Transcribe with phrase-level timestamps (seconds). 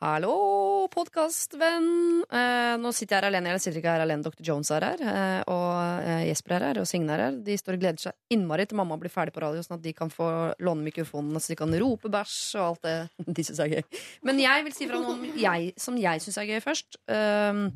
[0.00, 2.22] Hallo, podkastvenn!
[2.24, 3.50] Eh, nå sitter jeg her alene.
[3.52, 4.24] Jeg sitter ikke her alene.
[4.24, 4.40] Dr.
[4.46, 5.02] Jones er her.
[5.04, 7.36] Eh, og eh, Jesper er her, og Signe er her.
[7.44, 9.92] De står og gleder seg innmari til mamma blir ferdig på radio, sånn at de
[9.98, 10.30] kan få
[10.64, 12.96] låne mikrofonene så de kan rope bæsj og alt det
[13.36, 14.00] de syns er gøy.
[14.24, 16.96] Men jeg vil si fra noe jeg, som jeg syns er gøy først.
[17.04, 17.66] Um,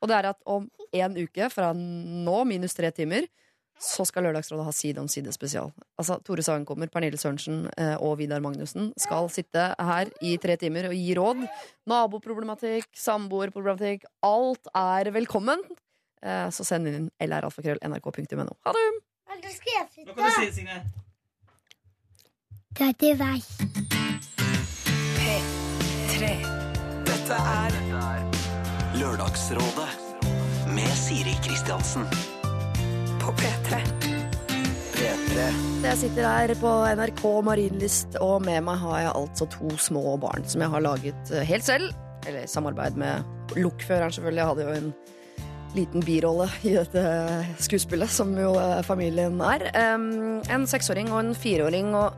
[0.00, 3.28] og det er at om en uke fra nå, minus tre timer,
[3.82, 5.72] så skal Lørdagsrådet ha Side om side spesial.
[6.00, 10.56] Altså, Tore Sagen kommer, Pernille Sørensen eh, og Vidar Magnussen skal sitte her i tre
[10.60, 11.42] timer og gi råd.
[11.90, 14.06] Naboproblematikk, samboerproblematikk.
[14.24, 15.60] Alt er velkommen.
[16.24, 18.56] Eh, så send inn lralfakrøll.nrk.no.
[18.66, 18.86] Ha det!
[19.26, 20.80] Nå kan du si det, Signe.
[22.76, 23.38] Det er til vei.
[25.20, 26.32] P3.
[27.08, 27.76] Dette er
[28.96, 29.90] Lørdagsrådet
[30.72, 32.35] med Siri Kristiansen.
[33.26, 33.78] På P3.
[34.94, 35.44] P3.
[35.82, 40.46] Jeg sitter her på NRK Marienlyst, og med meg har jeg altså to små barn
[40.46, 41.88] som jeg har laget eh, helt selv.
[42.22, 44.38] Eller i samarbeid med lokføreren, selvfølgelig.
[44.38, 44.92] Jeg hadde jo en
[45.74, 47.02] liten birolle i dette
[47.66, 49.66] skuespillet, som jo eh, familien er.
[49.74, 52.14] En seksåring og en fireåring, og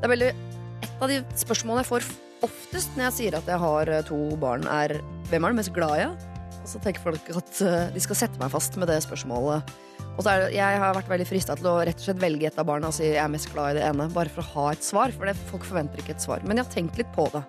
[0.00, 0.32] det er veldig
[0.80, 2.10] Et av de spørsmålene jeg får
[2.46, 4.98] oftest når jeg sier at jeg har eh, to barn, er
[5.30, 6.29] hvem er du mest glad i?
[6.60, 9.72] Og så tenker folk at eh, de skal sette meg fast med det spørsmålet.
[10.16, 12.48] Og så er det, jeg har vært veldig frista til å rett og slett velge
[12.50, 14.52] et av barna og si jeg er mest glad i det ene, bare for å
[14.54, 15.14] ha et svar.
[15.16, 16.44] For det, folk forventer ikke et svar.
[16.44, 17.42] Men jeg har tenkt litt på det.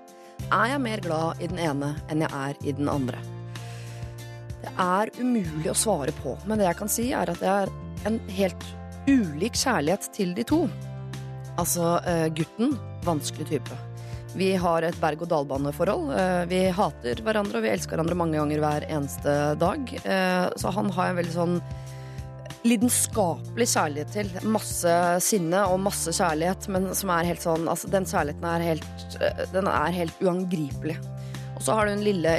[0.48, 3.20] Er jeg mer glad i den ene enn jeg er i den andre?
[4.62, 7.72] Det er umulig å svare på, men det jeg kan si, er at jeg er
[8.10, 8.66] en helt
[9.10, 10.64] ulik kjærlighet til de to.
[11.62, 13.78] Altså eh, gutten, vanskelig type.
[14.38, 16.12] Vi har et berg-og-dal-bane-forhold.
[16.16, 19.94] Eh, Vi hater hverandre, og vi elsker hverandre mange ganger hver eneste dag.
[20.04, 21.62] Eh, Så han har en veldig sånn
[22.64, 24.30] lidenskapelig kjærlighet til.
[24.48, 24.94] Masse
[25.26, 29.46] sinne og masse kjærlighet, men som er helt sånn Altså, den kjærligheten er helt eh,
[29.52, 30.98] Den er helt uangripelig.
[31.56, 32.30] Og så har du den lille,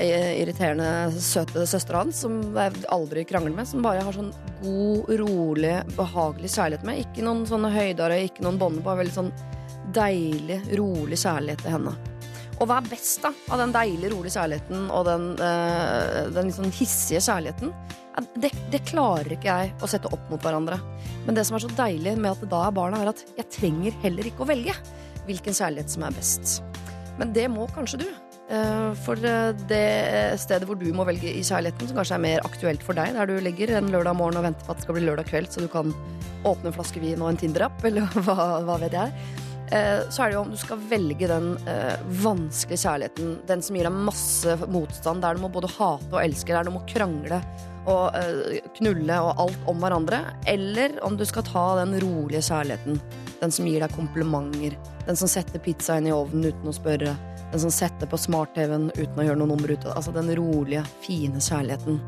[0.41, 4.33] irriterende, søte søstera hans som jeg aldri krangler med, som bare har sånn
[4.63, 7.05] god, rolig, behagelig kjærlighet med.
[7.05, 9.31] Ikke noen sånne høyder og ikke noen bånd, bare veldig sånn
[9.95, 11.95] deilig, rolig kjærlighet til henne.
[12.61, 16.59] Og hva er best da av den deilige, rolige kjærligheten og den, eh, den litt
[16.59, 17.73] sånn hissige kjærligheten?
[18.37, 20.79] Det, det klarer ikke jeg å sette opp mot hverandre.
[21.27, 23.49] Men det som er så deilig med at det da er barna, er at jeg
[23.57, 24.75] trenger heller ikke å velge
[25.27, 26.61] hvilken kjærlighet som er best.
[27.19, 28.09] Men det må kanskje du.
[28.53, 32.45] Eh, For eh, det stedet hvor du må velge i kjærligheten, som kanskje er mer
[32.47, 34.99] aktuelt for deg, der du ligger en lørdag morgen og venter på at det skal
[34.99, 35.95] bli lørdag kveld, så du kan
[36.45, 38.37] åpne en flaske vin og en Tinder-app, eller hva,
[38.67, 39.15] hva vet jeg,
[40.13, 43.89] så er det jo om du skal velge den eh, vanskelige kjærligheten, den som gir
[43.89, 47.39] deg masse motstand, der du må både hate og elske, der du må krangle
[47.91, 53.01] og eh, knulle og alt om hverandre, eller om du skal ta den rolige kjærligheten,
[53.41, 57.17] den som gir deg komplimenter, den som setter pizza inn i ovnen uten å spørre,
[57.53, 59.97] den som setter på smart-TV-en uten å gjøre noe nummer ut av.
[59.99, 61.99] Altså den rolige, fine kjærligheten.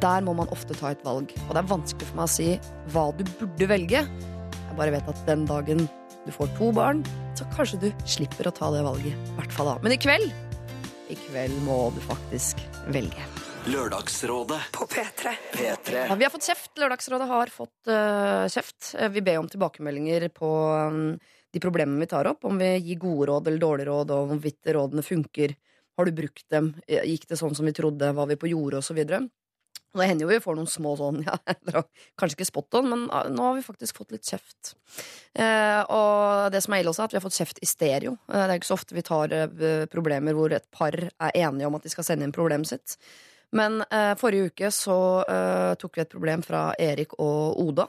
[0.00, 1.32] Der må man ofte ta et valg.
[1.46, 2.48] Og det er vanskelig for meg å si
[2.94, 4.04] hva du burde velge.
[4.04, 5.84] Jeg bare vet at den dagen
[6.28, 6.98] du får to barn,
[7.38, 9.16] så kanskje du slipper å ta det valget.
[9.16, 9.76] I hvert fall da.
[9.80, 10.28] Men i kveld,
[11.08, 12.60] i kveld må du faktisk
[12.92, 13.24] velge.
[13.68, 15.32] Lørdagsrådet på P3.
[15.54, 16.02] P3.
[16.10, 16.70] Ja, vi har fått kjeft.
[16.80, 18.92] Lørdagsrådet har fått uh, kjeft.
[18.96, 20.50] Eh, Vi ber om tilbakemeldinger på
[20.92, 21.00] um,
[21.52, 22.44] de problemene vi tar opp.
[22.48, 25.56] Om vi gir gode råd eller dårlige råd, og om hvorvidt rådene funker.
[25.98, 26.74] Har du brukt dem?
[26.86, 28.12] Eh, Gikk det sånn som vi trodde?
[28.20, 28.82] Var vi på jordet?
[28.82, 29.24] Og så videre.
[29.96, 31.22] Det hender jo vi får noen små sånn,
[31.72, 31.82] ja,
[32.20, 34.74] kanskje ikke spot on, men ah, nå har vi faktisk fått litt kjeft.
[35.32, 38.18] Eh, og det som er ille også, er at vi har fått kjeft i stereo.
[38.28, 41.70] Eh, det er ikke så ofte vi tar eh, problemer hvor et par er enige
[41.70, 42.98] om at de skal sende inn problemet sitt.
[43.56, 47.88] Men eh, forrige uke så eh, tok vi et problem fra Erik og Oda.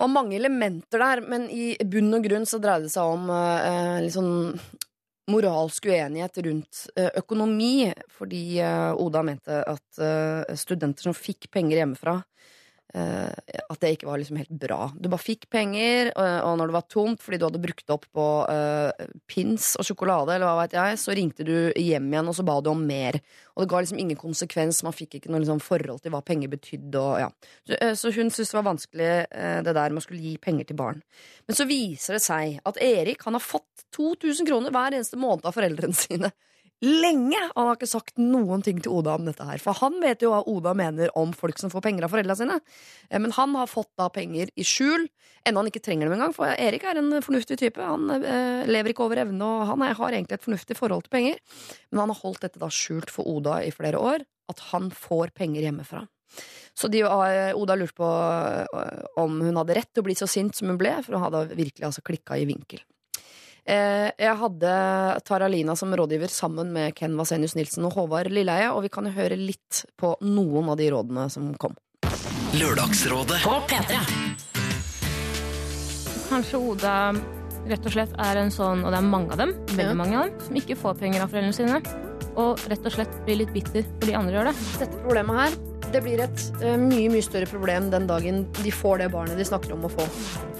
[0.00, 3.98] Og mange elementer der, men i bunn og grunn så dreide det seg om eh,
[4.02, 4.32] litt sånn
[5.30, 7.90] moralsk uenighet rundt eh, økonomi.
[8.12, 12.20] Fordi eh, Oda mente at eh, studenter som fikk penger hjemmefra,
[12.90, 14.88] at det ikke var liksom helt bra.
[14.98, 18.06] Du bare fikk penger, og, og når det var tomt fordi du hadde brukt opp
[18.16, 22.36] på uh, pins og sjokolade, eller hva vet jeg, så ringte du hjem igjen og
[22.36, 23.20] så ba du om mer.
[23.54, 26.50] Og det ga liksom ingen konsekvens, man fikk ikke noe liksom forhold til hva penger
[26.52, 26.98] betydde.
[26.98, 27.30] Og, ja.
[27.68, 30.36] så, uh, så hun syntes det var vanskelig uh, det der med å skulle gi
[30.42, 31.02] penger til barn.
[31.46, 35.46] Men så viser det seg at Erik han har fått 2000 kroner hver eneste måned
[35.46, 36.34] av foreldrene sine
[36.84, 37.40] lenge.
[37.54, 39.60] Han har ikke sagt noen ting til Oda om dette her.
[39.62, 42.58] For han vet jo hva Oda mener om folk som får penger av foreldrene sine.
[43.10, 45.08] Eh, Men han har fått da penger i skjul,
[45.44, 46.34] enda han ikke trenger dem engang.
[46.36, 47.80] For Erik er en fornuftig type.
[47.80, 51.16] Han eh, lever ikke over evne, og han er, har egentlig et fornuftig forhold til
[51.16, 51.42] penger.
[51.90, 55.34] Men han har holdt dette da skjult for Oda i flere år, at han får
[55.36, 56.06] penger hjemmefra.
[56.78, 60.28] Så de, eh, Oda lurte på eh, om hun hadde rett til å bli så
[60.30, 62.80] sint som hun ble, for hun hadde virkelig altså klikka i vinkel.
[63.64, 64.72] Eh, jeg hadde
[65.26, 69.14] Taralina som rådgiver sammen med Ken Vasenius Nilsen og Håvard Lilleheie, og vi kan jo
[69.14, 71.76] høre litt på noen av de rådene som kom.
[72.56, 74.00] Lørdagsrådet På P3.
[76.30, 76.94] Kanskje Oda
[77.68, 80.30] rett og slett er en sånn, og det er mange av dem, veldig mange av
[80.30, 82.08] dem, som ikke får penger av foreldrene sine,
[82.38, 84.56] og rett og slett blir litt bitter fordi andre gjør det.
[84.84, 85.58] Dette problemet her
[85.90, 89.46] det blir et uh, mye mye større problem den dagen de får det barnet de
[89.46, 90.06] snakker om å få.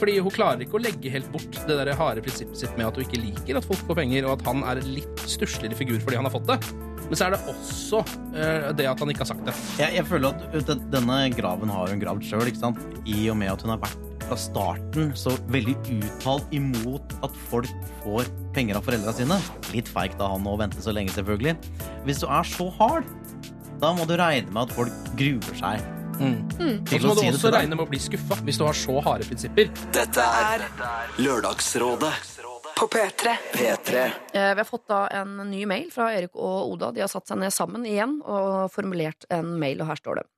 [0.01, 2.99] Fordi hun klarer ikke å legge helt bort det der harde prinsippet sitt med at
[2.99, 6.01] hun ikke liker at folk får penger, og at han er en litt stussligere figur
[6.03, 6.59] fordi han har fått det.
[7.07, 9.57] Men så er det også uh, det at han ikke har sagt det.
[9.79, 12.47] Jeg, jeg føler at denne graven har hun gravd sjøl?
[13.07, 17.71] I og med at hun har vært fra starten så veldig uttalt imot at folk
[18.05, 19.39] får penger av foreldra sine.
[19.75, 21.57] Litt feigt av han å vente så lenge, selvfølgelig.
[22.07, 23.09] Hvis du er så hard,
[23.83, 25.83] da må du regne med at folk gruer seg.
[26.21, 28.99] Og så må du si også regne med å bli skuffa hvis du har så
[29.07, 29.71] harde prinsipper.
[29.97, 30.67] Dette er
[31.19, 32.13] Lørdagsrådet
[32.77, 33.37] på P3.
[33.57, 34.03] P3.
[34.33, 36.93] Eh, vi har fått da en ny mail fra Erik og Oda.
[36.95, 40.29] De har satt seg ned sammen igjen og formulert en mail, og her står det.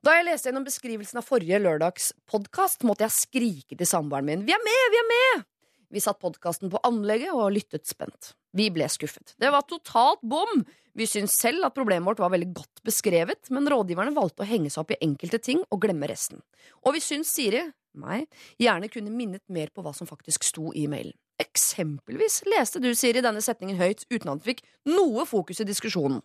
[0.00, 4.44] Da jeg leste gjennom beskrivelsen av forrige lørdags podkast, måtte jeg skrike til samboeren min
[4.46, 4.84] 'Vi er med!
[4.94, 5.44] Vi er med!'
[5.92, 8.32] Vi satt podkasten på anlegget og lyttet spent.
[8.56, 9.34] Vi ble skuffet.
[9.38, 10.64] Det var totalt bom!
[10.96, 14.70] Vi syntes selv at problemet vårt var veldig godt beskrevet, men rådgiverne valgte å henge
[14.70, 16.40] seg opp i enkelte ting og glemme resten.
[16.86, 17.60] Og vi syns Siri,
[17.92, 18.26] meg,
[18.58, 21.12] gjerne kunne minnet mer på hva som faktisk sto i mailen.
[21.40, 24.60] Eksempelvis leste du, Siri, denne setningen høyt uten at han fikk
[24.90, 26.18] noe fokus i diskusjonen.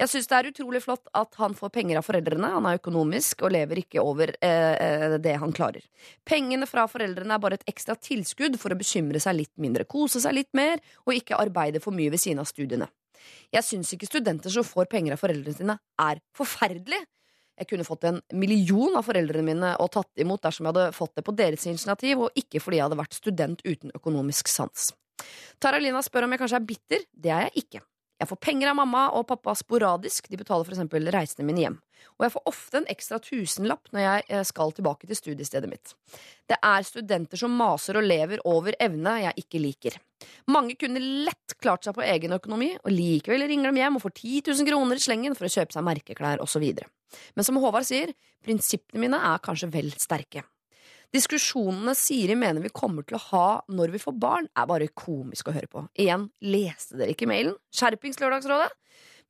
[0.00, 3.44] Jeg syns det er utrolig flott at han får penger av foreldrene, han er økonomisk
[3.46, 5.86] og lever ikke over eh, eh, det han klarer.
[6.26, 10.22] Pengene fra foreldrene er bare et ekstra tilskudd for å bekymre seg litt mindre, kose
[10.24, 12.90] seg litt mer og ikke arbeide for mye ved siden av studiene.
[13.54, 17.04] Jeg syns ikke studenter som får penger av foreldrene sine, er forferdelig.
[17.56, 21.14] Jeg kunne fått en million av foreldrene mine og tatt imot dersom jeg hadde fått
[21.16, 24.90] det på deres initiativ, og ikke fordi jeg hadde vært student uten økonomisk sans.
[25.62, 27.06] Taralina spør om jeg kanskje er bitter.
[27.12, 27.84] Det er jeg ikke.
[28.16, 31.76] Jeg får penger av mamma og pappa sporadisk, de betaler eksempel reisene mine hjem.
[32.16, 35.92] Og jeg får ofte en ekstra tusenlapp når jeg eh, skal tilbake til studiestedet mitt.
[36.48, 39.98] Det er studenter som maser og lever over evne jeg ikke liker.
[40.48, 44.16] Mange kunne lett klart seg på egen økonomi, og likevel ringer de hjem og får
[44.16, 46.64] 10 000 kroner i slengen for å kjøpe seg merkeklær osv.
[47.36, 50.46] Men som Håvard sier, prinsippene mine er kanskje vel sterke.
[51.14, 55.50] Diskusjonene Siri mener vi kommer til å ha når vi får barn, er bare komisk
[55.50, 55.84] å høre på.
[56.02, 57.54] Igjen, leste dere ikke mailen?
[57.74, 58.72] Skjerpings Lørdagsrådet?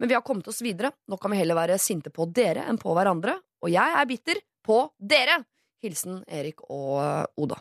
[0.00, 0.92] Men vi har kommet oss videre.
[1.08, 3.38] Nå kan vi heller være sinte på dere enn på hverandre.
[3.64, 5.40] Og jeg er bitter på dere!
[5.84, 7.58] Hilsen Erik og eh, Oda.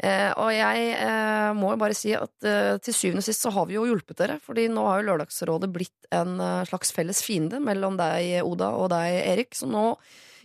[0.00, 3.52] Eh, og jeg eh, må jo bare si at eh, til syvende og sist så
[3.52, 4.38] har vi jo hjulpet dere.
[4.42, 8.90] Fordi nå har jo Lørdagsrådet blitt en eh, slags felles fiende mellom deg, Oda, og
[8.94, 9.54] deg, Erik.
[9.58, 9.92] Så nå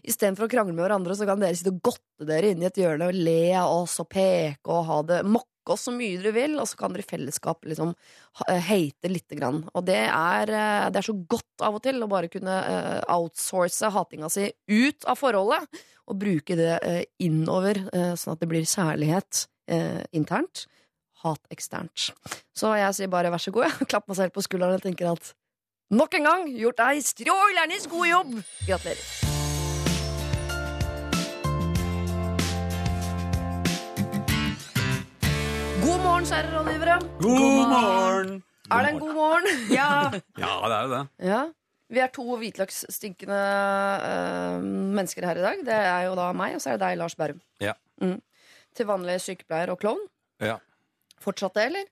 [0.05, 2.79] Istedenfor å krangle med hverandre, så kan dere sitte og godte dere inn i et
[2.79, 6.33] hjørne og le av oss og peke og ha det mokke oss så mye dere
[6.35, 7.95] vil, og så kan dere i fellesskap liksom
[8.45, 9.63] eh, hate lite grann.
[9.73, 13.01] Og det er, eh, det er så godt av og til å bare kunne eh,
[13.15, 16.75] outsource hatinga si ut av forholdet, og bruke det
[17.25, 17.79] innover,
[18.13, 20.67] sånn at det blir kjærlighet eh, internt.
[21.23, 22.11] Hat eksternt.
[22.53, 23.87] Så jeg sier bare vær så god, jeg.
[23.91, 25.33] Klapp meg selv på skulderen og tenker at
[25.95, 28.35] nok en gang gjort deg strålernes god jobb!
[28.67, 29.24] Gratulerer.
[35.85, 36.95] God morgen, kjære rådgivere.
[37.21, 38.31] God morgen!
[38.71, 39.45] Er det en god morgen?
[39.79, 39.89] Ja.
[40.41, 41.03] Ja, det er jo det.
[41.31, 41.41] ja.
[41.93, 43.41] Vi er to hvitløksstinkende
[44.09, 44.63] øh,
[44.97, 45.59] mennesker her i dag.
[45.67, 47.41] Det er jo da meg, og så er det deg, Lars Berrum.
[47.61, 47.75] Ja.
[48.01, 48.17] Mm.
[48.75, 50.01] Til vanlig sykepleier og klovn.
[50.41, 50.55] Ja.
[51.21, 51.85] Fortsatt det, eller?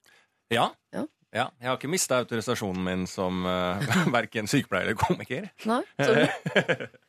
[0.52, 0.68] Ja.
[0.94, 1.06] Ja.
[1.34, 5.52] Ja, jeg har ikke mista autorisasjonen min som uh, verken sykepleier eller komiker.
[5.70, 5.82] Nei?
[6.02, 6.26] Sorry.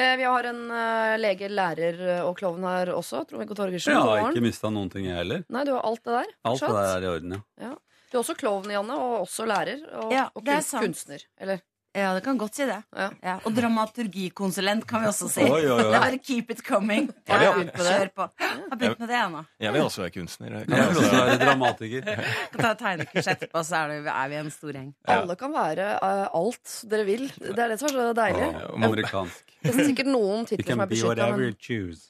[0.00, 3.24] Eh, Vi har en øh, lege, lærer øh, og klovn her også.
[3.28, 3.92] Trond-Viggo Torgersen.
[3.92, 5.42] Jeg har ikke mista noen ting, jeg heller.
[5.52, 6.30] Nei, du har alt det der.
[6.50, 7.72] Alt det der er i orden, ja.
[8.10, 9.82] Du er også klovn, Janne, og også lærer.
[10.00, 11.22] Og, Ja, og det kun- kunstner.
[11.38, 11.60] Eller?
[11.90, 12.76] Ja, det kan godt si det.
[12.94, 13.08] Ja.
[13.18, 13.32] Ja.
[13.42, 15.42] Og dramaturgikonsulent kan vi også si.
[15.42, 15.78] Oi, oi, oi.
[15.82, 17.08] Det er bare keep it coming.
[17.26, 17.94] Har jeg har begynt med det?
[17.96, 18.26] Kjør på.
[18.38, 19.42] Jeg har begynt med det, ennå.
[19.66, 20.52] Jeg vil også være kunstner.
[20.54, 22.10] Jeg Jeg vil også være dramatiker.
[22.52, 24.92] Kan ta tegnekurs etterpå, så er, det, er vi en stor gjeng.
[25.08, 25.16] Ja.
[25.16, 27.26] Alle kan være uh, alt dere vil.
[27.40, 28.46] Det er det som er så deilig.
[28.46, 29.56] Ja, Amerikansk.
[29.60, 31.26] Det er sikkert noen titler som er be beskytta.
[31.36, 31.58] Men...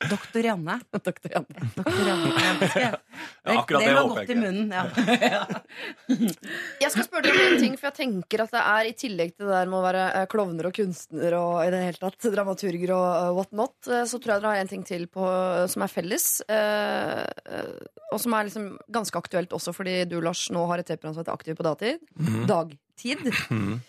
[0.15, 0.77] Doktor Janne.
[0.93, 1.71] Doktor Janne.
[1.81, 2.69] Doktor Janne.
[2.85, 2.93] Ja,
[3.45, 4.73] Ja, akkurat det det var godt i munnen.
[4.73, 4.85] Ja.
[6.85, 9.33] Jeg skal spørre dere om en ting, for jeg tenker at det er i tillegg
[9.35, 12.29] til det der med å være eh, klovner og kunstner og i det hele tatt
[12.35, 15.27] dramaturger og eh, what not, eh, så tror jeg dere har en ting til på,
[15.71, 16.27] som er felles.
[18.11, 21.25] og som er liksom ganske aktuelt også fordi du, Lars, nå har et TV-program som
[21.25, 22.05] heter Aktiv på dagtid.
[22.19, 22.45] Mm.
[22.51, 23.31] Dagtid.
[23.51, 23.81] Mhm.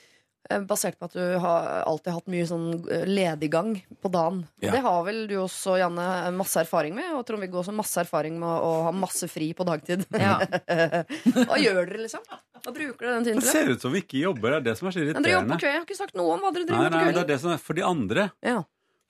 [0.50, 4.42] Eh, Basert på at du har alltid hatt mye sånn eh, lediggang på dagen.
[4.64, 4.72] Ja.
[4.74, 6.06] Det har vel du også, Janne,
[6.36, 7.12] masse erfaring med.
[7.18, 10.08] Og Trond-Viggo også masse erfaring med å ha masse fri på dagtid.
[10.12, 12.26] Hva gjør dere, liksom?
[12.62, 13.48] Hva bruker dere den tiden til?
[13.48, 14.58] Det ser ut som vi ikke jobber.
[14.58, 15.72] Det er det som er så Men dere jobber på kveld.
[15.72, 17.18] Jeg har ikke sagt noe om hva dere driver med på kvelden.
[17.18, 18.28] det er det som er for de andre.
[18.46, 18.60] Ja.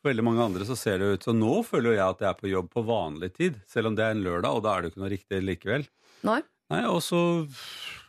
[0.01, 2.37] For veldig mange andre så ser det ut Så nå føler jeg at jeg er
[2.39, 4.89] på jobb på vanlig tid, selv om det er en lørdag, og da er det
[4.89, 5.85] jo ikke noe riktig likevel.
[6.27, 6.39] Nei?
[6.71, 7.19] Nei, og så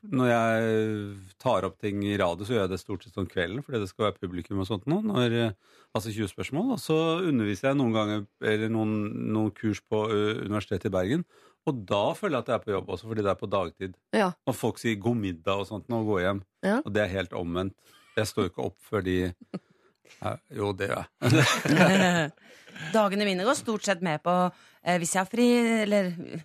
[0.03, 3.63] når jeg tar opp ting i radio, så gjør jeg det stort sett om kvelden,
[3.63, 4.99] fordi det skal være publikum og sånt nå.
[5.07, 6.75] Når, eh, altså 20 spørsmål.
[6.75, 8.97] Og så underviser jeg noen ganger, eller noen,
[9.35, 11.27] noen kurs på Universitetet i Bergen.
[11.71, 13.99] Og da føler jeg at jeg er på jobb også, fordi det er på dagtid.
[14.17, 14.33] Ja.
[14.51, 16.41] Og folk sier 'god middag' og sånt nå og går hjem.
[16.67, 16.79] Ja.
[16.83, 17.77] Og det er helt omvendt.
[18.17, 22.33] Jeg står ikke opp før de ja, Jo, det gjør jeg.
[22.97, 25.47] Dagene mine går stort sett med på eh, Hvis jeg har fri,
[25.85, 26.43] eller eh,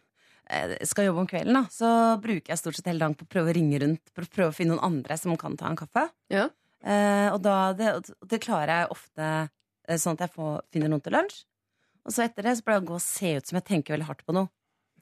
[0.87, 1.89] skal jobbe om kvelden, da, så
[2.23, 4.53] bruker jeg stort sett hele dagen på å prøve å ringe rundt for å prøve
[4.53, 6.07] å finne noen andre som kan ta en kaffe.
[6.33, 6.47] Ja.
[6.85, 7.93] Eh, og da, det,
[8.29, 11.41] det klarer jeg ofte eh, sånn at jeg får, finner noen til lunsj.
[12.07, 13.97] Og så etter det så pleier jeg å gå og se ut som jeg tenker
[13.97, 14.47] veldig hardt på noe.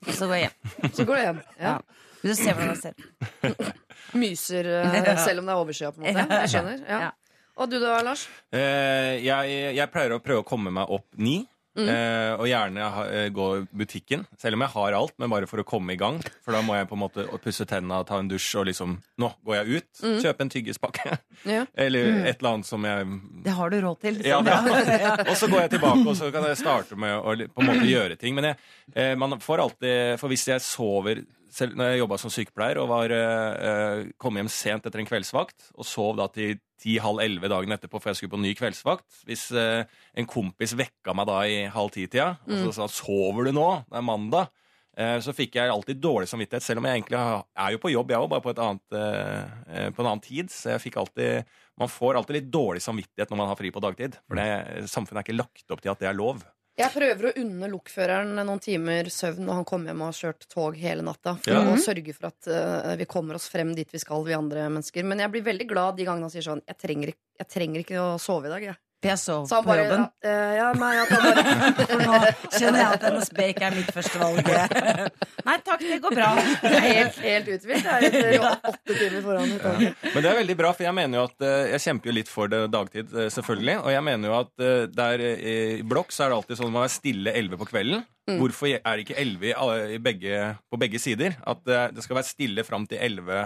[0.05, 0.55] Og så går jeg hjem.
[0.97, 1.37] Så går du hjem.
[1.59, 1.75] Ja.
[2.21, 3.69] Men du ser hvordan jeg ser?
[4.21, 6.25] Myser eh, selv om det er overskya, på en måte.
[6.25, 6.41] Ja.
[6.43, 6.81] Jeg skjønner.
[6.89, 6.99] Ja.
[7.07, 7.11] Ja.
[7.55, 8.25] Og du da, Lars?
[8.51, 11.37] Eh, jeg, jeg pleier å prøve å komme meg opp ni.
[11.75, 11.89] Mm.
[11.91, 15.45] Eh, og gjerne ha, eh, gå i butikken, selv om jeg har alt, men bare
[15.45, 16.21] for å komme i gang.
[16.41, 19.33] For da må jeg på en måte pusse tenna, ta en dusj og liksom Nå
[19.45, 20.21] går jeg ut, Mm.
[20.23, 21.17] kjøpe en tyggispakke.
[21.45, 21.65] Ja.
[21.75, 22.25] Eller Mm.
[22.25, 23.05] et eller annet som jeg
[23.43, 24.21] Det har du råd til.
[24.23, 24.87] ja, liksom.
[25.05, 25.15] ja.
[25.27, 27.85] Og så går jeg tilbake, og så kan jeg starte med å på en måte
[27.91, 28.35] gjøre ting.
[28.35, 28.57] Men jeg,
[28.95, 32.89] eh, man får alltid For hvis jeg sover selv når jeg jobba som sykepleier og
[32.91, 37.51] var, eh, eh, kom hjem sent etter en kveldsvakt, og sov da til ti-halv elleve
[37.51, 39.87] dagen etterpå for jeg skulle på ny kveldsvakt Hvis eh,
[40.19, 43.97] en kompis vekka meg da i halv ti-tida og så sa 'sover du nå', det
[43.97, 44.51] er mandag,
[44.97, 47.93] eh, så fikk jeg alltid dårlig samvittighet, selv om jeg egentlig har, er jo på
[47.93, 50.51] jobb, jeg òg, bare på, et annet, eh, eh, på en annen tid.
[50.51, 51.45] Så jeg fikk alltid
[51.77, 54.15] man får alltid litt dårlig samvittighet når man har fri på dagtid.
[54.27, 56.43] For det, samfunnet er ikke lagt opp til at det er lov.
[56.75, 60.47] Jeg prøver å unne lokføreren noen timer søvn når han kommer hjem og har kjørt
[60.51, 61.37] tog hele natta.
[61.39, 61.61] For Ja.
[61.71, 65.07] å sørge for at uh, vi kommer oss frem dit vi skal, vi andre mennesker.
[65.07, 68.01] Men jeg blir veldig glad de gangene han sier sånn Jeg trenger, jeg trenger ikke
[68.03, 68.75] å sove i dag, jeg.
[69.05, 70.03] For jeg sov Så han på bare jobben.
[70.25, 71.43] Ja, eh, ja nei, bare
[71.91, 72.19] For nå
[72.55, 74.49] skjønner jeg at NSB ikke er mitt første valg.
[75.47, 76.29] Nei takk, det går bra.
[76.63, 77.85] Jeg er helt, helt uthvilt.
[77.85, 80.07] Det er etter åtte timer foran i toget.
[80.09, 82.31] Men det er veldig bra, for jeg mener jo at eh, Jeg kjemper jo litt
[82.31, 83.75] for det dagtid, eh, selvfølgelig.
[83.83, 86.87] Og jeg mener jo at der i blokk så er det alltid sånn at man
[86.87, 88.01] er stille 11 på kvelden.
[88.39, 90.39] Hvorfor er det ikke 11 i alle- i begge,
[90.73, 91.37] på begge sider?
[91.45, 93.45] At det skal være stille fram til 11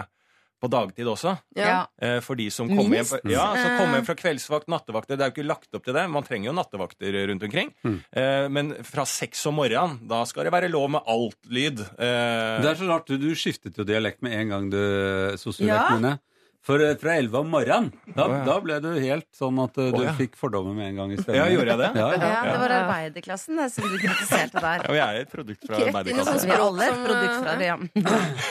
[0.60, 1.32] på dagtid også.
[1.56, 1.86] Ja.
[2.00, 5.16] Eh, For de som kommer hjem, ja, som kommer hjem fra kveldsvakt, nattevakter.
[5.16, 6.04] Det er jo ikke lagt opp til det.
[6.12, 7.72] Man trenger jo nattevakter rundt omkring.
[8.12, 11.80] Eh, Men fra seks om morgenen, da skal det være lov med alt lyd.
[11.80, 14.80] Eh, Det er så rart, du, du skiftet jo dialekt med en gang du
[15.40, 15.96] sosiolekt, Ja.
[15.96, 16.18] Mine.
[16.60, 18.40] For eh, fra 11 om morgenen, da, oh, ja.
[18.44, 20.12] da ble du helt sånn at uh, du oh, ja.
[20.18, 21.38] fikk fordommer med en gang i stemmen.
[21.38, 21.88] Ja, gjorde jeg det?
[21.96, 22.18] Ja, ja.
[22.20, 24.84] Ja, det var arbeiderklassen det, som du kritiserte der.
[24.84, 26.44] Ja, og jeg er et produkt fra arbeiderklassen.
[26.44, 27.78] Vi er alle et produkt eh, fra det, ja.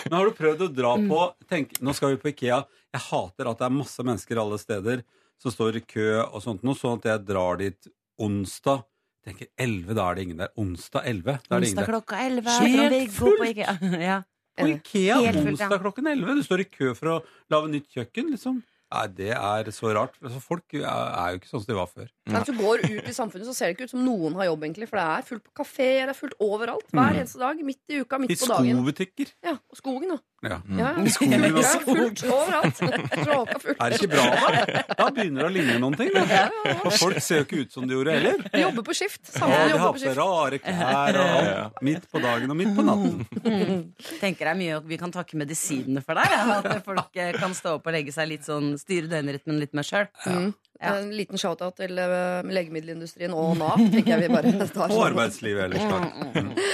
[0.10, 1.22] Men har du prøvd å dra på
[1.54, 2.60] tenk, Nå skal vi på Ikea.
[2.98, 5.06] Jeg hater at det er masse mennesker alle steder
[5.40, 8.88] som står i kø og sånt noe, sånn at jeg drar dit onsdag.
[9.30, 10.52] Tenker 11, da er det ingen der.
[10.58, 11.94] Onsdag 11, da er det ingen Onsdag der.
[11.94, 12.60] klokka 11.
[12.66, 13.78] Helt Ikea.
[14.10, 14.20] Ja.
[14.60, 16.36] På Ikea onsdag klokken 11.
[16.40, 17.18] Du står i kø for å
[17.54, 18.60] lage nytt kjøkken, liksom.
[18.90, 20.16] Nei, det er så rart.
[20.24, 22.08] Altså, folk er er jo ikke sånn som de var før.
[22.30, 24.50] Men hvis du går ut i samfunnet, så ser det ikke ut som noen har
[24.50, 24.88] jobb, egentlig.
[24.90, 26.90] For det er fullt på kafeer, det er fullt overalt.
[26.94, 27.62] Hver eneste dag.
[27.70, 28.70] Midt i uka, I midt på dagen.
[28.70, 29.32] I skobutikker.
[29.46, 30.20] Ja, og skogen, da.
[30.40, 30.58] Ja.
[30.72, 31.04] Ja, ja.
[31.04, 32.78] I skogen og er fullt overalt.
[32.80, 33.82] Tråka fullt.
[33.84, 34.84] Er det ikke bra, da?
[35.02, 36.14] Da begynner det å ligne noen ting.
[36.16, 36.46] Da.
[36.86, 38.46] Og folk ser jo ikke ut som de gjorde heller.
[38.54, 39.22] De jobber på skift.
[39.36, 40.18] Ja, de har jobber på skift.
[40.22, 41.82] rare klær og alt.
[41.90, 43.84] Midt på dagen og midt på natten.
[44.22, 46.32] Tenker det er mye vi kan takke medisinene for deg.
[46.40, 46.60] Ja.
[46.64, 49.88] At folk eh, kan stå opp og legge seg litt sånn styre døgnrytmen litt mer
[49.88, 50.08] sjøl.
[50.26, 50.50] Mm.
[50.80, 50.96] Ja.
[50.96, 54.88] En liten shout-out til eh, legemiddelindustrien og Nav, tenker jeg vi bare tar.
[54.88, 55.08] Og sånn.
[55.12, 56.70] arbeidslivet ellers, takk.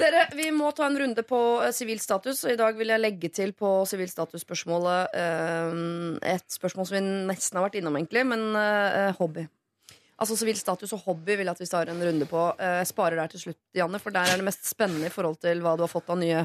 [0.00, 3.02] Dere, vi må ta en runde på eh, sivil status, og i dag vil jeg
[3.02, 5.80] legge til på sivil status-spørsmålet eh,
[6.36, 9.48] et spørsmål som vi nesten har vært innom, egentlig, men eh, hobby.
[10.20, 12.40] Altså Sivil status og hobby vil jeg at vi tar en runde på.
[12.60, 15.62] Jeg sparer der til slutt, Janne, for der er det mest spennende i forhold til
[15.64, 16.42] hva du har fått av nye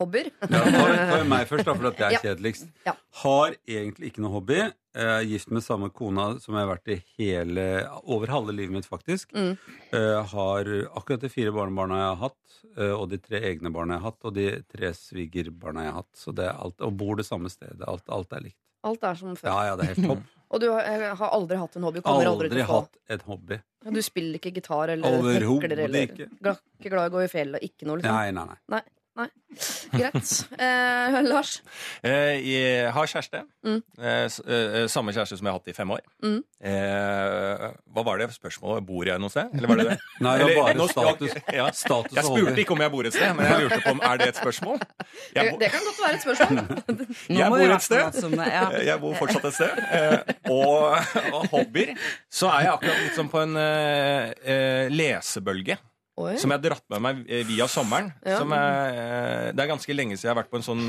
[0.00, 0.30] hobbyer.
[0.42, 2.68] Ja, ta, meg først, da, for at jeg er kjedeligst.
[2.86, 2.94] Ja.
[3.22, 4.60] Har egentlig ikke noe hobby.
[4.98, 7.66] Jeg er gift med samme kona som jeg har vært i hele,
[8.02, 9.34] over halve livet mitt, faktisk.
[9.36, 9.52] Mm.
[9.94, 13.96] Eh, har akkurat de fire barnebarna jeg har hatt, eh, og de tre egne barna
[13.96, 16.14] jeg har hatt, og de tre svigerbarna jeg har hatt.
[16.18, 17.82] Så det er alt, og bor det samme stedet.
[17.86, 18.60] Alt, alt er likt.
[18.88, 19.50] Alt er som før.
[19.50, 20.26] Ja, ja, det er helt topp.
[20.48, 22.00] Og du har, eh, har aldri hatt en hobby?
[22.00, 23.58] Kommer aldri, Aldri hatt et hobby.
[23.84, 26.28] Du spiller ikke gitar eller hekler eller ikke.
[26.80, 27.66] Ikke glad i å gå i fjellet?
[27.66, 28.16] Ikke noe, liksom?
[28.16, 28.56] Nei, nei, nei.
[28.72, 28.80] Nei.
[29.90, 30.30] Greit.
[30.60, 31.56] Eh, Lars?
[32.06, 33.40] Eh, jeg har kjæreste.
[33.66, 33.80] Mm.
[33.98, 36.02] Eh, eh, samme kjæreste som jeg har hatt i fem år.
[36.22, 36.36] Mm.
[36.70, 37.64] Eh,
[37.96, 38.86] hva var det spørsmålet?
[38.86, 39.50] Bor jeg noe sted?
[39.58, 39.96] Eller var det det?
[40.26, 41.34] Nei, det var bare status.
[41.58, 41.66] ja.
[41.74, 44.22] Status Jeg spurte ikke om jeg bor et sted, men jeg lurte på om er
[44.22, 44.78] det et spørsmål.
[44.78, 46.56] Jeg, Det, bo- det kan godt være et spørsmål.
[47.34, 48.20] Nå jeg bor et sted.
[48.20, 48.38] som.
[48.92, 49.84] Jeg bor fortsatt et sted.
[49.98, 50.18] Eh,
[50.54, 50.96] og,
[51.34, 51.94] og hobbyer.
[52.30, 53.58] Så er jeg akkurat litt sånn på en
[54.94, 55.78] lesebølge.
[56.18, 56.34] Oi.
[56.40, 58.10] Som jeg har dratt med meg eh, via sommeren.
[58.26, 58.40] Ja.
[58.40, 60.86] Som er, eh, det er ganske lenge siden jeg har vært på en sånn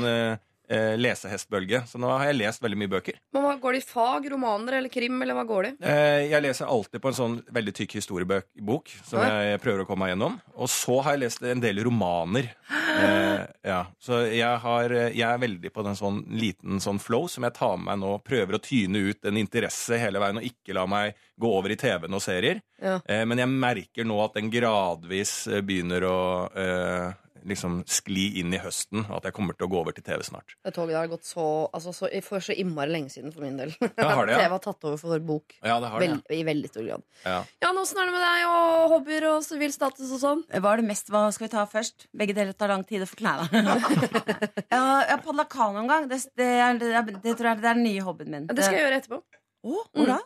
[0.70, 1.82] eh, eh, lesehestbølge.
[1.86, 3.18] Så nå har jeg lest veldig mye bøker.
[3.34, 5.90] Men hva Går det i fag, romaner eller krim, eller hva går det i?
[5.90, 9.26] Eh, jeg leser alltid på en sånn veldig tykk historiebok som Oi.
[9.28, 10.38] jeg prøver å komme meg gjennom.
[10.56, 12.48] Og så har jeg lest en del romaner.
[12.70, 13.82] Eh, ja.
[14.00, 17.56] Så jeg, har, eh, jeg er veldig på den sånn liten sånn flow som jeg
[17.58, 18.14] tar med meg nå.
[18.24, 21.78] Prøver å tyne ut en interesse hele veien og ikke la meg gå over i
[21.80, 22.60] TV-en og serier.
[22.80, 22.98] Ja.
[23.04, 26.20] Eh, men jeg merker nå at den gradvis eh, begynner å
[26.52, 27.10] eh,
[27.48, 29.04] liksom skli inn i høsten.
[29.06, 30.54] og At jeg kommer til å gå over til TV snart.
[30.64, 33.58] Det toget der har gått så, altså, så, for så innmari lenge siden for min
[33.60, 33.72] del.
[33.80, 34.40] Ja, har det, ja.
[34.44, 35.56] TV har tatt over for bok.
[35.60, 36.10] Ja, det har det.
[36.10, 37.06] Vel, I veldig stor grad.
[37.24, 37.38] Ja.
[37.64, 40.44] Jan, åssen er det med deg og hobbyer og sivil status og sånn?
[40.56, 42.08] Hva er det mest, hva skal vi ta først?
[42.16, 43.48] Begge deler tar lang tid å forklare.
[43.56, 46.08] jeg har, padla kano en gang.
[46.10, 48.48] Det, det, er, det, det tror jeg det er den nye hobbyen min.
[48.50, 49.22] Det skal jeg gjøre etterpå.
[49.60, 50.22] Å, hvor da?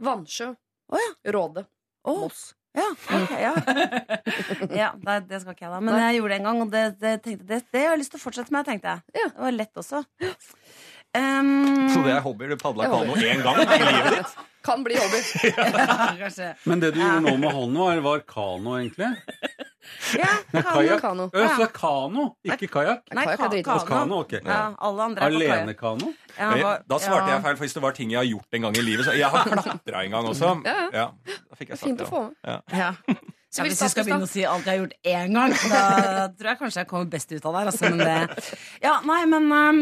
[0.00, 0.54] Vannsjø.
[0.90, 1.12] Oh, ja.
[1.36, 1.66] Råde.
[2.08, 2.50] Moss.
[2.76, 2.86] Ja,
[3.16, 3.54] ok, ja.
[4.82, 5.80] ja det, det skal ikke jeg da.
[5.82, 8.14] Men jeg gjorde det en gang, og det, det, tenkte, det, det har jeg lyst
[8.14, 8.68] til å fortsette med.
[8.68, 9.26] tenkte jeg Ja.
[9.30, 10.04] Det var lett også.
[11.10, 12.52] Um, Så det er hobbyer?
[12.54, 14.36] Du padla kano én gang i livet ditt?
[14.66, 15.20] Kan bli hobby.
[15.56, 16.52] ja.
[16.68, 19.08] Men det du gjorde nå med hånden, var, var kano, egentlig?
[20.18, 20.62] Ja, kano.
[20.74, 21.00] kajakk.
[21.00, 21.26] Kano.
[21.32, 23.02] Ja, så det er kano, ikke kajakk?
[23.16, 23.78] Nei, Kajakk ka-.
[23.88, 24.34] Kano, ok.
[24.44, 25.40] Ja, alle andre er på.
[25.40, 26.12] Alenekano?
[26.36, 27.34] Ja, Oi, Da svarte ja.
[27.36, 29.16] jeg feil, for hvis det var ting jeg har gjort en gang i livet så
[29.16, 30.52] Jeg har klatra en gang også.
[30.70, 32.08] Ja, Ja, da fikk jeg sagt Fint det.
[32.08, 32.36] å få med.
[32.46, 32.58] Ja.
[32.76, 32.90] Ja.
[33.50, 36.52] Ja, hvis du skal begynne å si alt jeg har gjort én gang, da tror
[36.52, 37.62] jeg kanskje jeg kommer best ut av det.
[37.72, 38.52] Altså, men det.
[38.84, 39.80] Ja, nei, men um,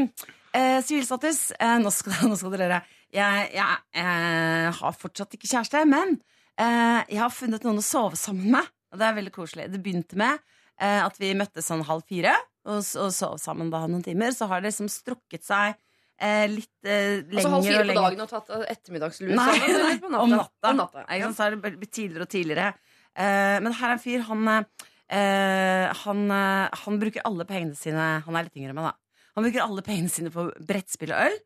[0.57, 2.79] uh, sivilstatus eh, nå, skal, nå skal dere høre.
[3.13, 6.17] Jeg, jeg uh, har fortsatt ikke kjæreste, men
[6.61, 8.73] eh, jeg har funnet noen å sove sammen med.
[8.93, 9.67] Og det er veldig koselig.
[9.73, 10.39] Det begynte med
[10.81, 12.35] eh, at vi møttes sånn halv fire
[12.69, 14.33] og, og sov sammen da noen timer.
[14.37, 15.75] Så har det liksom strukket seg
[16.21, 19.81] eh, litt eh, lenger Altså halv fire på dagen og tatt ettermiddagslue Nei, sammen?
[19.85, 20.23] nei, på natta?
[20.25, 20.71] om natta.
[20.73, 21.33] Om natta ja.
[21.37, 22.71] Så er det blitt tidligere og tidligere.
[23.19, 24.49] Eh, men her er en fyr, han,
[25.11, 29.25] eh, han, eh, han bruker alle pengene sine Han er litt yngre enn meg, da.
[29.39, 31.39] Han bruker alle pengene sine på brettspill og øl.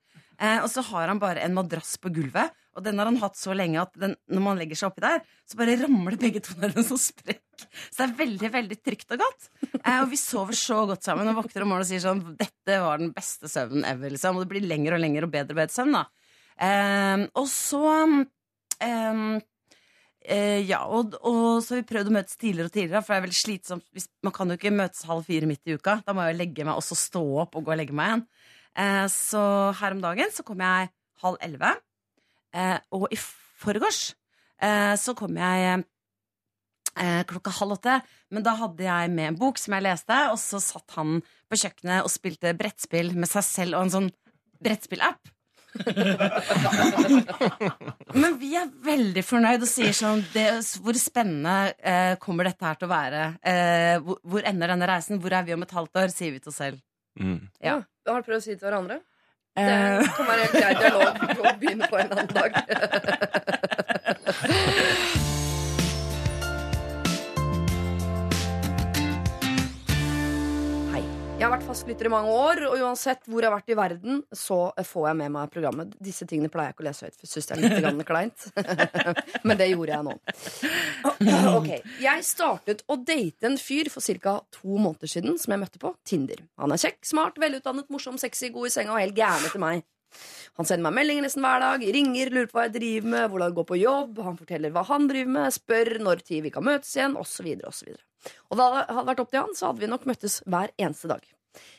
[0.43, 3.37] Eh, og så har han bare en madrass på gulvet, og den har han hatt
[3.37, 6.57] så lenge at den, når man legger seg oppi der, så bare ramler begge to
[6.61, 7.67] ned en sånn sprekk.
[7.93, 9.49] Så det er veldig veldig trygt og godt.
[9.83, 12.79] Eh, og vi sover så godt sammen og våkner om morgenen og sier sånn Dette
[12.83, 14.15] var den beste søvnen ever.
[14.15, 14.39] Liksom.
[14.39, 15.99] Og det blir lengre og lengre og bedre og bedre søvn.
[15.99, 16.05] da
[16.69, 17.83] eh, Og så
[18.81, 19.21] eh,
[20.25, 23.21] eh, Ja, og, og så har vi prøvd å møtes tidligere og tidligere, for det
[23.21, 24.09] er veldig slitsomt.
[24.25, 26.01] Man kan jo ikke møtes halv fire midt i uka.
[26.07, 28.11] Da må jeg jo legge meg og så stå opp og gå og legge meg
[28.11, 28.27] igjen.
[28.81, 31.77] Eh, så her om dagen så kom jeg halv elleve.
[32.53, 34.03] Eh, og i forgårs
[34.62, 35.83] eh, så kom jeg
[36.99, 37.99] eh, klokka halv åtte.
[38.33, 41.61] Men da hadde jeg med en bok som jeg leste, og så satt han på
[41.65, 44.11] kjøkkenet og spilte brettspill med seg selv og en sånn
[44.62, 45.33] brettspillapp.
[48.12, 50.51] Men vi er veldig fornøyd og sier sånn det,
[50.85, 53.23] Hvor spennende eh, kommer dette her til å være?
[53.41, 55.17] Eh, hvor, hvor ender denne reisen?
[55.23, 56.12] Hvor er vi om et halvt år?
[56.12, 56.83] Sier vi til oss selv.
[57.17, 57.38] Mm.
[57.61, 57.71] Ja.
[57.71, 57.79] Ja.
[58.09, 58.97] Har dere prøvd å si det til hverandre?
[59.57, 59.69] Det Eh,
[60.17, 62.53] kan være en grei dialog å begynne på en annen dag.
[71.42, 74.20] Jeg har vært fastlytter i mange år, og uansett hvor jeg har vært i verden,
[74.31, 75.96] så får jeg med meg programmet.
[75.98, 78.44] Disse tingene pleier jeg ikke å lese høyt, for syns det er litt grann kleint.
[79.50, 80.14] Men det gjorde jeg nå.
[81.59, 84.37] Ok, Jeg startet å date en fyr for ca.
[84.55, 86.44] to måneder siden, som jeg møtte på Tinder.
[86.62, 89.83] Han er kjekk, smart, velutdannet, morsom, sexy, god i senga og helt gæren etter meg.
[90.59, 93.53] Han sender meg meldinger nesten hver dag, ringer, lurer på hva jeg driver med, hvordan
[93.53, 96.66] det går på jobb, han forteller hva han driver med, spør når tid vi kan
[96.66, 97.94] møtes igjen, osv., osv.
[98.51, 101.11] Og da det hadde vært opp til han, så hadde vi nok møttes hver eneste
[101.11, 101.25] dag.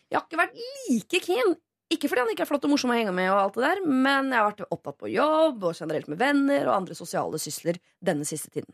[0.09, 0.57] Jeg har ikke vært
[0.89, 1.55] like keen,
[1.93, 3.81] ikke fordi han ikke er flott og morsom å henge med, og alt det der,
[3.85, 7.77] men jeg har vært opptatt på jobb og generelt med venner og andre sosiale sysler
[8.03, 8.73] denne siste tiden.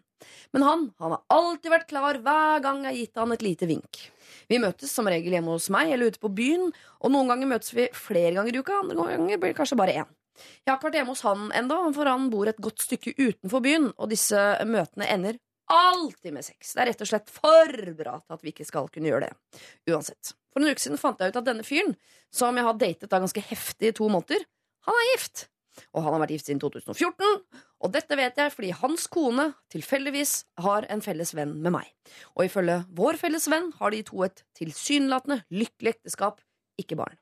[0.56, 3.70] Men han han har alltid vært klar hver gang jeg har gitt han et lite
[3.70, 4.02] vink.
[4.48, 6.70] Vi møtes som regel hjemme hos meg eller ute på byen,
[7.04, 9.98] og noen ganger møtes vi flere ganger i uka, andre ganger blir det kanskje bare
[10.04, 10.16] én.
[10.40, 13.64] Jeg har ikke vært hjemme hos han ennå, for han bor et godt stykke utenfor
[13.66, 16.74] byen, og disse møtene ender alltid med sex.
[16.74, 19.62] Det er rett og slett for bra til at vi ikke skal kunne gjøre det.
[19.92, 20.34] Uansett.
[20.50, 21.94] For en uke siden fant jeg ut at denne fyren,
[22.34, 24.46] som jeg har datet da ganske heftig i to måneder,
[24.88, 25.48] han er gift.
[25.94, 27.40] Og han har vært gift siden 2014.
[27.80, 30.34] Og dette vet jeg fordi hans kone tilfeldigvis
[30.66, 31.90] har en felles venn med meg.
[32.36, 36.44] Og ifølge vår felles venn har de to et tilsynelatende lykkelig ekteskap,
[36.80, 37.18] ikke barn.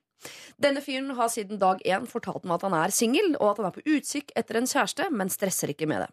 [0.62, 3.70] Denne fyren har siden dag én fortalt meg at han er singel, og at han
[3.70, 6.12] er på utkikk etter en kjæreste, men stresser ikke med det.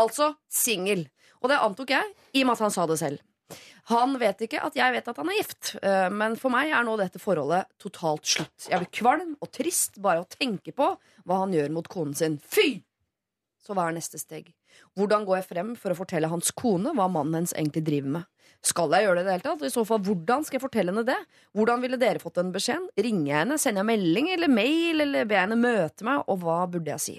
[0.00, 1.06] Altså singel.
[1.40, 3.24] Og det antok jeg, i og med at han sa det selv.
[3.90, 6.86] Han vet ikke at jeg vet at han er gift, eh, men for meg er
[6.86, 8.68] nå dette forholdet totalt slutt.
[8.68, 10.92] Jeg blir kvalm og trist bare å tenke på
[11.26, 12.38] hva han gjør mot konen sin.
[12.38, 12.82] Fy!
[13.62, 14.50] Så hva er neste steg?
[14.98, 18.28] Hvordan går jeg frem for å fortelle hans kone hva mannen hennes egentlig driver med?
[18.62, 19.64] Skal jeg gjøre det i det hele tatt?
[19.66, 21.18] I så fall, hvordan skal jeg fortelle henne det?
[21.58, 22.86] Hvordan ville dere fått den beskjeden?
[23.06, 23.58] Ringer jeg henne?
[23.58, 25.02] Sender jeg melding eller mail?
[25.02, 26.22] Eller ber jeg henne møte meg?
[26.30, 27.16] Og hva burde jeg si?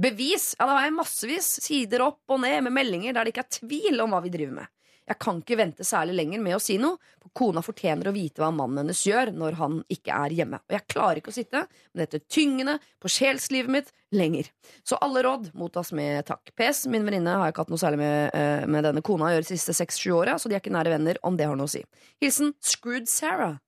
[0.00, 0.52] Bevis?
[0.58, 3.58] Ja, da har jeg massevis sider opp og ned med meldinger der det ikke er
[3.60, 4.72] tvil om hva vi driver med.
[5.10, 8.42] Jeg kan ikke vente særlig lenger med å si noe, for kona fortjener å vite
[8.42, 10.60] hva mannen hennes gjør når han ikke er hjemme.
[10.62, 14.52] Og jeg klarer ikke å sitte med dette tyngende på sjelslivet mitt lenger.
[14.86, 16.54] Så alle råd mottas med takk.
[16.54, 19.48] PS, min venninne har ikke hatt noe særlig med, eh, med denne kona å gjøre
[19.48, 21.74] de siste seks-sju åra, så de er ikke nære venner, om det har noe å
[21.74, 21.82] si.
[22.22, 23.58] Hilsen Screwed Sarah.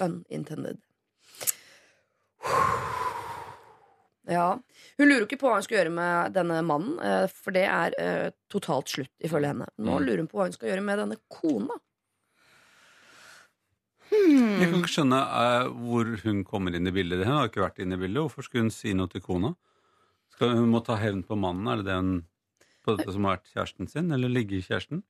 [0.00, 0.82] Unintended.
[4.30, 4.48] Ja.
[4.98, 7.96] Hun lurer ikke på hva hun skal gjøre med denne mannen, eh, for det er
[7.98, 9.66] eh, totalt slutt, ifølge henne.
[9.78, 10.04] Nå Mm.
[10.06, 11.74] lurer hun på hva hun skal gjøre med denne kona.
[14.10, 17.22] Jeg kan ikke skjønne eh, hvor hun kommer inn i bildet.
[17.26, 18.22] Hun har ikke vært inne i bildet.
[18.24, 19.52] Hvorfor skulle hun si noe til kona?
[20.34, 22.12] Skal Hun må ta hevn på mannen, er det det hun
[22.84, 24.10] på dette som har vært kjæresten sin?
[24.14, 25.02] Eller ligge-kjæresten?
[25.02, 25.09] Hun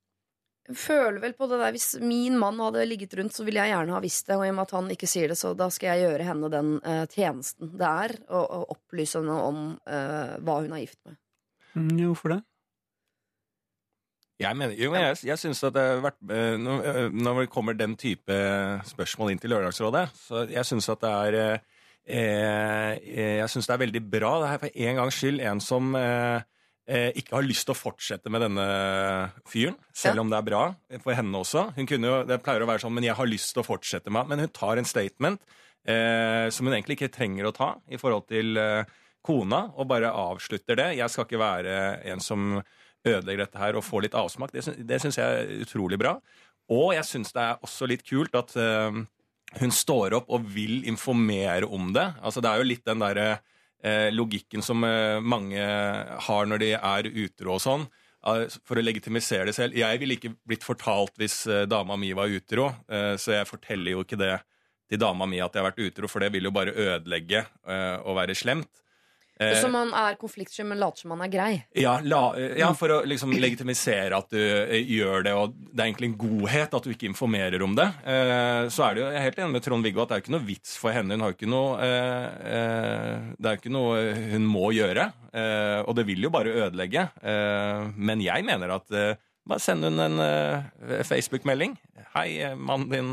[0.77, 3.97] føler vel på det der Hvis min mann hadde ligget rundt, så ville jeg gjerne
[3.97, 4.37] ha visst det.
[4.37, 6.53] Og i og med at han ikke sier det, så da skal jeg gjøre henne
[6.53, 11.19] den uh, tjenesten det er å, opplyse henne om uh, hva hun er gift med.
[11.75, 12.41] Mm, jo, hvorfor det?
[14.41, 17.77] Jeg, mener, jo, men jeg, jeg synes at det har vært eh, når, det kommer
[17.77, 18.37] den type
[18.89, 21.37] spørsmål inn til Lørdagsrådet, så jeg syns at det er
[22.09, 24.31] eh, Jeg syns det er veldig bra.
[24.41, 26.41] Det er for en gangs skyld en som eh,
[26.91, 28.65] ikke har lyst til å fortsette med denne
[29.47, 30.63] fyren, selv om det er bra
[31.05, 31.69] for henne også.
[31.77, 34.11] Hun kunne jo, Det pleier å være sånn, men jeg har lyst til å fortsette
[34.11, 35.39] med Men hun tar en statement
[35.87, 38.91] eh, som hun egentlig ikke trenger å ta i forhold til eh,
[39.23, 40.89] kona, og bare avslutter det.
[40.99, 41.75] Jeg skal ikke være
[42.11, 42.61] en som
[43.07, 44.53] ødelegger dette her og får litt avsmak.
[44.53, 46.17] Det, det syns jeg er utrolig bra.
[46.71, 49.01] Og jeg syns det er også litt kult at eh,
[49.61, 52.07] hun står opp og vil informere om det.
[52.23, 53.47] Altså Det er jo litt den derre eh,
[54.13, 55.61] logikken som eh, mange
[56.27, 57.87] har når de er utro og sånn.
[58.27, 59.79] eh, For å legitimisere det selv.
[59.79, 63.97] Jeg ville ikke blitt fortalt hvis eh, dama mi var utro, eh, så jeg forteller
[63.97, 64.35] jo ikke det
[64.91, 67.97] til dama mi at jeg har vært utro, for det vil jo bare ødelegge eh,
[68.03, 68.83] og være slemt.
[69.41, 71.53] Eh, Så man er konfliktsky, men later som man er grei.
[71.75, 75.87] ja, la, ja, for å liksom legitimisere at du eh, gjør det, og det er
[75.89, 77.87] egentlig en godhet at du ikke informerer om det.
[78.05, 80.25] Eh, så er det jo, Jeg er helt enig med Trond-Viggo at det er jo
[80.27, 81.17] ikke noe vits for henne.
[81.17, 83.97] Hun har ikke noe Det er jo ikke noe
[84.35, 85.09] hun må gjøre.
[85.87, 87.09] Og det vil jo bare ødelegge.
[87.97, 88.87] Men jeg mener at
[89.51, 90.21] bare send hun en
[91.09, 91.77] Facebook-melding.
[92.15, 93.11] Hei, mannen din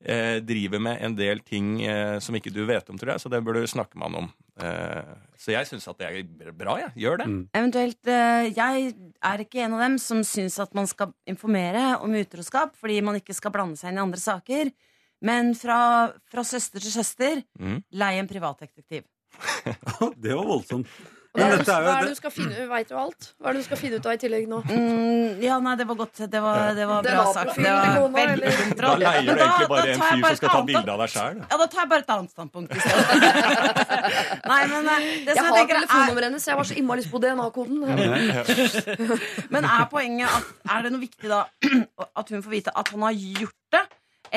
[0.00, 3.42] driver med en del ting eh, som ikke du vet om, tror jeg, så det
[3.44, 4.28] bør du snakke med han om.
[4.60, 5.10] Eh,
[5.40, 6.08] så jeg syns at det
[6.46, 6.92] er bra, jeg.
[7.04, 7.26] Gjør det.
[7.56, 12.14] Eventuelt, eh, Jeg er ikke en av dem som syns at man skal informere om
[12.16, 14.72] utroskap fordi man ikke skal blande seg inn i andre saker.
[15.20, 17.82] Men fra, fra søster til søster, Mm.
[17.92, 19.04] lei en privatdetektiv.
[20.16, 20.86] Det var voldsomt.
[21.30, 23.28] Hva er det, du skal finne Veit du alt?
[23.38, 24.56] Hva er det du skal finne ut av i tillegg nå?
[24.66, 26.22] Mm, ja, nei, det var godt.
[26.26, 27.54] Det var, det var bra sagt.
[27.54, 28.54] Det var veldig.
[28.80, 31.38] Da leier du egentlig bare en fyr som skal ta bilde av deg sjæl.
[31.44, 33.30] Ja, da tar jeg bare et annet standpunkt i stedet.
[34.50, 36.48] Nei, men eh, det som jeg har er telefonnummeret hennes.
[36.50, 37.78] Jeg var så innmari lyst på DNA-koden.
[39.54, 41.44] Men er poenget at Er det noe viktig da
[42.20, 43.84] at hun får vite at han har gjort det?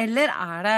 [0.03, 0.77] Eller er det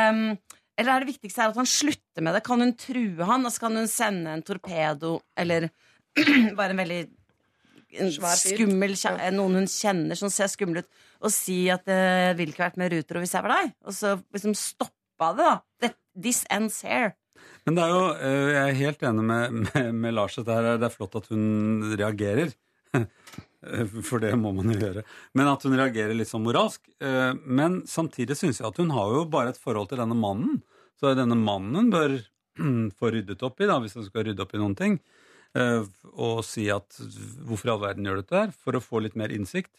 [0.80, 2.44] Eller er det viktigste at han slutter med det?
[2.48, 3.44] Kan hun true han?
[3.44, 5.68] Altså kan hun sende en torpedo eller
[6.60, 7.02] bare en veldig
[7.96, 8.96] en skummel
[9.36, 10.90] Noen hun kjenner som ser skummel ut,
[11.24, 13.72] og si at det ville ikke vært med ruter hvis jeg var deg?
[13.88, 15.94] Og så liksom stoppa det, da.
[16.16, 17.14] This ends here.
[17.66, 20.38] men det er jo, eh, jeg er helt enig med, med, med Lars.
[20.40, 22.54] at Det er, det er flott at hun reagerer.
[24.06, 25.02] For det må man jo gjøre.
[25.34, 26.84] Men at hun reagerer litt sånn moralsk.
[27.02, 30.62] Eh, Men samtidig syns jeg at hun har jo bare et forhold til denne mannen.
[31.00, 32.20] Så denne mannen bør
[33.00, 35.00] få ryddet opp i, da, hvis hun skal rydde opp i noen ting.
[35.56, 35.84] Eh,
[36.16, 36.98] Og si at
[37.48, 38.54] hvorfor i all verden gjør du dette her?
[38.64, 39.72] For å få litt mer innsikt.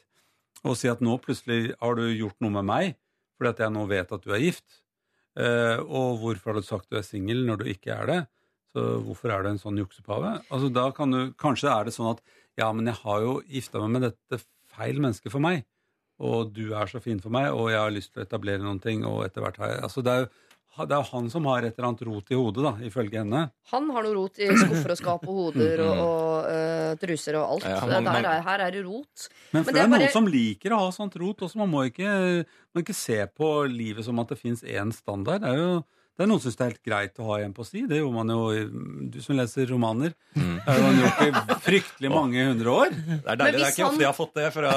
[0.65, 2.97] Og si at nå plutselig har du gjort noe med meg
[3.37, 4.79] fordi at jeg nå vet at du er gift.
[5.37, 8.21] Eh, og hvorfor har du sagt du er singel når du ikke er det?
[8.73, 10.39] Så hvorfor er du en sånn juksepave?
[10.49, 12.23] Altså, da kan du, kanskje er det sånn at
[12.57, 14.41] ja, men jeg har jo gifta meg med dette
[14.73, 15.67] feil mennesket for meg.
[16.17, 18.81] Og du er så fin for meg, og jeg har lyst til å etablere noen
[18.81, 19.05] ting.
[19.05, 20.31] Og etter hvert har jeg Altså, det er jo
[20.85, 23.47] det er han som har et eller annet rot i hodet, da, ifølge henne.
[23.73, 27.55] Han har noe rot i skuffer og skap og hoder og, og eh, truser og
[27.57, 27.65] alt.
[27.65, 29.29] Ja, Der er, her er det rot.
[29.55, 31.57] Men, for det det er noen bare- som liker å ha sånt rot også.
[31.63, 35.41] Man må ikke, man må ikke se på livet som at det fins én standard.
[35.47, 35.73] Det er jo
[36.17, 37.83] det er noen som syns det er helt greit å ha en på si.
[37.87, 40.15] Det gjorde man jo Du som leser romaner.
[40.33, 42.95] Det har man gjort i fryktelig mange hundre år.
[42.97, 43.53] Det er deilig.
[43.59, 44.71] Det er ikke han- ofte jeg har fått det fra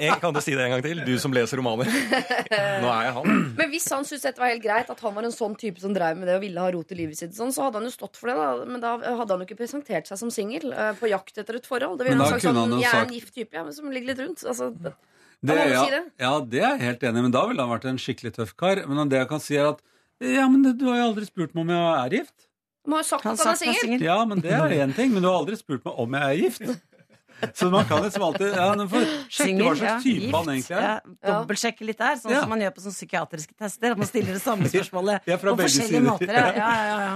[0.00, 1.02] jeg, Kan du si det en gang til?
[1.06, 1.86] Du som leser romaner.
[1.86, 3.30] Nå er jeg han.
[3.60, 5.94] Men hvis han syntes dette var helt greit, at han var en sånn type som
[5.94, 7.94] drev med det og ville ha rot i livet sitt, sånn, så hadde han jo
[7.94, 8.36] stått for det.
[8.40, 11.60] da Men da hadde han jo ikke presentert seg som singel eh, på jakt etter
[11.60, 11.98] et forhold.
[12.02, 14.24] Det ville han sagt sånn han Jeg er en gift type, ja, som ligger litt
[14.26, 14.42] rundt.
[14.42, 14.72] Altså,
[15.40, 16.02] Det, ja, si det.
[16.20, 18.56] ja, det er jeg helt enig i, men da ville han vært en skikkelig tøff
[18.60, 18.82] kar.
[18.90, 19.80] Men det jeg kan si, er at
[20.20, 22.36] ja, men du har jo aldri spurt meg om jeg er gift.
[22.86, 24.04] Du har jo sagt at han er singel.
[24.04, 26.40] Ja, men det er én ting, men du har aldri spurt meg om jeg er
[26.44, 26.86] gift.
[27.56, 30.74] Så man kan liksom alltid ja, man får sjekke hva slags type ja, han egentlig
[30.76, 30.82] er.
[31.00, 32.42] Ja, Dobbeltsjekke litt der, sånn Ja.
[32.44, 33.94] som man gjør på sånne psykiatriske tester.
[33.94, 36.04] At man stiller det samme spørsmålet Ja, på forskjellige sider.
[36.04, 36.34] måter.
[36.36, 37.14] Ja, ja, ja, ja.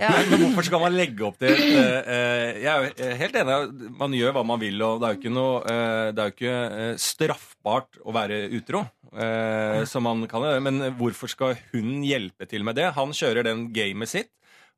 [0.00, 0.14] ja.
[0.30, 1.84] Men hvorfor skal man legge opp til eh,
[2.16, 3.92] eh, Jeg er jo helt enig.
[4.00, 6.36] Man gjør hva man vil, og det er jo ikke noe eh, Det er jo
[6.38, 8.86] ikke eh, straffbart å være utro.
[9.14, 10.62] Eh, som man kan gjøre.
[10.64, 12.92] Men hvorfor skal hun hjelpe til med det?
[12.96, 14.32] Han kjører den gamet sitt.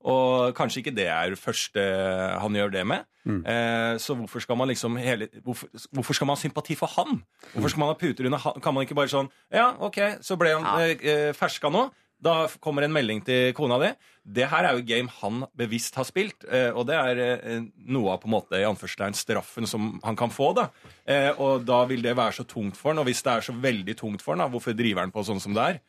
[0.05, 1.81] Og kanskje ikke det er første
[2.43, 3.07] han gjør det med.
[3.25, 7.23] Eh, så hvorfor skal man liksom hele, hvorfor, hvorfor skal man ha sympati for han?
[7.55, 8.61] Hvorfor skal man ha puter under han?
[8.61, 10.91] Kan man ikke bare sånn Ja, OK, så ble han ja.
[10.93, 11.87] eh, ferska nå.
[12.23, 13.91] Da kommer en melding til kona di.
[14.25, 18.15] Det her er jo game han bevisst har spilt, eh, og det er eh, noe
[18.15, 20.55] av på en måte i anførselstegn straffen som han kan få.
[20.57, 20.69] da.
[21.05, 23.53] Eh, og da vil det være så tungt for han, og hvis det er så
[23.53, 25.83] veldig tungt for han, da, hvorfor driver han på sånn som det er?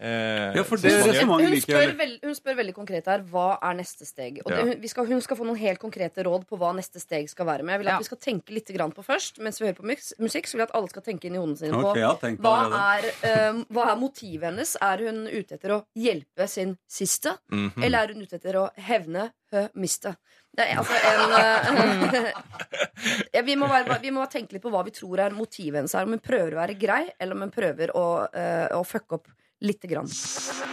[0.00, 1.96] Eh, Ja, for det resonnementet Hun liker spør, jeg.
[1.98, 4.38] veld, hun spør veldig konkret her hva er neste steg.
[4.46, 7.02] Og det, hun, vi skal, hun skal få noen helt konkrete råd på hva neste
[7.02, 7.62] steg skal være.
[7.66, 7.98] Men jeg vil at Ja.
[7.98, 9.38] vi skal tenke litt grann på først.
[9.44, 9.84] Mens vi hører på
[10.24, 12.56] musikk, så vil jeg at alle skal tenke inn i hodene sine på jeg hva
[12.96, 14.76] er, eh, hva er motivet hennes.
[14.80, 17.82] Er hun ute etter å hjelpe sin siste, Mhm.
[17.84, 20.16] eller er hun ute etter å hevne hø miste?
[20.56, 22.32] Det er altså en uh,
[23.34, 25.92] ja, vi, må være, vi må tenke litt på hva vi tror er motivet hennes
[25.94, 26.06] her.
[26.08, 29.28] Om hun prøver å være grei, eller om hun prøver å, uh, å fucke opp
[29.60, 30.08] lite grann.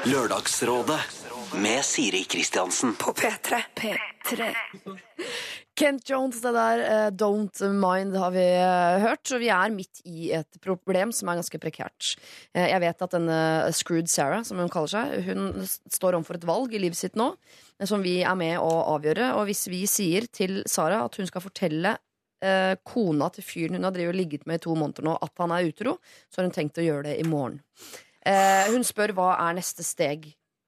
[0.07, 0.99] Lørdagsrådet
[1.55, 2.95] med Siri Kristiansen.
[2.99, 3.61] På P3.
[3.75, 4.53] P3.
[5.77, 9.21] Kent Jones, det der eh, Don't Mind har vi eh, hørt.
[9.27, 12.15] Så vi er midt i et problem som er ganske prekært.
[12.57, 13.39] Eh, jeg vet at denne
[13.77, 17.35] Screwed Sarah, som hun kaller seg, hun står overfor et valg i livet sitt nå
[17.85, 19.35] som vi er med å avgjøre.
[19.37, 21.93] Og hvis vi sier til Sara at hun skal fortelle
[22.43, 25.43] eh, kona til fyren hun har drevet og ligget med i to måneder nå, at
[25.43, 25.97] han er utro,
[26.31, 27.61] så har hun tenkt å gjøre det i morgen.
[28.27, 30.27] Eh, hun spør hva er neste steg.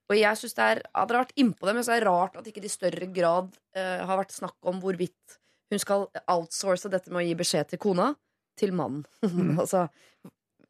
[0.09, 2.47] Og jeg synes det er, Hadde vært innpå det, men så er det rart at
[2.49, 7.11] ikke det i større grad eh, har vært snakk om hvorvidt hun skal outsource dette
[7.13, 8.13] med å gi beskjed til kona
[8.57, 9.03] til mannen.
[9.61, 9.87] altså,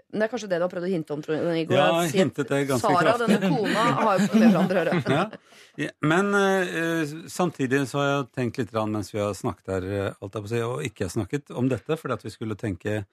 [0.09, 1.77] men det er kanskje det du har prøvd å hinte om, tror jeg, Igor.
[1.77, 3.27] Ja, jeg hintet det ganske Sara, kraftig.
[3.29, 5.01] denne kona, har jo med hverandre å gjøre.
[5.13, 5.89] Ja.
[6.09, 10.17] Men eh, samtidig så har jeg tenkt litt rann mens vi har snakket her, eh,
[10.17, 13.03] alt jeg på å og ikke har snakket om dette, fordi at vi skulle tenke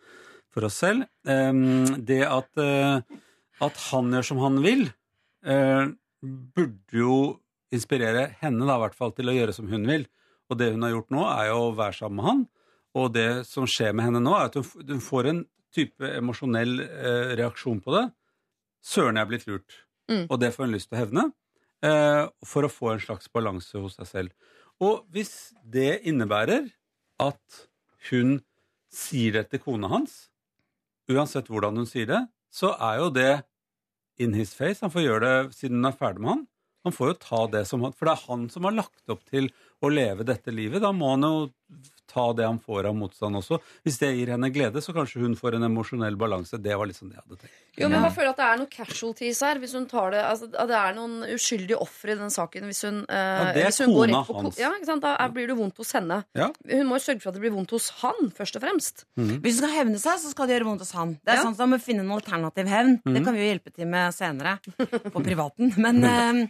[0.56, 1.04] for oss selv.
[1.28, 3.20] Em, det at, eh,
[3.64, 4.86] at han gjør som han vil,
[5.46, 5.86] eh,
[6.22, 7.16] burde jo
[7.74, 10.06] inspirere henne da, i hvert fall til å gjøre som hun vil.
[10.50, 12.44] Og det hun har gjort nå, er jo å være sammen med han.
[12.96, 15.42] Og det som skjer med henne nå, er at hun, hun får en
[15.76, 18.06] type emosjonell eh, reaksjon på det.
[18.86, 19.80] Søren, jeg er blitt lurt.
[20.10, 20.24] Mm.
[20.30, 21.26] Og det får hun lyst til å hevne.
[21.84, 24.52] Eh, for å få en slags balanse hos seg selv.
[24.80, 26.70] Og hvis det innebærer
[27.22, 27.60] at
[28.10, 28.38] hun
[28.92, 30.28] sier det til kona hans,
[31.10, 32.22] uansett hvordan hun sier det,
[32.54, 33.32] så er jo det
[34.22, 34.80] in his face.
[34.84, 36.44] Han får gjøre det siden hun er ferdig med han.
[36.86, 39.24] Han får jo ta det som han For det er han som har lagt opp
[39.28, 39.50] til
[39.84, 40.80] å leve dette livet.
[40.82, 41.34] Da må han jo
[42.06, 43.58] ta det han får av motstand også.
[43.84, 46.56] Hvis det gir henne glede, så kanskje hun får en emosjonell balanse.
[46.62, 47.56] Det var liksom det jeg hadde tenkt.
[47.76, 49.58] Jo, men jeg føler at det er noen casualties her.
[49.60, 52.68] Hvis hun tar det, altså, at det er noen uskyldige ofre i den saken.
[52.70, 54.60] Hvis hun, eh, Ja, det er hvis hun går rett på hans.
[54.62, 55.04] Ja, ikke sant?
[55.04, 56.20] Da er, blir det vondt hos henne.
[56.38, 56.48] Ja.
[56.72, 59.04] Hun må jo sørge for at det blir vondt hos han, først og fremst.
[59.18, 61.18] Hvis hun skal hevne seg, så skal det gjøre vondt hos han.
[61.20, 61.42] Det er Ja.
[61.50, 63.00] sant, Da må finne en alternativ hevn.
[63.04, 64.56] Det kan vi jo hjelpe til med senere.
[65.12, 65.74] På privaten.
[65.84, 66.46] Men, eh,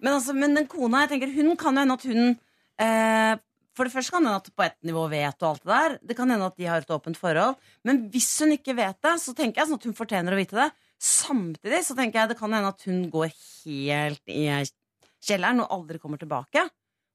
[0.00, 2.38] men, altså, men den kona, jeg tenker, hun kan jo hende at hun
[2.80, 3.36] eh,
[3.76, 5.98] For det første kan det hende at på ett nivå vet og alt det der.
[6.10, 7.56] Det kan hende at de har et åpent forhold.
[7.86, 10.58] Men hvis hun ikke vet det, så tenker jeg sånn at hun fortjener å vite
[10.58, 10.68] det.
[11.00, 14.44] Samtidig så tenker jeg det kan hende at hun går helt i
[15.24, 16.66] kjelleren og aldri kommer tilbake.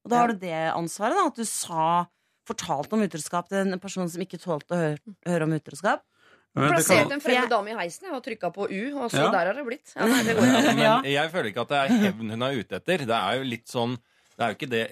[0.06, 1.28] Og da har du det ansvaret, da.
[1.30, 2.06] At du sa
[2.46, 6.04] fortalte om utroskap til en person som ikke tålte å høre, høre om utroskap.
[6.56, 9.30] Plassert kan, en fremmed dame i heisen og trykka på U, og så Ja.
[9.34, 9.92] der har det blitt.
[9.92, 10.36] Ja, nei, det.
[10.40, 13.04] Men jeg føler ikke at det er hevn hun er ute etter.
[13.04, 13.98] Det er jo litt sånn
[14.36, 14.84] Det er jo ikke det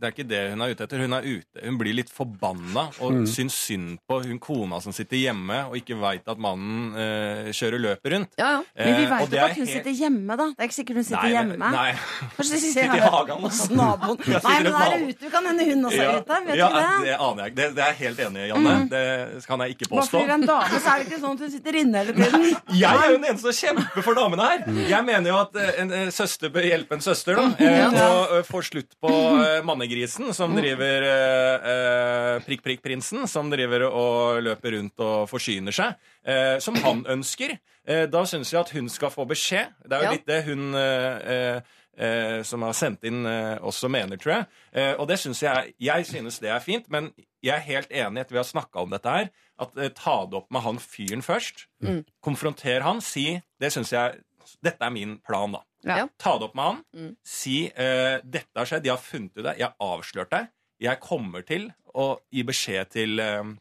[0.00, 1.02] det er ikke det hun er ute etter.
[1.04, 3.26] Hun er ute, hun blir litt forbanna og Mm.
[3.28, 7.78] syns synd på hun kona som sitter hjemme og ikke veit at mannen eh, kjører
[7.84, 8.32] løpet rundt.
[8.38, 8.62] Ja, ja.
[8.76, 10.46] Men vi Eh, veit jo at hun helt- sitter hjemme, da.
[10.56, 11.70] Det er ikke sikkert hun sitter Nei, hjemme.
[11.70, 11.92] Nei.
[12.36, 14.18] Kanskje de Sitter i hagen, hos naboen.
[14.26, 15.30] Nei, men der da er det ute.
[15.30, 16.40] Kan hende hun også er ute.
[16.46, 16.88] Vet ja, du det?
[17.10, 17.56] det aner jeg ikke.
[17.60, 18.74] Det, det er jeg helt enig i, Janne.
[18.90, 20.10] Det kan jeg ikke Bare påstå.
[20.10, 22.12] fordi det er en dame, så er det ikke sånn at hun sitter inne hele
[22.16, 22.56] tiden.
[22.80, 24.64] Jeg er jo den eneste som kjemper for damene her.
[24.88, 27.46] Jeg mener jo at eh, en eh, søster bør hjelpe en søster, da.
[27.58, 33.26] eh, Og får få slutt på eh, mannegrisen som driver eh, eh, Prikk Prikk Prinsen,
[33.28, 35.94] som driver og løper rundt og forsyner seg.
[36.24, 37.58] eh, Som han ønsker.
[37.86, 39.72] Eh, Da syns jeg at hun skal få beskjed.
[39.86, 40.10] Det er jo Ja.
[40.12, 41.60] litt det hun eh, eh,
[41.98, 44.46] eh, som har sendt inn, eh, også mener, tror jeg.
[44.72, 48.20] Eh, og det synes jeg Jeg synes det er fint, men jeg er helt enig
[48.20, 51.22] etter vi har snakka om dette her, at eh, ta det opp med han fyren
[51.22, 51.66] først.
[51.82, 52.04] Mm.
[52.22, 54.20] Konfronter han, si Det syns jeg
[54.62, 55.60] Dette er min plan, da.
[55.86, 56.06] Ja.
[56.20, 56.80] Ta det opp med han.
[56.94, 57.12] Mm.
[57.24, 60.50] Si uh, dette har skjedd, jeg har funnet ut det, jeg har avslørt deg.
[60.80, 63.52] Jeg kommer til å gi beskjed til uh,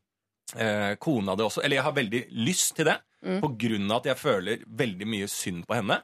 [0.56, 1.64] uh, kona di også.
[1.64, 3.42] Eller jeg har veldig lyst til det, Mm.
[3.44, 5.98] på grunn av at jeg føler veldig mye synd på henne.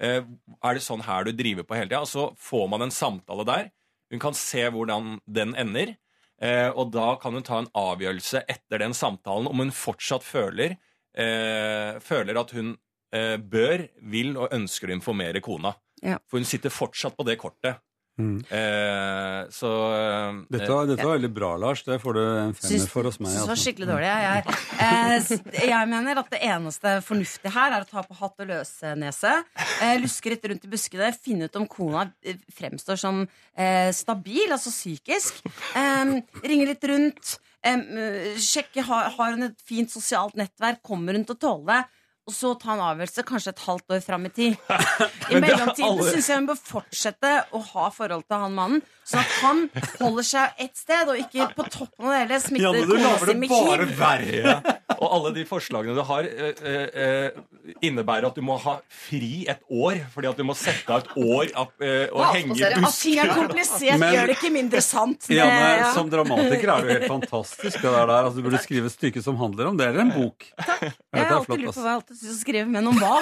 [0.00, 0.22] Eh,
[0.64, 1.98] er det sånn her du driver på hele tida?
[2.00, 3.66] Og så får man en samtale der.
[4.08, 5.92] Hun kan se hvordan den ender.
[6.40, 10.78] Eh, og da kan hun ta en avgjørelse etter den samtalen om hun fortsatt føler,
[11.12, 12.78] eh, føler at hun
[13.12, 15.74] bør, vil og ønsker å informere kona.
[16.02, 16.16] Ja.
[16.26, 17.82] For hun sitter fortsatt på det kortet.
[18.20, 18.44] Mm.
[18.44, 21.80] Eh, så eh, Dette var, dette var veldig bra, Lars.
[21.86, 23.32] Det får du en femmer for hos meg.
[23.32, 23.64] Syns det var altså.
[23.64, 24.10] skikkelig dårlig.
[24.10, 28.44] Jeg, jeg, eh, jeg mener at det eneste fornuftige her er å ta på hatt
[28.44, 29.32] og løse-nese.
[29.78, 34.44] Eh, luske litt rundt i buskene, finne ut om kona eh, fremstår som eh, stabil,
[34.50, 35.40] altså psykisk.
[35.78, 37.38] Eh, ringe litt rundt.
[37.64, 40.84] Eh, sjekke har, har hun et fint sosialt nettverk.
[40.84, 41.82] Kommer hun til å tåle det?
[42.22, 44.58] Og så ta en avgjørelse kanskje et halvt år fram i tid.
[45.32, 49.32] I mellomtiden syns jeg hun bør fortsette å ha forhold til han mannen, sånn at
[49.42, 49.64] han
[49.98, 53.08] holder seg ett sted, og ikke på toppen av det hele smitter Janne, du kona
[53.08, 54.78] lager si det med bare verre.
[55.02, 59.48] Og alle de forslagene du har, eh, eh, eh, innebærer at du må ha fri
[59.50, 59.98] et år.
[60.12, 62.62] Fordi at du må sette av et år og henge i?
[62.62, 65.24] At ting er komplisert, Men- gjør det ikke mindre sant.
[65.32, 65.90] Det, Janne, ja.
[65.96, 67.80] som dramatiker er du helt fantastisk.
[67.82, 68.12] det der.
[68.14, 70.46] Altså, du burde skrive et stykke som handler om det, eller en bok.
[70.52, 73.18] Jeg Dette har er alltid lurt på hva jeg alltid å skrive, men om hva?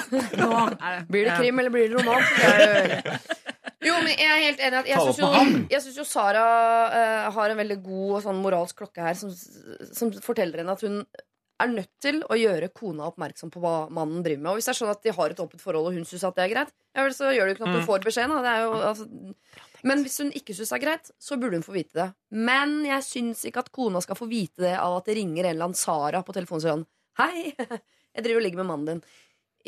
[1.11, 2.23] Blir det krim, eller blir det roman?
[3.81, 4.79] Jo- men jeg er helt enig.
[4.83, 5.67] at Jeg syns jo, med ham.
[5.73, 6.45] jeg synes jo Sara
[6.93, 10.99] uh, har en veldig god sånn moralsk klokke her, som, som forteller henne at hun
[11.61, 14.51] er nødt til å gjøre kona oppmerksom på hva mannen driver med.
[14.53, 16.37] Og hvis det er sånn at de har et åpent forhold, og hun syns at
[16.39, 18.49] det er greit, ja vel, så gjør det jo ikke noe at hun får beskjeden.
[18.91, 19.09] Altså,
[19.91, 22.09] men hvis hun ikke syns det er greit, så burde hun få vite det.
[22.49, 25.55] Men jeg syns ikke at kona skal få vite det av at det ringer en
[25.55, 26.89] eller annen Sara på telefonen og sier sånn
[27.21, 27.53] Hei,
[28.17, 29.03] jeg driver og ligger med mannen din.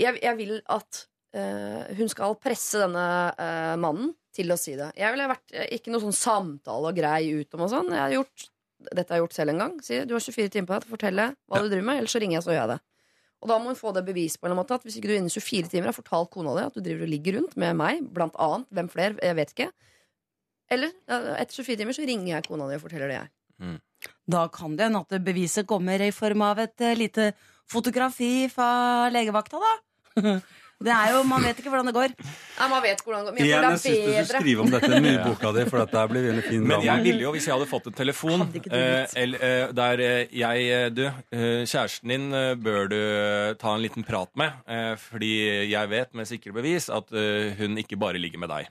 [0.01, 1.05] Jeg, jeg vil at
[1.37, 4.93] uh, hun skal presse denne uh, mannen til å si det.
[4.97, 7.91] Jeg ville vært eh, ikke noe sånn samtale og grei ut om og sånn.
[7.93, 8.47] Jeg har gjort,
[8.89, 9.75] dette har jeg gjort selv en gang.
[9.85, 12.17] Si du har 24 timer på deg til å fortelle hva du driver med, ellers
[12.17, 12.79] så ringer jeg, så gjør jeg det.
[13.43, 15.33] Og da må hun få det bevis på en måte at hvis ikke du innen
[15.35, 18.39] 24 timer har fortalt kona di at du driver og ligger rundt med meg, blant
[18.41, 19.71] annet, hvem flere, jeg vet ikke.
[20.73, 20.93] Eller
[21.37, 23.33] etter 24 timer så ringer jeg kona di og forteller det jeg.
[24.33, 27.33] Da kan det hende at beviset kommer i form av et lite
[27.73, 29.73] fotografi fra legevakta, da.
[30.83, 32.13] Det er jo, Man vet ikke hvordan det går.
[32.59, 33.37] Ja, man vet hvordan det går.
[33.37, 36.25] Men jeg jeg syns du skulle skrive om dette i boka di, for dette blir
[36.27, 40.03] veldig fin Men jeg ville jo, hvis jeg hadde fått en telefon eh, eh, der
[40.03, 42.27] eh, jeg eh, Du, eh, kjæresten din
[42.65, 42.99] bør du
[43.63, 45.31] ta en liten prat med, eh, fordi
[45.71, 48.67] jeg vet med sikre bevis at eh, hun ikke bare ligger med deg.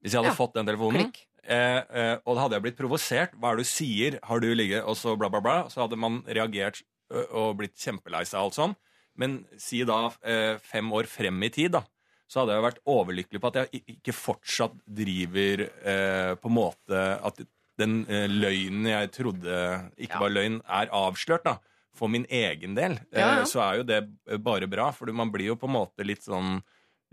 [0.00, 0.38] Hvis jeg hadde Ja.
[0.40, 1.26] fått den telefonen, Klikk.
[1.44, 4.16] eh, eh, og da hadde jeg blitt provosert Hva er det du sier?
[4.24, 4.80] Har du ligget?
[4.88, 5.58] Og så bla, bla, bla.
[5.68, 8.76] Så hadde man reagert og blitt kjempelei seg og alt sånn.
[9.20, 10.08] Men si da
[10.62, 11.82] fem år frem i tid, da.
[12.30, 17.00] Så hadde jeg vært overlykkelig på at jeg ikke fortsatt driver eh, på en måte
[17.26, 17.40] At
[17.80, 19.56] den eh, løgnen jeg trodde
[19.98, 21.56] ikke var løgn, er avslørt, da.
[21.96, 23.00] For min egen del.
[23.10, 23.30] Ja, ja.
[23.40, 24.02] Eh, så er jo det
[24.44, 26.60] bare bra, for man blir jo på en måte litt sånn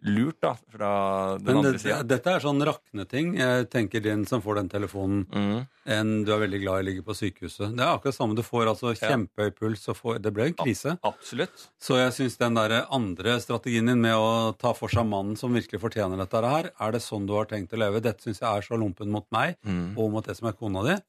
[0.03, 2.03] lurt, da, fra den Men andre det, sida.
[2.05, 3.31] dette er sånn rakneting.
[3.37, 5.67] Jeg tenker den som får den telefonen Mm.
[5.87, 7.75] enn du er veldig glad i ligger på sykehuset.
[7.75, 8.35] Det er akkurat samme.
[8.35, 10.99] Du får altså kjempehøy puls, får, det ble en krise.
[11.03, 11.69] Absolutt.
[11.81, 15.51] Så jeg syns den der andre strategien din med å ta for seg mannen som
[15.53, 17.99] virkelig fortjener dette her, er det sånn du har tenkt å leve?
[18.01, 19.97] Dette syns jeg er så lompen mot meg Mm.
[19.97, 21.01] og mot det som er kona di.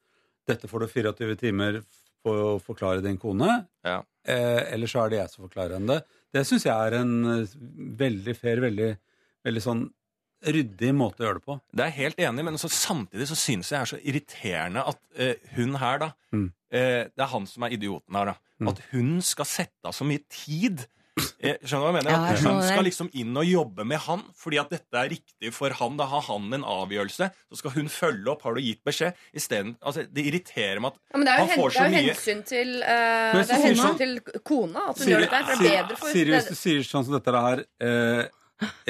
[0.46, 1.82] Dette får du 24 timer
[2.24, 4.02] på å forklare din kone, Ja.
[4.24, 6.04] eh, eller så er det jeg som forklarer henne det.
[6.34, 7.54] Det syns jeg er en eh,
[7.98, 8.90] veldig fair, veldig,
[9.48, 9.86] veldig sånn
[10.44, 11.54] ryddig måte å gjøre det på.
[11.74, 15.00] Det er jeg helt enig, men så samtidig så synes jeg er så irriterende at
[15.18, 16.52] eh, hun her, da Mm.
[16.70, 18.34] eh, Det er han som er idioten her, da.
[18.60, 18.68] Mm.
[18.68, 20.84] At hun skal sette av så mye tid
[21.42, 22.12] Jeg skjønner hva jeg mener?
[22.14, 25.52] Ja, jeg hun skal liksom inn og jobbe med han fordi at dette er riktig
[25.56, 25.96] for han.
[26.00, 27.28] Da har han en avgjørelse.
[27.50, 28.44] Så skal hun følge opp.
[28.46, 29.18] Har du gitt beskjed?
[29.36, 31.96] Isteden, altså, det irriterer meg at Ja, men det han får det så er jo
[31.96, 34.16] mye hensyn til, uh, det er hensyn sånn- til
[34.46, 35.44] kona at hun Siri, gjør dette.
[35.48, 38.24] For det er bedre for Siri, hvis du sier sånn som dette her uh,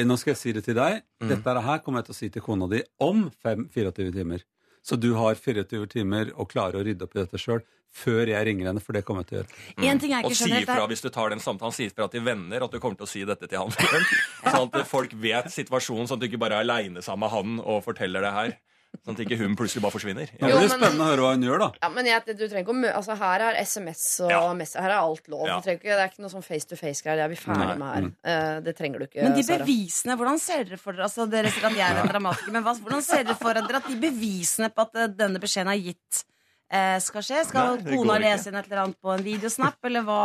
[0.09, 1.03] Nå skal jeg si det til deg.
[1.21, 1.29] Mm.
[1.29, 4.45] Dette her kommer jeg til å si til kona di om fem, 24 timer.
[4.89, 7.61] Så du har 24 timer å klare å rydde opp i dette sjøl
[7.99, 9.59] før jeg ringer henne, for det kommer jeg til å gjøre.
[9.89, 11.75] En ting jeg Og ikke si skjønner ifra hvis du tar den samtalen.
[11.75, 13.73] Si ifra til venner at du kommer til å si dette til han.
[14.55, 17.61] sånn at folk vet situasjonen, sånn at du ikke bare er aleine sammen med han
[17.65, 18.57] og forteller det her.
[19.05, 20.31] Sånn at ikke hun plutselig bare forsvinner.
[20.41, 20.49] Ja.
[20.49, 21.69] Jo, det blir spennende å høre hva hun gjør, da.
[21.83, 24.41] ja, men jeg, du trenger ikke å mø altså, Her er SMS og Ja.
[24.57, 25.45] mess, Her er alt lov.
[25.49, 25.59] Ja.
[25.65, 27.21] Du ikke, det er ikke noe sånn face to face-greier.
[27.21, 27.77] Det er vi ferdig Nei.
[27.81, 28.09] med her.
[28.57, 29.65] Uh, det trenger du ikke, Men de Sara.
[29.65, 32.65] bevisene, hvordan ser dere for dere altså Dere sier at jeg er en dramatiker, men
[32.65, 35.81] hva, hvordan ser dere for dere at de bevisene på at eh, denne beskjeden er
[35.85, 36.25] gitt,
[36.73, 37.45] eh, skal skje?
[37.49, 40.21] Skal Nei, kona lese inn et eller annet på en videosnap, eller hva,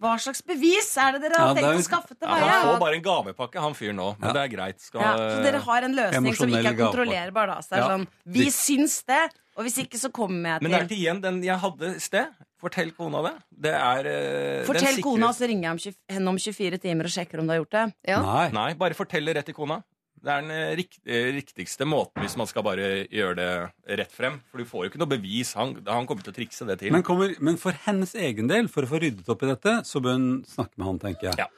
[0.00, 2.28] hva slags bevis er det dere Ja, har det tenkt er å jo- skaffe til
[2.28, 4.08] Ja, han får bare en gavepakke, han fyren nå.
[4.20, 4.80] Men det er greit.
[4.80, 6.92] Skal, Ja, så dere har en løsning som ikke Emosjonell er gavepakke.
[6.92, 7.56] kontrollerbar, da.
[7.60, 7.88] Så det er Ja.
[7.88, 9.22] sånn, vi syns det,
[9.56, 11.94] og hvis ikke så kommer jeg Men det er til til igjen den jeg hadde
[11.96, 12.28] i sted.
[12.60, 13.34] Fortell kona det.
[13.60, 17.04] Det er eh, den Fortell kona, så ringer jeg om 20, henne om 24 timer
[17.04, 17.94] og sjekker om du har gjort det.
[18.08, 18.20] Ja.
[18.20, 18.50] Nei.
[18.50, 19.82] Nei, bare fortell det rett til kona.
[20.18, 24.14] Det er den eh, rikt, eh, riktigste måten hvis man skal bare gjøre det rett
[24.14, 24.40] frem.
[24.50, 25.54] For du får jo ikke noe bevis.
[25.58, 26.92] Han, han kommer til å trikse det til.
[26.94, 30.02] Men, kommer, men for hennes egen del, for å få ryddet opp i dette, så
[30.04, 31.46] bør hun snakke med han, tenker jeg.
[31.46, 31.48] Ja.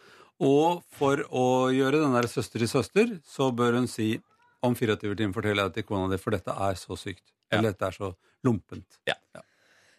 [0.40, 4.14] Og for å gjøre den der søster i søster, så bør hun si
[4.64, 7.24] om 24 timer forteller jeg det til kona di, for dette er så sykt.
[7.50, 8.12] Eller dette er så
[8.46, 9.00] lompent.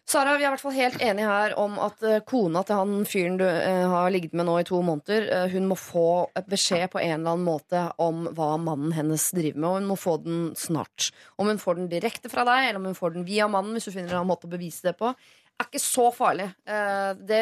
[0.08, 3.04] Sara, vi er i hvert fall helt enige her om at eh, kona til han
[3.08, 6.90] fyren du eh, har ligget med nå i to måneder, eh, hun må få beskjed
[6.92, 10.16] på en eller annen måte om hva mannen hennes driver med, og hun må få
[10.24, 11.12] den snart.
[11.38, 13.86] Om hun får den direkte fra deg, eller om hun får den via mannen, hvis
[13.88, 16.50] du finner en måte å bevise det på, er ikke så farlig.
[16.66, 17.40] Eh, Det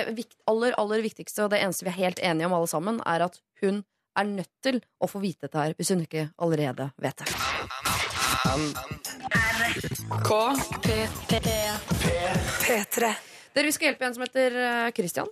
[0.52, 3.40] aller, aller viktigste, og det eneste vi er helt enige om alle sammen, er at
[3.64, 3.82] hun
[4.20, 7.30] er nødt til å få vite dette her, hvis hun ikke allerede vet det.
[13.54, 15.28] Dere, Vi skal hjelpe en som heter eh, Christian.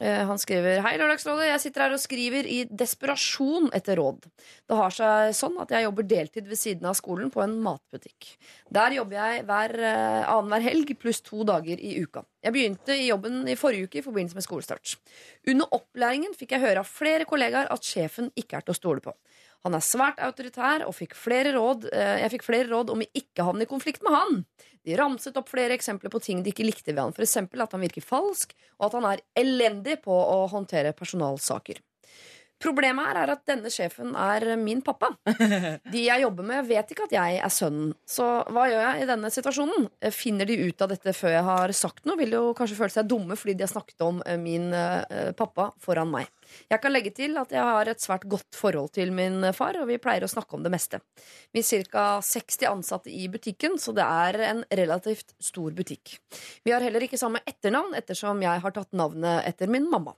[0.00, 1.46] Eh, Han skriver Hei, Lørdagsrådet.
[1.52, 4.26] Jeg sitter her og skriver i desperasjon etter råd.
[4.66, 8.32] Det har seg sånn at jeg jobber deltid ved siden av skolen på en matbutikk.
[8.74, 12.24] Der jobber jeg hver eh, annenhver helg pluss to dager i uka.
[12.42, 14.96] Jeg begynte i jobben i forrige uke i forbindelse med skolestart.
[15.46, 19.06] Under opplæringen fikk jeg høre av flere kollegaer at sjefen ikke er til å stole
[19.06, 19.14] på.
[19.66, 23.08] Han er svært autoritær, og fikk flere råd, eh, jeg fikk flere råd om å
[23.18, 24.44] ikke havne i konflikt med han.
[24.86, 27.16] De ramset opp flere eksempler på ting de ikke likte ved han.
[27.26, 31.82] Eksempel at han virker falsk, og at han er elendig på å håndtere personalsaker.
[32.62, 35.10] Problemet her er at denne sjefen er min pappa.
[35.92, 37.92] De jeg jobber med, vet ikke at jeg er sønnen.
[38.08, 39.88] Så hva gjør jeg i denne situasjonen?
[40.14, 43.10] Finner de ut av dette før jeg har sagt noe, vil jo kanskje føle seg
[43.10, 46.30] dumme fordi de har snakket om eh, min eh, pappa foran meg.
[46.70, 49.90] Jeg kan legge til at jeg har et svært godt forhold til min far, og
[49.90, 51.02] vi pleier å snakke om det meste.
[51.52, 52.06] Vi er ca.
[52.24, 56.16] 60 ansatte i butikken, så det er en relativt stor butikk.
[56.64, 60.16] Vi har heller ikke samme etternavn, ettersom jeg har tatt navnet etter min mamma.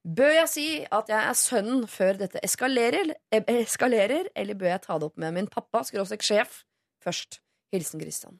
[0.00, 4.82] Bør jeg si at jeg er sønnen før dette eskalerer, eh, eskalerer eller bør jeg
[4.86, 6.62] ta det opp med min pappa, skråstrek sjef,
[7.04, 7.40] først?
[7.74, 8.38] Hilsen Christian.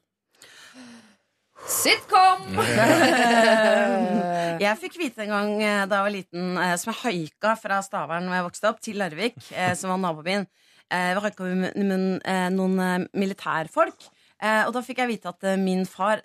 [1.69, 2.57] Sitcom!
[4.61, 7.77] Jeg fikk vite en gang eh, da jeg var liten, eh, som jeg haika fra
[7.85, 9.37] Stavern hvor jeg vokste opp, til Larvik,
[9.77, 10.45] som var nabobyen.
[10.91, 14.07] Vi haika med, eh, noen militærfolk.
[14.41, 16.21] Eh, Og da fikk jeg vite at min far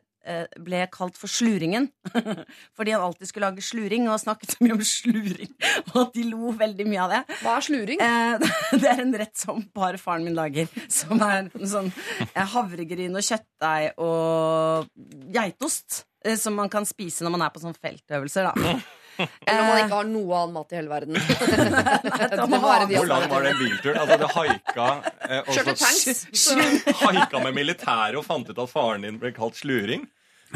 [0.66, 1.88] ble kalt for Sluringen.
[2.76, 5.52] Fordi han alltid skulle lage sluring, og snakket så mye om sluring.
[5.92, 7.20] Og at de lo veldig mye av det.
[7.44, 8.02] Hva er sluring?
[8.02, 8.46] Eh,
[8.82, 10.68] Det er en rett som bare faren min lager.
[10.92, 11.92] Som er sånn
[12.32, 14.90] eh, havregryn og kjøttdeig og
[15.34, 16.04] geitost.
[16.24, 18.50] eh, Som man kan spise når man er på sånne feltøvelser.
[18.52, 18.78] Da.
[19.16, 21.16] Eller om man ikke har noe annen mat i hele verden.
[21.16, 23.96] Hvor lang var den bilturen?
[24.02, 24.88] Altså, du haika
[25.28, 26.26] eh, og Kjørte tanks.
[26.36, 26.56] Så
[27.00, 30.04] Haika med militæret og fant ut at faren din ble kalt sluring?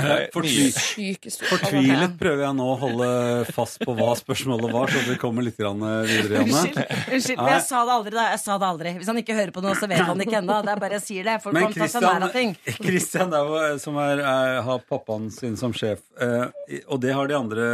[0.00, 1.48] Det Fortvi- mye- syke store.
[1.60, 3.08] Fortvilet prøver jeg nå å holde
[3.56, 6.62] fast på hva spørsmålet var, så vi kommer litt grann videre, Janne.
[6.62, 8.26] Unnskyld, unnskyld, men jeg sa det aldri da.
[8.34, 8.94] Jeg sa det aldri.
[9.00, 10.60] Hvis han ikke hører på noe, så vet han ikke ennå.
[10.66, 11.36] Det er bare jeg sier det.
[11.44, 11.72] Folk Men.
[11.74, 16.46] Christian, Christian der, som er, er, har pappaen sin som sjef, eh,
[16.88, 17.66] og det har de andre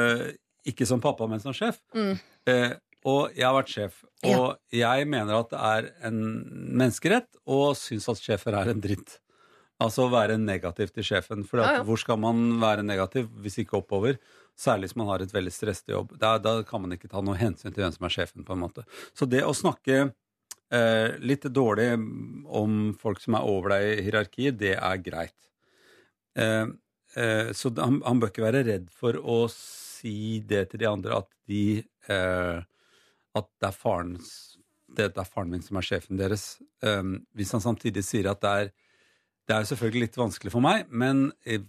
[0.66, 1.79] ikke som pappa, men som sjef.
[1.95, 2.72] Eh,
[3.07, 6.16] og jeg har vært sjef, og jeg mener at det er en
[6.74, 9.20] menneskerett og syns at sjefer er en dritt.
[9.83, 11.45] Altså å være negativ til sjefen.
[11.45, 11.85] For Ja, ja.
[11.85, 14.16] hvor skal man være negativ hvis ikke oppover?
[14.57, 16.14] Særlig hvis man har et veldig stresset jobb.
[16.20, 18.45] Da, da kan man ikke ta noe hensyn til hvem som er sjefen.
[18.45, 18.87] på en måte.
[19.12, 19.99] Så det å snakke
[20.72, 21.91] eh, litt dårlig
[22.49, 25.51] om folk som er over deg i hierarkiet, det er greit.
[26.41, 26.72] Eh,
[27.16, 31.20] eh, så han, han bør ikke være redd for å si det til de andre,
[31.20, 32.64] at de eh,
[33.37, 34.29] at det er, farens,
[34.89, 36.57] det, det er faren min som er sjefen deres.
[36.81, 38.70] Um, hvis han samtidig sier at det er
[39.47, 41.62] Det er jo selvfølgelig litt vanskelig for meg, men eh,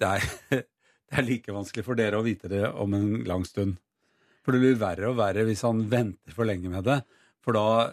[0.00, 0.26] det er,
[1.08, 3.78] det er like vanskelig for dere å vite det om en lang stund.
[4.42, 6.98] For det blir verre og verre hvis han venter for lenge med det.
[7.42, 7.92] For da,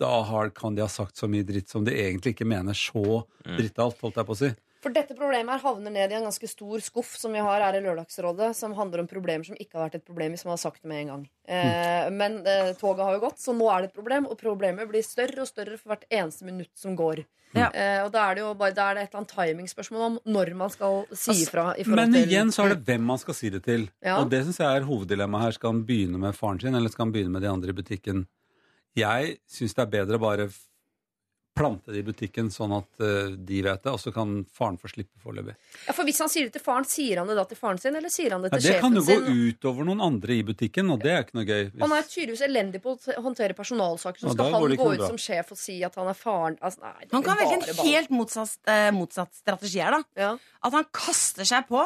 [0.00, 3.22] da har, kan de ha sagt så mye dritt som de egentlig ikke mener så
[3.44, 4.50] drittalt, holdt jeg på å si.
[4.86, 7.74] For dette problemet her havner ned i en ganske stor skuff som vi har her
[7.74, 10.60] i Lørdagsrådet, som handler om problemer som ikke har vært et problem hvis man har
[10.62, 11.24] sagt det med en gang.
[11.50, 14.86] Eh, men eh, toget har jo gått, så nå er det et problem, og problemet
[14.92, 17.24] blir større og større for hvert eneste minutt som går.
[17.56, 17.66] Ja.
[17.74, 20.52] Eh, og da er det jo bare er det et eller annet timingspørsmål om når
[20.62, 21.66] man skal si Altså, ifra.
[21.80, 23.88] forhold Men igjen så er det hvem man skal si det til.
[24.06, 24.20] Ja.
[24.20, 25.56] Og det syns jeg er hoveddilemmaet her.
[25.58, 28.26] Skal han begynne med faren sin, eller skal han begynne med de andre i butikken?
[28.96, 30.62] Jeg syns det er bedre bare f-
[31.56, 34.90] plante det i butikken, sånn at eh, de vet det, og så kan faren få
[34.92, 35.54] slippe foreløpig.
[35.86, 37.96] Ja, for Hvis han sier det til faren, sier han det da til faren sin,
[37.96, 38.76] eller sier han det til Ja, sin?
[38.76, 41.62] det kan jo gå utover noen andre i butikken, og det er ikke noe gøy.
[41.72, 44.20] Hvis- Han er tydeligvis elendig på å håndtere personalsaker.
[44.20, 45.06] Så Ja, skal han gå ut bra.
[45.08, 47.84] som sjef og si at han er faren altså, nei, det Han kan velge en
[47.86, 50.02] helt motsatt, eh, motsatt strategi her, da.
[50.16, 50.36] Ja.
[50.62, 51.82] At han kaster seg på.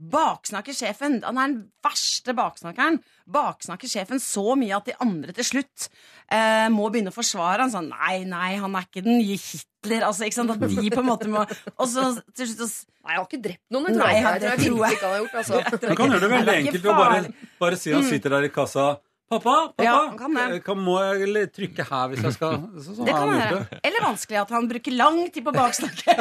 [0.00, 1.20] Baksnakker sjefen.
[1.22, 2.96] Han er den verste baksnakkeren.
[3.30, 5.88] Baksnakker sjefen så mye at de andre til slutt
[6.32, 10.06] eh, må begynne å forsvare han sånn Nei, nei, han er ikke den nye Hitler.
[10.08, 10.50] Altså, ikke sant?
[10.56, 11.44] At de på en måte må
[11.76, 13.86] Og så til slutt så Nei, jeg har ikke drept noen.
[13.90, 14.92] Jeg tror, Nei, jeg, han- tror jeg det tror jeg.
[14.92, 15.38] ikke han har gjort.
[15.40, 15.54] Altså.
[15.88, 17.32] Man kan gjøre det veldig Det enkelt ved å bare,
[17.64, 18.84] bare si han sitter der i kassa.
[19.32, 23.14] Pappa, pappa, Ja, kan kan, må jeg trykke her hvis jeg skal så, sånn Det
[23.16, 23.62] kan være.
[23.88, 26.12] Eller vanskelig at han bruker lang tid på baksnakke.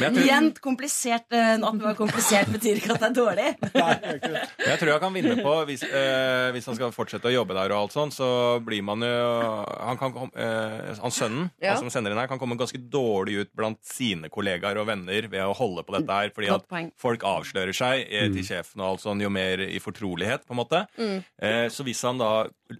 [0.00, 1.26] Men Igjen komplisert.
[1.32, 3.48] eh, At det var komplisert betyr ikke at det er dårlig.
[3.74, 7.56] men jeg tror jeg kan vinne på hvis, øh, hvis han skal fortsette å jobbe
[7.56, 8.28] der, og alt sånt, så
[8.64, 9.12] blir man jo
[9.84, 11.74] Han, kan, eh, han sønnen Ja.
[11.74, 15.28] han som sender inn her, kan komme ganske dårlig ut blant sine kollegaer og venner
[15.28, 16.88] ved å holde på dette her, fordi Godt at poeng.
[17.00, 20.84] folk avslører seg til sjefen og alt sånn, jo mer i fortrolighet, på en måte.
[21.42, 22.30] Eh, så hvis han da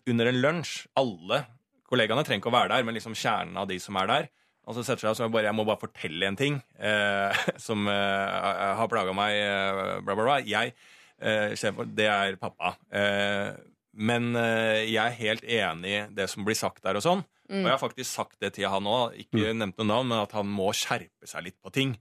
[0.06, 1.44] under en lunsj Alle
[1.90, 4.30] kollegaene trenger ikke å være der, men liksom kjernen av de som er der
[4.64, 8.88] og så setter jeg bare, Jeg må bare fortelle en ting eh, som eh, har
[8.88, 9.36] plaga meg.
[9.36, 10.38] Eh, bla, bla, bla.
[10.40, 10.72] Jeg,
[11.20, 11.52] eh,
[11.92, 12.74] det er pappa.
[12.88, 13.52] Eh,
[13.94, 17.24] men eh, jeg er helt enig i det som blir sagt der og sånn.
[17.44, 20.32] Og jeg har faktisk sagt det til han òg, ikke nevnt noe navn, men at
[20.32, 21.92] han må skjerpe seg litt på ting.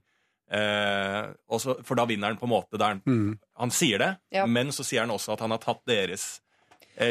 [0.50, 3.38] Eh, også, for da vinner han på en måte der han, Mm.
[3.56, 4.46] han sier det, Ja.
[4.46, 6.40] men så sier han også at han har tatt deres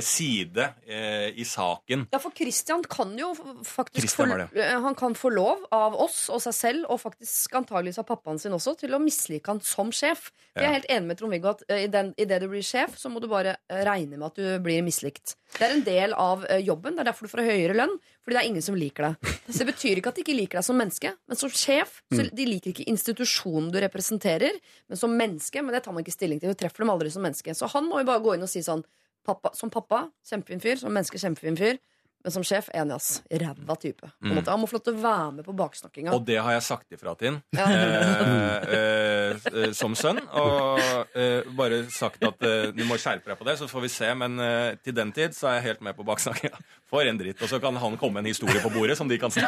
[0.02, 2.08] side eh, i saken.
[2.12, 3.34] Ja, for Christian kan jo
[3.68, 8.00] faktisk få, eh, Han kan få lov av oss og seg selv, og faktisk antageligvis
[8.00, 10.32] av pappaen sin også, til å mislike han som sjef.
[10.54, 12.64] For Jeg er helt enig med Trond-Viggo at eh, i, den, i det du blir
[12.66, 15.36] sjef, så må du bare eh, regne med at du blir mislikt.
[15.54, 16.96] Det er en del av eh, jobben.
[16.96, 17.98] Det er derfor du får høyere lønn.
[18.24, 19.32] Fordi det er ingen som liker deg.
[19.50, 22.24] Så det betyr ikke at de ikke liker deg som menneske, men som sjef så
[22.32, 24.56] De liker ikke institusjonen du representerer,
[24.88, 25.60] men som menneske.
[25.60, 26.54] Men det tar man ikke stilling til.
[26.54, 27.56] Du treffer dem aldri som menneske.
[27.58, 28.86] Så han må jo bare gå inn og si sånn
[29.26, 30.76] pappa, Som pappa, kjempefin fyr.
[30.84, 31.80] Som menneske, kjempefin fyr.
[32.24, 33.18] Men som sjef, enig, ass.
[33.28, 34.08] Ræva type.
[34.22, 34.46] På Mm.
[34.48, 36.14] Han må få lov til å være med på baksnakkinga.
[36.16, 37.66] Og det har jeg sagt ifra til Ja.
[37.68, 40.22] eh, eh, eh, som sønn.
[40.32, 40.80] Og
[41.20, 44.14] eh, bare sagt at eh, du må skjerpe deg på det, så får vi se.
[44.16, 46.56] Men eh, til den tid så er jeg helt med på baksnakkinga.
[46.94, 47.40] For en dritt.
[47.42, 49.42] Og så kan han komme med en historie på bordet som de kan se.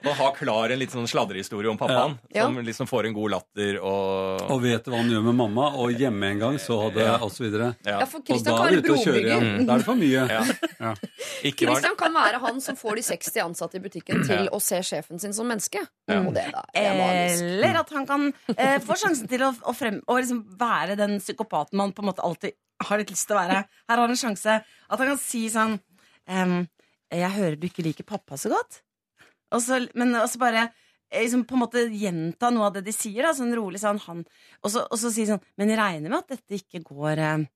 [0.00, 2.14] Og ha klar en litt sånn sladrehistorie om pappaen.
[2.32, 2.46] Ja.
[2.46, 5.92] Som liksom får en god latter og Og vet hva han gjør med mamma, og
[5.92, 7.18] hjemme en gang, så hadde Ja.
[7.36, 7.68] videre.
[7.84, 7.98] ja.
[8.00, 9.20] Ja, for Og Christian da kan er være brobygger.
[9.26, 9.66] igjen.
[9.66, 10.24] Da er det for mye.
[10.30, 10.42] Ja.
[10.80, 10.94] Ja.
[11.56, 15.20] Christian kan være han som får de 60 ansatte i butikken til å se sjefen
[15.20, 15.82] sin som menneske.
[16.08, 16.20] Ja.
[16.22, 17.42] Og det, da, er magisk.
[17.50, 18.26] Eller at han kan
[18.56, 22.10] eh, få sjansen til å, å, frem, å liksom være den psykopaten man på en
[22.12, 22.56] måte alltid
[22.88, 23.60] har litt lyst til å være.
[23.88, 24.56] Her har han en sjanse.
[24.90, 25.78] At han kan si sånn
[26.28, 26.66] ehm,
[27.10, 28.82] 'Jeg hører du ikke liker pappa så godt'.
[29.54, 30.68] Og så, men også bare
[31.10, 33.22] eh, liksom på en måte gjenta noe av det de sier.
[33.22, 34.24] Da, sånn rolig sånn han
[34.62, 37.46] Og så, og så si sånn 'Men jeg regner med at dette ikke går eh,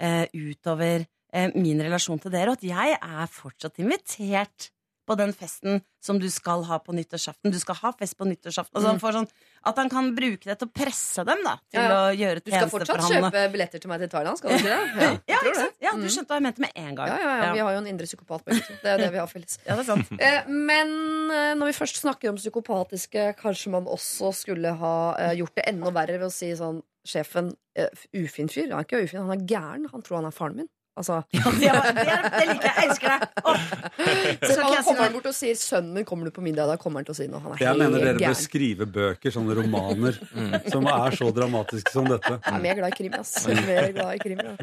[0.00, 4.70] eh, utover eh, min relasjon til dere', og at jeg er fortsatt invitert
[5.06, 7.50] på den festen som du skal ha på nyttårsaften.
[7.50, 8.74] Du skal ha fest på nyttårsaften.
[8.78, 9.26] Altså, han får sånn,
[9.66, 11.88] at han kan bruke det til å presse dem da, til Mm.
[11.90, 14.70] Ja, å gjøre Du skal fortsatt kjøpe billetter til meg til Thailand, skal du ikke
[14.70, 14.78] det?
[15.02, 15.74] Ja, Ja, ikke sant?
[15.82, 16.08] ja, du Mm.
[16.14, 17.08] skjønte hva jeg mente med en gang.
[17.08, 18.72] Ja, ja, ja, vi har jo en indre psykopat begge to.
[18.82, 19.58] Det er det vi har felles.
[19.66, 20.12] Ja, det er sant.
[20.22, 20.94] Eh, Men
[21.30, 25.66] eh, når vi først snakker om psykopatiske, kanskje man også skulle ha eh, gjort det
[25.66, 28.70] enda verre ved å si sånn Sjefen, eh, ufin fyr.
[28.70, 29.88] Han er ikke ufin, han er gæren.
[29.90, 30.68] Han tror han er faren min.
[30.92, 32.74] Altså, Det, det, er- det liker jeg.
[32.76, 33.22] Jeg elsker deg!
[33.48, 33.62] Oh.
[34.52, 37.00] så jeg kommer han bort og sier 'sønnen min, kommer du på middag?' Da kommer
[37.00, 37.40] han til å si noe.
[37.40, 40.18] Han er Jeg mener dere helt bør skrive bøker, sånne romaner,
[40.74, 42.34] som er så dramatiske som dette.
[42.44, 43.32] Jeg er mer glad i krim, ass.
[43.48, 44.54] Er Mer glad i krim, ja.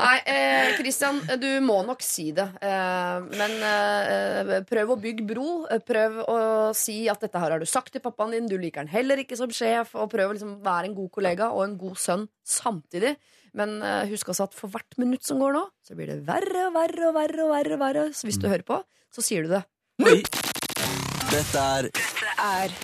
[0.00, 2.46] Nei, eh, Christian, du må nok si det.
[2.60, 5.48] Eh, men eh, prøv å bygge bro.
[5.72, 6.38] Eh, Prøv å
[6.76, 8.46] si at dette her har du sagt til pappaen din.
[8.48, 9.94] Du liker han heller ikke som sjef.
[9.96, 13.16] Og prøv å liksom være en god kollega og en god sønn samtidig.
[13.56, 16.68] Men eh, husk også at for hvert minutt som går nå, så blir det verre
[16.68, 17.44] og verre og verre.
[17.46, 18.04] og verre, og verre.
[18.14, 18.80] Så hvis du hører på,
[19.10, 19.64] så sier du det.
[21.30, 22.74] Dette er Det er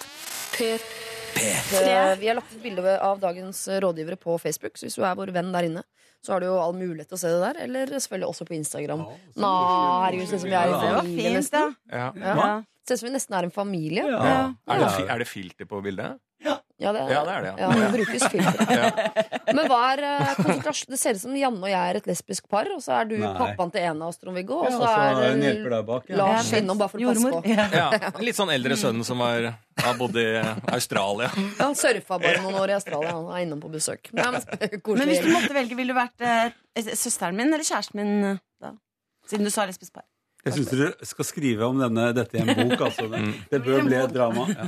[0.57, 5.17] P3 Vi har lagt ut bilde av dagens rådgivere på Facebook, så hvis du er
[5.19, 5.83] vår venn der inne,
[6.25, 7.59] så har du jo all mulighet til å se det der.
[7.67, 9.03] Eller selvfølgelig også på Instagram.
[9.37, 9.51] Nå,
[10.07, 11.75] herregud, sånn som vi er i en det var familie, nesten.
[11.93, 12.07] Ja.
[12.19, 12.47] Ja.
[12.87, 14.07] Ser ut som vi nesten er en familie.
[14.11, 14.23] Ja.
[14.27, 14.41] Ja,
[14.75, 16.19] Er, det, er det filter på bildet?
[16.47, 16.57] ja,
[16.93, 17.57] det, Ja, det er det, ja.
[17.57, 18.67] ja, det brukes filter.
[18.77, 19.53] Ja.
[19.57, 20.91] Men hva er eh, konsentrasjon?
[20.93, 23.15] Det ser ut som Janne og jeg er et lesbisk par, og så er du
[23.23, 23.31] Nei.
[23.39, 26.11] pappaen til en av oss, Trond-Viggo, og så er eh, bak.
[26.21, 27.41] Lars innom bare for å passe på.
[27.49, 27.69] Ja.
[27.73, 28.11] Ja.
[28.27, 29.49] Litt sånn eldre sønnen som var,
[29.81, 30.27] har bodd i
[30.77, 31.31] Australia.
[31.33, 33.15] Ja, Han surfa bare noen år i Australia.
[33.17, 34.13] Han er innom på besøk.
[34.17, 34.37] Men,
[35.01, 38.43] Men hvis du måtte velge, ville du vært eh, søsteren min eller kjæresten min eh,
[38.61, 38.75] da?
[39.31, 40.05] Siden du sa lesbisk par.
[40.47, 42.75] Jeg syns dere skal skrive om denne, dette i en bok.
[42.87, 43.07] Altså.
[43.11, 43.21] Det,
[43.51, 44.45] det bør bli et drama.
[44.53, 44.65] Ja.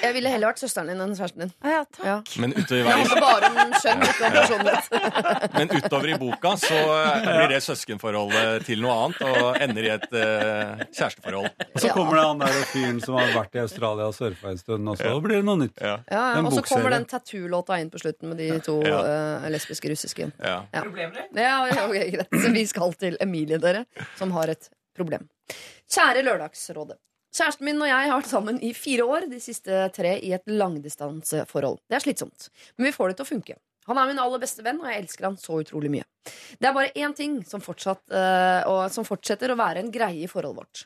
[0.00, 1.50] Jeg ville heller vært søsteren din enn kjæresten din.
[1.68, 2.04] Ja, takk.
[2.06, 2.16] Ja.
[2.40, 2.88] Men utover,
[5.58, 9.92] men utover i boka så eh, blir det søskenforholdet til noe annet og ender i
[9.94, 11.48] et uh, kjæresteforhold.
[11.74, 14.60] Og så kommer det han der fyren som har vært i Australia og surfa en
[14.62, 15.76] stund, og så blir det noe nytt.
[15.84, 15.98] Ja.
[16.40, 18.98] Og så kommer den tattoo-låta inn på slutten med de to Ja.
[19.44, 20.30] eh, lesbiske russiske.
[20.38, 20.58] Ja.
[20.72, 20.82] Ja.
[21.34, 22.28] Ja, ja, ok, greit.
[22.32, 23.84] Så vi skal til Emilie, dere,
[24.18, 24.64] som har et
[24.98, 25.28] problem.
[25.88, 26.98] Kjære Lørdagsrådet.
[27.38, 30.44] Kjæresten min og jeg har vært sammen i fire år, de siste tre i et
[30.50, 31.80] langdistanseforhold.
[31.88, 33.58] Det er slitsomt, men vi får det til å funke.
[33.88, 36.06] Han er min aller beste venn, og jeg elsker han så utrolig mye.
[36.60, 40.28] Det er bare én ting som, fortsatt, uh, som fortsetter å være en greie i
[40.28, 40.82] forholdet vårt.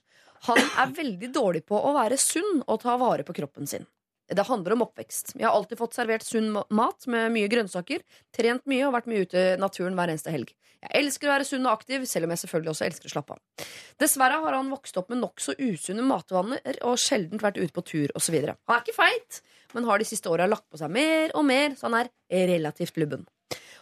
[0.47, 3.87] Han er veldig dårlig på å være sunn og ta vare på kroppen sin.
[4.31, 5.35] Det handler om oppvekst.
[5.37, 8.05] Jeg har alltid fått servert sunn mat med mye grønnsaker,
[8.35, 10.55] trent mye og vært mye ute i naturen hver eneste helg.
[10.83, 13.37] Jeg elsker å være sunn og aktiv, selv om jeg selvfølgelig også elsker å slappe
[13.37, 13.67] av.
[14.03, 18.15] Dessverre har han vokst opp med nokså usunne matvaner og sjelden vært ute på tur
[18.19, 18.39] osv.
[18.41, 19.43] Han er ikke feit,
[19.77, 22.11] men har de siste åra lagt på seg mer og mer, så han er
[22.51, 23.29] relativt lubben.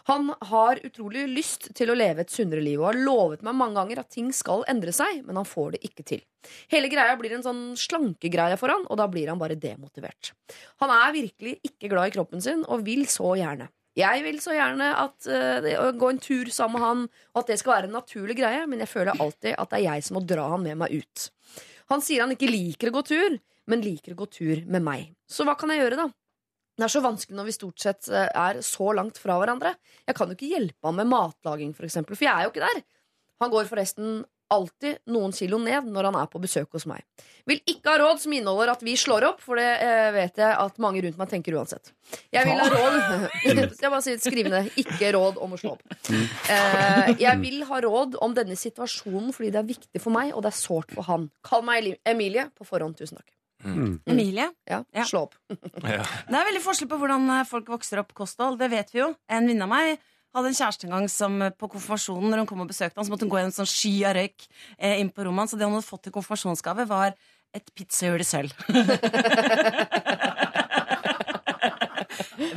[0.09, 3.77] Han har utrolig lyst til å leve et sunnere liv og har lovet meg mange
[3.77, 6.23] ganger at ting skal endre seg, men han får det ikke til.
[6.73, 10.33] Hele greia blir en sånn slankegreie for han, og da blir han bare demotivert.
[10.81, 13.69] Han er virkelig ikke glad i kroppen sin og vil så gjerne.
[13.97, 17.01] Jeg vil så gjerne at uh, gå en tur sammen med han,
[17.33, 19.87] og at det skal være en naturlig greie, men jeg føler alltid at det er
[19.89, 21.27] jeg som må dra han med meg ut.
[21.91, 23.35] Han sier han ikke liker å gå tur,
[23.67, 25.11] men liker å gå tur med meg.
[25.27, 26.07] Så hva kan jeg gjøre, da?
[26.79, 29.75] Det er så vanskelig når vi stort sett eh, er så langt fra hverandre.
[30.07, 32.67] Jeg kan jo ikke hjelpe han med matlaging, for eksempel, for jeg er jo ikke
[32.67, 32.83] der.
[33.41, 37.03] Han går forresten alltid noen kilo ned når han er på besøk hos meg.
[37.47, 40.51] Vil ikke ha råd som inneholder at vi slår opp, for det eh, vet jeg
[40.51, 41.93] at mange rundt meg tenker uansett.
[42.35, 42.97] Jeg vil ha råd
[43.81, 44.63] Jeg bare sier skrivende.
[44.81, 45.97] Ikke råd om å slå opp.
[46.11, 50.43] Eh, jeg vil ha råd om denne situasjonen fordi det er viktig for meg, og
[50.43, 51.29] det er sårt for han.
[51.47, 52.99] Kall meg Emilie på forhånd.
[52.99, 53.31] Tusen takk.
[53.65, 54.47] Emilie.
[54.69, 55.05] Ja, Ja.
[55.07, 55.35] Slå opp.
[55.83, 56.03] Ja.
[56.27, 58.59] Det er veldig forskjell på hvordan eh, folk vokser opp kosthold.
[58.61, 59.11] Det vet vi jo.
[59.29, 59.99] En venninne av meg
[60.35, 63.05] hadde en kjæreste en gang som eh, på konfirmasjonen Når hun kom og besøkte han,
[63.07, 64.47] så måtte hun gå i en sånn sky av røyk
[64.77, 65.53] eh, inn på rommet hans.
[65.55, 67.13] Så det hun hadde fått til konfirmasjonsgave, var
[67.51, 68.53] et pizzahjul i sølv.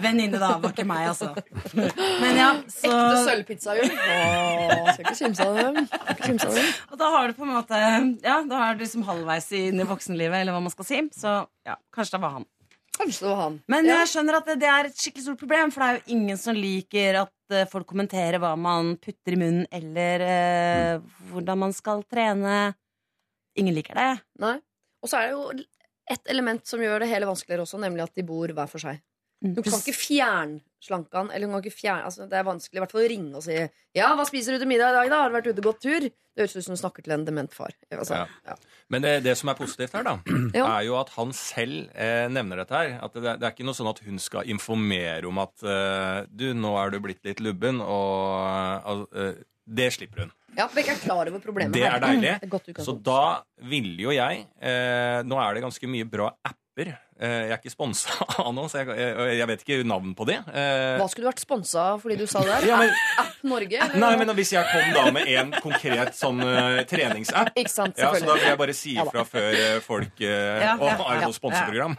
[0.03, 0.55] Venninne, da.
[0.63, 1.31] Var ikke meg, altså.
[2.23, 5.79] Men ja, så Ekte sølvpizza Åh, Skal ikke kimse av dem.
[6.91, 7.81] Og da har du på en måte
[8.25, 11.01] Ja, da er du liksom halvveis inn i voksenlivet, eller hva man skal si.
[11.17, 11.37] Så
[11.67, 12.49] ja, kanskje det var han.
[12.95, 13.59] Kanskje det var han.
[13.75, 16.17] Men jeg skjønner at det, det er et skikkelig stort problem, for det er jo
[16.19, 21.65] ingen som liker at eh, folk kommenterer hva man putter i munnen, eller eh, hvordan
[21.67, 22.59] man skal trene.
[23.59, 24.11] Ingen liker det.
[24.43, 24.57] Nei.
[25.03, 25.65] Og så er det jo
[26.15, 29.01] et element som gjør det hele vanskeligere også, nemlig at de bor hver for seg.
[29.45, 31.31] Du kan ikke fjernslanke han.
[31.31, 33.43] Eller hun kan ikke fjerne, altså, det er vanskelig i hvert fall å ringe og
[33.45, 33.57] si
[33.95, 35.23] 'Ja, hva spiser du til middag i dag, da?
[35.23, 37.25] Har du vært ute og gått tur?' Det høres ut som du snakker til en
[37.25, 37.71] dement far.
[37.93, 38.27] Altså, Ja.
[38.47, 38.55] ja.
[38.91, 40.19] Men det, det som er positivt her, da,
[40.67, 42.99] er jo at han selv eh, nevner dette her.
[43.07, 46.49] At det, det er ikke noe sånn at hun skal informere om at eh, du,
[46.59, 50.33] nå er du blitt litt lubben, og eh, det slipper hun.
[50.59, 51.73] ja, Begge er klar over problemet.
[51.73, 52.35] Det er deilig.
[52.43, 56.33] Er Så da ville jo jeg eh, Nå er det ganske mye bra
[56.75, 56.91] apper.
[57.21, 58.97] Eh, jeg er ikke sponsa av noe, så jeg,
[59.39, 60.35] jeg, vet ikke navn på de.
[60.35, 62.67] Eh, Hva skulle du vært sponsa av fordi du sa det der?
[62.67, 63.79] Ja, men- App, Norge?
[63.79, 64.01] eller?
[64.03, 68.09] Nei, men Hvis jeg kom da med en konkret sånn uh, treningsapp Ikke sant, ja,
[68.17, 69.29] Så da vil jeg bare si Ja før
[69.85, 71.97] folk uh, Ja, Å, ja, er det noe sponseprogram?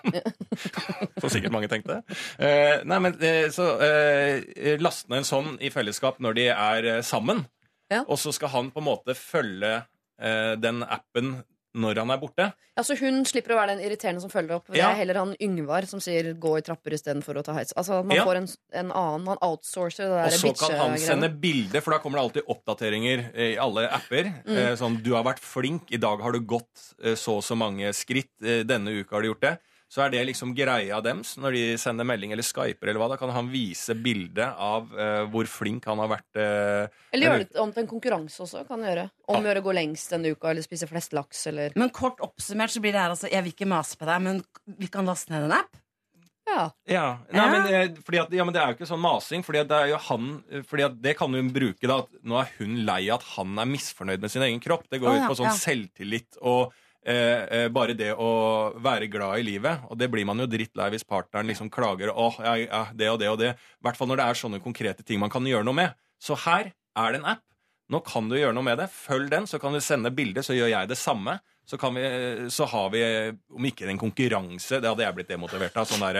[1.21, 2.01] Som sikkert mange tenkte.
[2.41, 3.15] Uh, nei, men
[3.55, 7.45] så uh, Last ned en sånn i fellesskap når de er sammen.
[7.93, 8.01] Ja.
[8.09, 9.77] Og så skal han på en måte følge
[10.19, 11.37] eh, den appen
[11.75, 12.45] når han er borte.
[12.77, 14.67] Ja, så hun slipper å være den irriterende som følger opp.
[14.71, 14.91] Det Ja.
[14.91, 17.73] er heller han Yngvar som sier 'gå i trapper istedenfor å ta heis'.
[17.75, 18.23] Altså Man Ja.
[18.25, 21.41] får en, en annen Man outsourcer det Og så kan han sende bitche-greiene.
[21.41, 24.23] bilde, for da kommer det alltid oppdateringer eh, i alle apper.
[24.45, 24.57] Mm.
[24.57, 27.55] Eh, Sånn 'du har vært flink, i dag har du gått eh, så og så
[27.57, 29.57] mange skritt, denne uka har du gjort det'.
[29.95, 33.07] Så er det liksom greia dems når de sender melding eller skyper eller hva.
[33.13, 36.27] Da kan han vise bilde av uh, hvor flink han har vært.
[36.35, 38.65] Uh, Eller gjøre det om til en konkurranse også.
[38.67, 41.93] Kan gjøre Om å gjøre gå lengst denne uka, eller spise flest laks, eller Men
[41.95, 44.43] kort oppsummert så blir det her altså Jeg vil ikke mase på deg, men
[44.83, 45.81] vi kan laste ned en app.
[46.45, 46.63] Ja.
[46.85, 49.41] Ja, Nei, men, eh, fordi at, ja, men det er jo ikke sånn masing.
[49.47, 50.31] Fordi at det er jo han
[50.69, 53.69] Fordi at det kan hun bruke da at Nå er hun lei at han er
[53.69, 54.85] misfornøyd med sin egen kropp.
[54.91, 55.57] Det går Å, ut på sånn ja.
[55.57, 56.75] selvtillit og
[57.05, 58.29] eh, eh, bare det å
[58.81, 59.85] være glad i livet.
[59.89, 63.19] Og det blir man jo drittlei hvis partneren liksom klager åh, ja, ja, det og
[63.21, 63.53] det og det.
[63.55, 65.97] I hvert fall når det er sånne konkrete ting man kan gjøre noe med.
[66.21, 67.43] Så her er det en app.
[67.91, 68.89] Nå kan du gjøre noe med det.
[68.89, 71.37] Følg den, så kan du sende bilde, så gjør jeg det samme.
[71.65, 72.03] Så, kan vi,
[72.53, 73.01] så har vi,
[73.57, 75.87] om ikke en konkurranse Det hadde jeg blitt demotivert av.
[75.89, 76.19] Sånn der,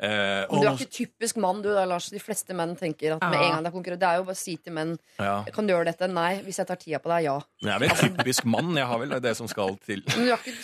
[0.00, 2.08] eh, du er ikke typisk mann, du da, Lars.
[2.12, 4.38] De fleste menn tenker at med en gang det er konkurranse Det er jo bare
[4.38, 5.34] å si til menn Ja.
[5.52, 6.08] Kan du gjøre dette?
[6.08, 6.30] Nei.
[6.46, 7.36] Hvis jeg tar tida på deg, ja.
[7.60, 8.72] Jeg er vel typisk mann.
[8.78, 10.04] Jeg har vel det som skal til.
[10.16, 10.56] Men du er ikke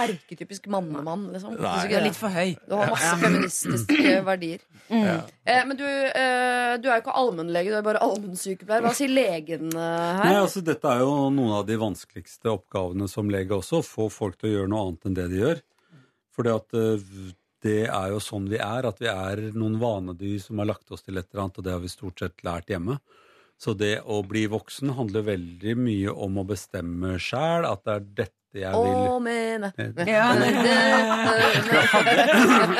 [0.00, 1.56] erketypisk mannemann, liksom.
[1.60, 1.74] Nei.
[1.92, 2.54] Er litt for høy.
[2.68, 4.64] du har masse feministiske verdier.
[4.88, 5.20] Ja.
[5.44, 8.84] Eh, men du, eh, du er jo ikke allmennlege, du er bare allmennsykepleier.
[8.84, 10.24] Hva sier legen eh, her?
[10.26, 13.80] Nei, altså Dette er jo noen av de vanskeligste oppgavene som lege også.
[13.80, 15.64] Å få folk til å gjøre noe annet enn det de gjør.
[16.34, 17.10] Fordi at eh,
[17.64, 18.88] det er jo sånn vi er.
[18.88, 21.76] At vi er noen vanedyr som har lagt oss til et eller annet, og det
[21.76, 22.98] har vi stort sett lært hjemme.
[23.60, 28.08] Så det å bli voksen handler veldig mye om å bestemme sjæl at det er
[28.24, 29.70] dette jeg vil Å, mene
[30.14, 30.28] Ja.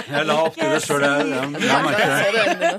[0.09, 1.51] Jeg la opp til det sjøl, jeg,
[1.89, 2.07] merker
[2.63, 2.73] det.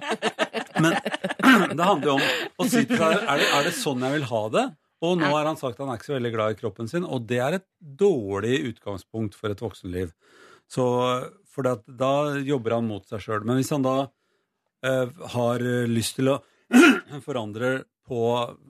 [0.79, 0.97] Men
[1.77, 2.25] det handler jo om
[2.61, 4.65] å si til seg er det, er det sånn jeg vil ha det?
[5.05, 7.05] Og nå har han sagt at han er ikke så veldig glad i kroppen sin,
[7.05, 10.13] og det er et dårlig utgangspunkt for et voksenliv.
[10.71, 10.85] Så,
[11.51, 13.43] for da jobber han mot seg sjøl.
[13.45, 13.97] Men hvis han da
[14.87, 16.39] eh, har lyst til å
[17.27, 18.21] forandre på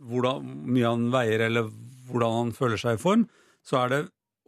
[0.09, 1.69] hvordan mye han veier, eller
[2.09, 3.25] hvordan han føler seg i form,
[3.65, 4.01] så er det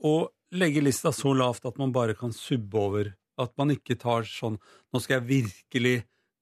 [0.03, 0.27] å
[0.57, 3.13] legge lista så lavt at man bare kan subbe over.
[3.37, 4.55] At man ikke tar sånn
[4.93, 5.97] Nå skal jeg virkelig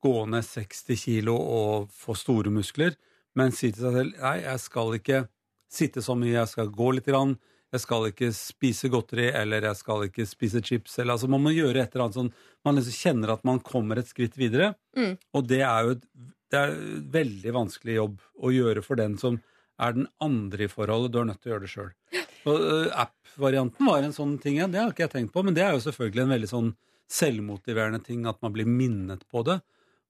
[0.06, 2.94] gå ned 60 kilo og få store muskler,
[3.36, 5.24] men si til seg selv nei, jeg skal ikke
[5.72, 7.34] sitte så mye, jeg skal gå litt, grann,
[7.74, 11.52] jeg skal ikke spise godteri, eller jeg skal ikke spise chips, eller altså man må
[11.56, 12.30] gjøre et eller annet sånn
[12.64, 15.18] man liksom kjenner at man kommer et skritt videre, Mm.
[15.36, 16.06] og det er jo et,
[16.54, 19.42] det er et veldig vanskelig jobb å gjøre for den som
[19.82, 21.92] er den andre i forholdet, du er nødt til å gjøre det sjøl.
[22.46, 25.74] App-varianten var en sånn ting, ja, det har ikke jeg tenkt på, men det er
[25.76, 26.74] jo selvfølgelig en veldig sånn
[27.12, 29.60] selvmotiverende ting at man blir minnet på det.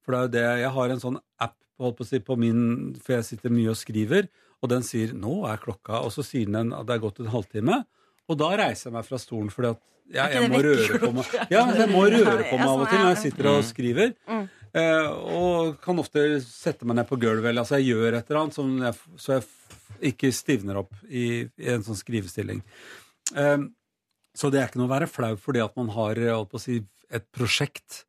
[0.05, 2.37] For det er jo det, jeg har en sånn app holdt på å si, på
[2.39, 2.61] min,
[3.03, 4.29] for jeg sitter mye og skriver,
[4.63, 7.33] og den sier 'nå er klokka', og så sier den at det er gått en
[7.33, 7.83] halvtime,
[8.29, 9.81] og da reiser jeg meg fra stolen fordi at
[10.13, 13.01] jeg, jeg må røre på meg Ja, jeg må røre på meg av og til
[13.01, 14.11] når jeg sitter og skriver.
[14.29, 14.43] Mm.
[14.75, 18.41] Eh, og kan ofte sette meg ned på gulvet, eller altså jeg gjør et eller
[18.43, 19.45] annet så jeg
[20.03, 22.61] ikke stivner opp i, i en sånn skrivestilling.
[23.35, 23.69] Um,
[24.35, 26.19] så det er ikke noe å være flau fordi at man har
[26.61, 28.03] si, et prosjekt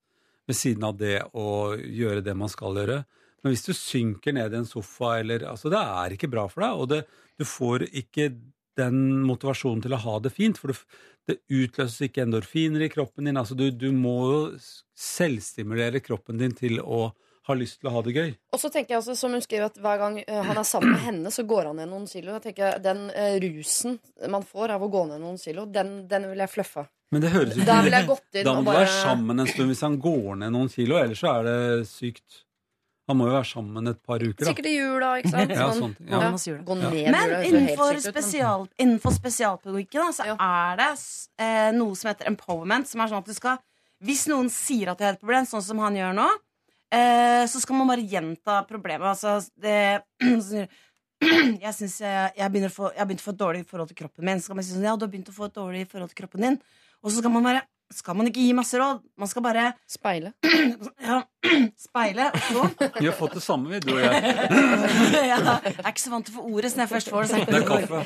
[0.46, 3.00] ved siden av det å gjøre det man skal gjøre.
[3.42, 6.64] Men hvis du synker ned i en sofa, eller Altså, det er ikke bra for
[6.64, 7.02] deg, og det,
[7.38, 8.32] du får ikke
[8.76, 10.80] den motivasjonen til å ha det fint, for det,
[11.26, 13.38] det utløses ikke endorfiner i kroppen din.
[13.38, 14.40] Altså, du, du må jo
[14.98, 17.08] selvstimulere kroppen din til å
[17.46, 18.30] ha lyst til å ha det gøy.
[18.52, 20.92] Og så tenker jeg også, som hun skriver, at hver gang eh, han er sammen
[20.96, 22.32] med henne, så går han ned noen kilo.
[22.38, 23.98] Jeg tenker, Den eh, rusen
[24.32, 26.86] man får av å gå ned noen kilo, den, den vil jeg fluffe.
[27.14, 29.38] Men det høres ut Da ville jeg gått inn Da må du bare være sammen
[29.38, 32.42] en stund hvis han går ned noen kilo, ellers så er det sykt.
[33.06, 34.48] Han må jo være sammen et par uker, da.
[34.50, 35.52] Sikkert i jula, ikke sant?
[35.60, 36.18] Ja, Sånn, ja.
[36.24, 36.30] ja.
[36.80, 37.12] Ned Ja.
[37.14, 40.34] Men innenfor, spesial, innenfor spesialpedagogikken så Ja.
[40.42, 40.88] er det
[41.38, 42.90] eh, noe som heter empowerment.
[42.90, 43.62] Som er sånn at du skal
[44.02, 46.26] Hvis noen sier at de har et problem, sånn som han gjør nå,
[46.86, 49.08] så skal man bare gjenta problemet.
[49.10, 50.04] Altså, det,
[51.64, 53.88] jeg, synes jeg, jeg, begynner å få, jeg har begynt å få et dårlig forhold
[53.92, 54.40] til kroppen min.
[54.40, 56.20] Så skal man si sånn, ja, du har begynt å få et dårlig forhold til
[56.20, 56.60] kroppen din.
[57.02, 57.64] Og så skal man bare
[57.94, 58.98] skal man ikke gi masse råd.
[59.14, 59.64] Man skal bare
[59.96, 60.32] Speile.
[61.08, 61.20] ja,
[61.78, 62.26] speile.
[62.48, 62.64] Så
[62.98, 64.32] Vi har fått det samme, vi, du og jeg.
[65.30, 67.30] ja, jeg er ikke så vant til å få ordet, så når jeg først får
[67.30, 68.02] det, Det er kaffe.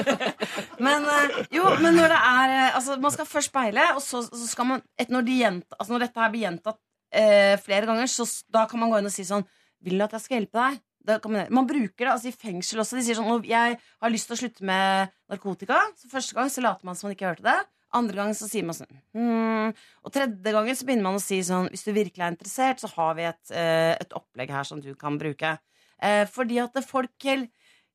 [0.86, 4.20] Men, eh, jo, men når det er eh, Altså, man skal først speile, og så,
[4.26, 6.80] så skal man et, når, de gjenta, altså når dette her blir gjentatt
[7.12, 9.46] eh, flere ganger, så da kan man gå inn og si sånn
[9.84, 10.82] Vil du at jeg skal hjelpe deg?
[11.30, 12.96] Man, man bruker det altså i fengsel også.
[12.98, 15.78] De sier sånn Jeg har lyst til å slutte med narkotika.
[16.00, 17.58] Så Første gang så later man som man ikke hørte det.
[17.94, 19.76] Andre gang så sier man sånn hmm.
[20.02, 22.90] Og tredje gangen så begynner man å si sånn Hvis du virkelig er interessert, så
[22.96, 25.54] har vi et, eh, et opplegg her som du kan bruke.
[26.02, 27.48] Eh, fordi at folk hel-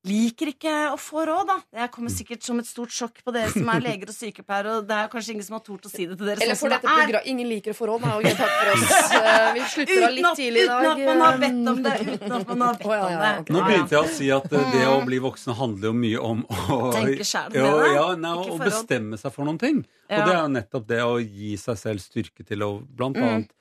[0.07, 1.55] liker ikke å få råd, da.
[1.77, 4.87] Det kommer sikkert som et stort sjokk på dere som er leger og sykepleiere, og
[4.89, 6.73] det er kanskje ingen som har tort å si det til dere Eller sånn for
[6.73, 7.27] dette det er.
[7.29, 8.01] Ingen liker å få råd.
[8.07, 9.11] Nei, okay, takk for oss.
[9.21, 10.81] Eh, Vi slutter av litt at, tidlig i dag.
[10.81, 11.93] uten at man har bedt om det.
[12.01, 13.53] Uten at man har bedt oh, ja, om det.
[13.53, 16.41] Nå begynte jeg å si at eh, det å bli voksen handler jo mye om
[16.49, 19.83] å Tenke selv, ja, ja, nei, å bestemme seg for noen ting.
[20.09, 20.21] Ja.
[20.23, 23.27] Og det er jo nettopp det å gi seg selv styrke til å blant Mm.
[23.27, 23.51] annet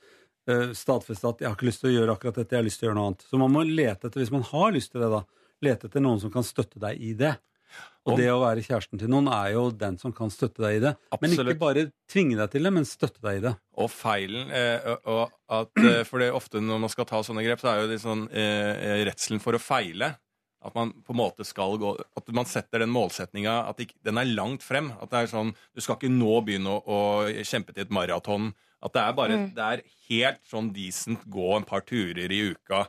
[0.48, 2.80] eh, stadfeste at 'jeg har ikke lyst til å gjøre akkurat dette, jeg har lyst
[2.80, 3.26] til å gjøre noe annet'.
[3.28, 5.20] Så man må lete etter, hvis man har lyst til det, da,
[5.62, 7.36] lete etter noen som kan støtte deg i det.
[8.04, 10.76] Og Og- det å være kjæresten til noen er jo den som kan støtte deg
[10.78, 10.96] i det.
[11.20, 13.52] Men ikke bare tvinge deg til det, men støtte deg i det.
[13.78, 17.44] Og feilen eh, og- at, eh, For det er ofte når man skal ta sånne
[17.44, 20.16] grep, så er jo det sånn eh, redselen for å feile.
[20.62, 24.24] At man på en måte skal gå At man setter den målsettinga at den er
[24.26, 24.90] langt frem.
[25.00, 28.52] At det er sånn Du skal ikke nå begynne å, å kjempe til et maraton.
[28.82, 32.88] At det er bare Det er helt sånn decent gå en par turer i uka.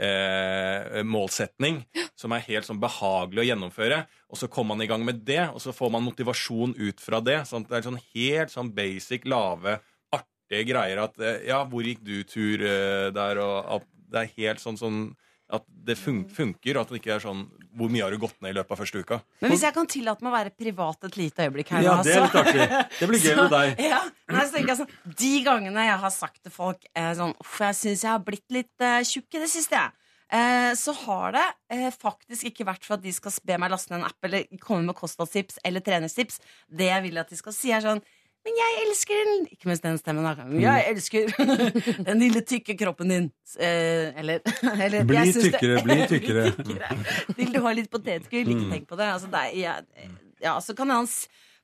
[0.00, 1.82] Eh, målsetning
[2.16, 3.98] som er helt sånn behagelig å gjennomføre.
[4.32, 7.20] Og så kommer man i gang med det, og så får man motivasjon ut fra
[7.20, 7.42] det.
[7.50, 9.76] Sånn det er sånn helt sånn basic, lave,
[10.16, 13.42] artige greier at eh, Ja, hvor gikk du tur eh, der?
[13.44, 15.02] Og at det er helt sånn sånn
[15.52, 17.42] at det fun funker, og at det ikke er sånn
[17.76, 19.18] Hvor mye har du gått ned i løpet av første uka?
[19.42, 22.14] Men hvis jeg kan tillate meg å være privat et lite øyeblikk her Ja, det
[22.14, 22.68] er litt artig.
[22.98, 23.82] Det blir gøy med deg.
[23.90, 24.94] Ja, men så tenker jeg sånn,
[25.24, 28.48] De gangene jeg har sagt til folk eh, sånn Uff, jeg syns jeg har blitt
[28.54, 29.98] litt eh, tjukk i det siste, jeg.
[30.32, 31.44] Eh, så har det
[31.76, 34.46] eh, faktisk ikke vært for at de skal be meg laste ned en app eller
[34.62, 36.40] komme med kostholdstips eller treningstips.
[36.72, 38.00] Det jeg vil at de skal si, er sånn
[38.42, 40.46] Men jeg elsker den Ikke mens den stemmen, da.
[40.58, 41.28] Jeg elsker
[42.08, 43.28] den lille, tykke kroppen din.
[43.54, 44.42] Eh, eller,
[44.86, 46.90] eller Bli jeg syns det- tykkere, bli tykkere.
[47.38, 48.50] Vil du ha litt potetgull?
[48.56, 49.08] Ikke tenk på det.
[49.14, 50.10] Altså, det er, jeg,
[50.42, 51.08] ja, så kan han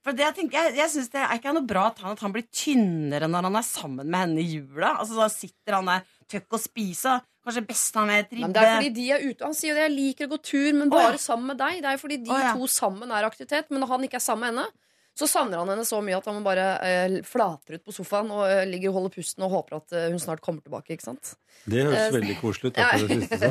[0.07, 2.23] for det jeg tenker, jeg, jeg synes det er ikke noe bra at han, at
[2.23, 4.95] han blir tynnere når han er sammen med henne i jula.
[4.95, 7.25] Altså, da sitter han der tøkk og spiser.
[7.45, 8.45] Kanskje best han vet ribbe.
[8.47, 9.45] Men det er fordi de er ute.
[9.45, 11.25] Han sier jo det, jeg liker å gå tur, men bare bare ja.
[11.25, 11.81] sammen med deg.
[11.83, 12.53] Det er jo fordi de oh, ja.
[12.55, 13.71] to sammen er aktivitet.
[13.73, 14.88] Men når han ikke er sammen med henne,
[15.19, 18.45] så savner han henne så mye at han bare eh, flater ut på sofaen og
[18.47, 20.95] eh, ligger og holder pusten og håper at eh, hun snart kommer tilbake.
[20.95, 21.35] ikke sant?
[21.65, 22.79] Det høres Eh, veldig koselig ut.
[22.79, 22.93] Ja.
[22.95, 23.49] det siste, så.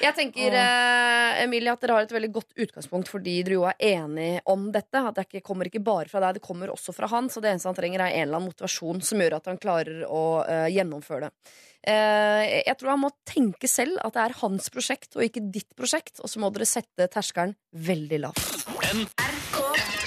[0.00, 3.78] Jeg tenker, eh, Emilie, at dere har et veldig godt utgangspunkt fordi dere jo er
[3.94, 4.98] enige om dette.
[4.98, 7.30] At det ikke, kommer ikke bare fra deg, det kommer også fra han.
[7.30, 10.02] Så det eneste han trenger, er en eller annen motivasjon som gjør at han klarer
[10.10, 11.54] å eh, gjennomføre det.
[11.84, 15.70] Eh, jeg tror han må tenke selv at det er hans prosjekt og ikke ditt
[15.78, 16.18] prosjekt.
[16.24, 20.03] Og så må dere sette terskelen veldig lavt.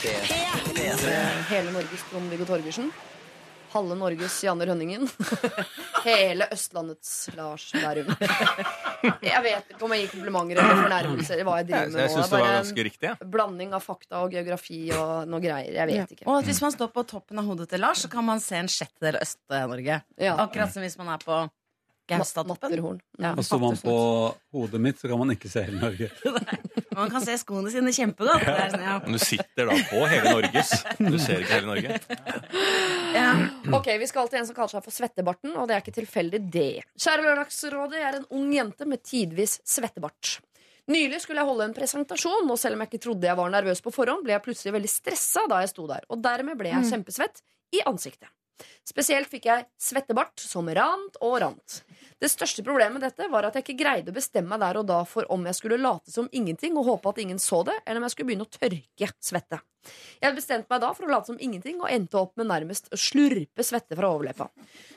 [0.00, 2.90] Hele Norges Trond-Viggo Torgersen.
[3.70, 5.04] Halve Norges Janne Rønningen.
[6.04, 8.08] Hele Østlandets Lars Berrum.
[9.22, 11.34] Jeg vet ikke om jeg gir komplimenter eller fornærmelser.
[11.36, 12.16] eller Hva jeg driver med jeg nå.
[12.16, 13.10] syns Det det er var bare ganske riktig.
[13.12, 13.28] ja.
[13.36, 15.76] blanding av fakta og geografi og noe greier.
[15.82, 16.26] Jeg vet ikke.
[16.26, 18.56] Og at hvis man står på toppen av hodet til Lars, så kan man se
[18.58, 20.00] en sjettedel av Øst-Norge.
[20.18, 20.34] Ja.
[20.48, 21.38] Akkurat som hvis man er på
[22.10, 22.70] Gaustatoppen.
[22.70, 22.98] Matterhorn.
[23.18, 23.94] Ja, Og står man på
[24.56, 26.10] hodet mitt, så kan man ikke se hele Norge.
[27.00, 28.42] Man kan se skoene sine kjempegodt.
[28.44, 28.96] Sånn, ja.
[29.04, 30.72] Men du sitter da på hele Norges.
[30.98, 32.00] Du ser ikke hele Norge.
[33.14, 33.30] Ja.
[33.78, 36.40] Ok, Vi skal til en som kaller seg for Svettebarten, og det er ikke tilfeldig,
[36.52, 36.82] det.
[36.98, 40.40] Kjære Lørdagsrådet, jeg er en ung jente med tidvis svettebart.
[40.90, 43.82] Nylig skulle jeg holde en presentasjon, og selv om jeg ikke trodde jeg var nervøs
[43.84, 46.88] på forhånd, ble jeg plutselig veldig stressa da jeg sto der, og dermed ble jeg
[46.90, 47.42] kjempesvett
[47.78, 48.28] i ansiktet.
[48.84, 51.80] Spesielt fikk jeg svettebart som rant og rant.
[52.20, 54.88] Det største problemet med dette var at jeg ikke greide å bestemme meg der og
[54.90, 58.00] da for om jeg skulle late som ingenting og håpe at ingen så det, eller
[58.00, 59.60] om jeg skulle begynne å tørke svette.
[60.20, 63.00] Jeg bestemte meg da for å late som ingenting og endte opp med nærmest å
[63.00, 64.50] slurpe svette fra overleppa.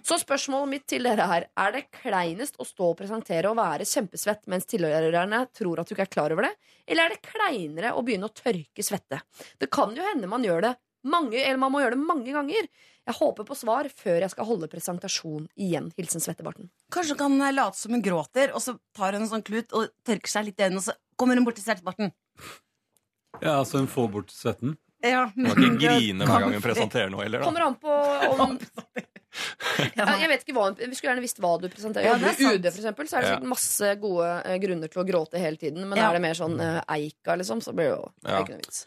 [0.03, 3.87] Så spørsmålet mitt til dere her Er det kleinest å stå og presentere og være
[3.87, 7.93] kjempesvett mens tilhørerne tror at du ikke er klar over det, eller er det kleinere
[7.95, 9.23] å begynne å tørke svette?
[9.55, 12.67] Det kan jo hende man gjør det mange, eller man må gjøre det mange ganger.
[13.03, 15.89] Jeg håper på svar før jeg skal holde presentasjon igjen.
[15.97, 16.69] Hilsen Svettebarten.
[16.93, 19.89] Kanskje hun kan late som hun gråter, og så tar hun en sånn klut og
[20.07, 22.13] tørker seg litt i øynene, og så kommer hun bort til svettebarten.
[23.41, 24.77] Ja, Så hun får bort svetten?
[25.03, 25.25] Ja.
[25.35, 27.41] Du må ikke grine hver gang hun presenterer noe heller.
[27.43, 27.49] da.
[27.49, 27.91] Kommer an på
[28.39, 28.57] om
[29.97, 32.05] Ja, Jeg vet ikke hva Vi skulle gjerne visst hva du presenterer.
[32.05, 32.15] Ja.
[32.53, 35.57] UD, for eksempel, så er det sikkert masse gode eh, grunner til å gråte hele
[35.59, 35.87] tiden.
[35.89, 36.07] Men Ja.
[36.11, 38.43] er det mer sånn eh, Eika, liksom, så blir det jo Ja.
[38.45, 38.85] ikke noe vits.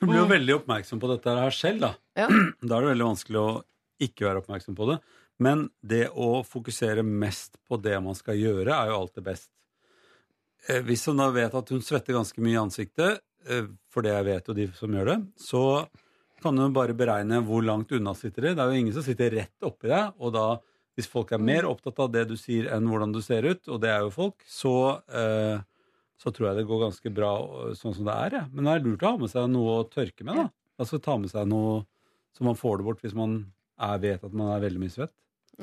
[0.00, 1.92] Hun blir jo veldig oppmerksom på dette her selv, da.
[2.18, 2.28] Ja.
[2.60, 3.50] Da er det veldig vanskelig å
[4.06, 4.98] ikke være oppmerksom på det.
[5.40, 9.50] Men det å fokusere mest på det man skal gjøre, er jo alltid best.
[10.68, 14.14] Eh, Hvis hun da vet at hun svetter ganske mye i ansiktet, eh, for det
[14.14, 15.62] jeg vet jo de som gjør det, så
[16.42, 18.54] kan hun bare beregne hvor langt unna sitter de.
[18.56, 20.46] Det er jo ingen som sitter rett oppi deg, og da,
[20.96, 23.80] hvis folk er mer opptatt av det du sier enn hvordan du ser ut, og
[23.84, 24.74] det er jo folk, så,
[25.12, 25.60] eh,
[26.22, 27.32] så tror jeg det går ganske bra
[27.66, 28.36] eh, sånn som det er.
[28.40, 28.44] Ja.
[28.52, 30.46] Men det er lurt å ha med seg noe å tørke med, da.
[30.80, 31.84] Altså ta med seg noe
[32.36, 33.38] så man får det bort hvis man
[33.80, 35.12] er, vet at man er veldig mye svett.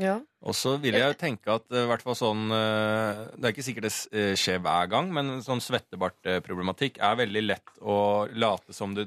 [0.02, 0.16] Ja.
[0.42, 3.66] Og så vil jeg jo tenke at eh, hvert fall sånn eh, Det er ikke
[3.68, 7.98] sikkert det skjer hver gang, men sånn svettebartproblematikk er veldig lett å
[8.34, 9.04] late som du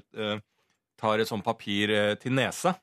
[0.97, 1.90] tar et sånt papir
[2.22, 2.76] til nesa.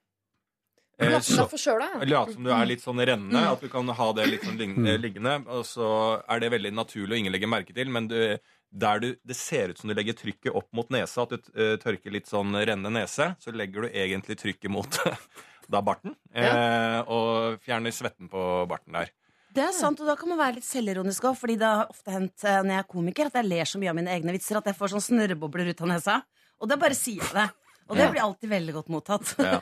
[1.02, 2.06] Eh, Late som du er ja.
[2.06, 3.52] Late som du er litt sånn rennende, Mm.
[3.52, 5.46] at du kan ha det litt sånn eh, liggende.
[5.48, 8.38] Og så er det veldig naturlig, å ingen legger merke til, men du,
[8.74, 11.76] der du, det ser ut som du legger trykket opp mot nesa, at du eh,
[11.82, 15.00] tørker litt sånn rennende nese, så legger du egentlig trykket mot
[15.74, 19.14] da barten, eh, og fjerner svetten på barten der.
[19.54, 22.14] Det er sant, og da kan man være litt selvironisk òg, fordi det har ofte
[22.16, 24.58] hendt eh, når jeg er komiker at jeg ler så mye av mine egne vitser
[24.58, 26.24] at jeg får sånn snørrebobler ut av nesa.
[26.58, 27.52] Og da bare sier jeg det.
[27.92, 29.34] Og det blir alltid veldig godt mottatt.
[29.44, 29.58] Ja.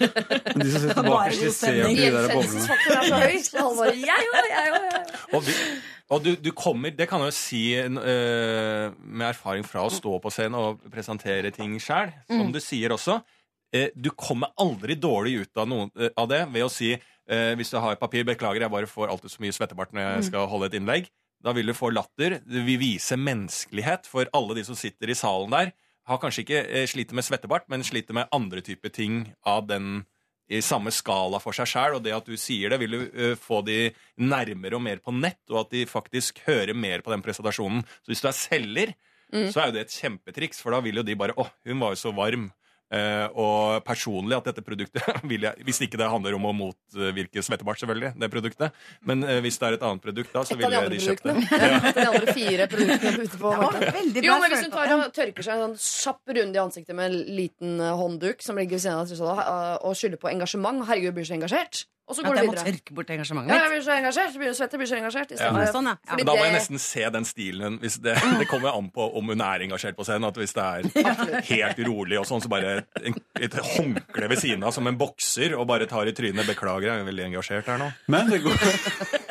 [0.56, 2.62] Men de som sitter god de ser jo ikke de der boblene.
[4.00, 4.72] Jeg òg, jeg
[5.36, 5.50] òg.
[6.14, 10.12] Og, du, du kommer, det kan jeg jo si eh, med erfaring fra å stå
[10.22, 12.52] på scenen og presentere ting sjøl, som Mm.
[12.54, 13.22] du sier også.
[13.74, 17.54] eh, du kommer aldri dårlig ut av, noen, eh, av det ved å si eh,
[17.58, 20.26] hvis du har papir, beklager, jeg bare får alltid så mye svettebart når jeg Mm.
[20.30, 21.08] skal holde et innlegg.
[21.42, 22.38] Da vil du få latter.
[22.46, 25.72] Du vil vise menneskelighet for alle de som sitter i salen der.
[26.06, 30.06] Har kanskje ikke eh, sliter med svettebart, men sliter med andre typer ting av den
[30.48, 33.34] i samme skala for seg sjøl, og det at du sier det, vil du eh,
[33.40, 33.90] få de
[34.22, 37.82] nærmere og mer på nett, og at de faktisk hører mer på den presentasjonen.
[38.04, 38.94] Så hvis du er selger,
[39.34, 39.48] Mm.
[39.50, 41.90] så er jo det et kjempetriks, for da vil jo de bare Å, hun var
[41.90, 42.44] jo så varm.
[42.94, 47.42] Eh, og personlig at dette produktet vil jeg Hvis ikke det handler om å motvirke
[47.44, 48.76] svettebart, selvfølgelig, det produktet.
[49.06, 51.26] Men uh, hvis det er et annet produkt, da, så vil ville jeg de kjøpt
[51.26, 51.34] det.
[51.34, 51.92] produktene.
[51.96, 54.22] De andre fire produktene ute på markedet.
[54.26, 55.76] Jo, men Hvis hun tar og tørker seg en sånn
[56.06, 60.20] kjapp runde i ansiktet med en liten håndduk som ligger ved siden av og skylder
[60.20, 61.86] på engasjement Herregud, blir så engasjert.
[62.06, 63.56] Og så At går du jeg må tørke bort engasjementet mitt?
[63.56, 65.32] Ja, jeg blir så engasjert, du å svette, blir så engasjert.
[65.32, 65.48] i Ja.
[65.74, 65.94] Sånn, ja.
[66.06, 69.08] fordi Da må jeg nesten se den stilen hun hvis det, det kommer an på
[69.18, 70.28] om hun er engasjert på scenen.
[70.28, 74.62] At hvis det er helt rolig og sånn, så bare en, et håndkle ved siden
[74.62, 77.82] av som en bokser og bare tar i trynet 'Beklager, jeg er veldig engasjert her
[77.82, 77.90] nå'.
[78.06, 78.54] Men det går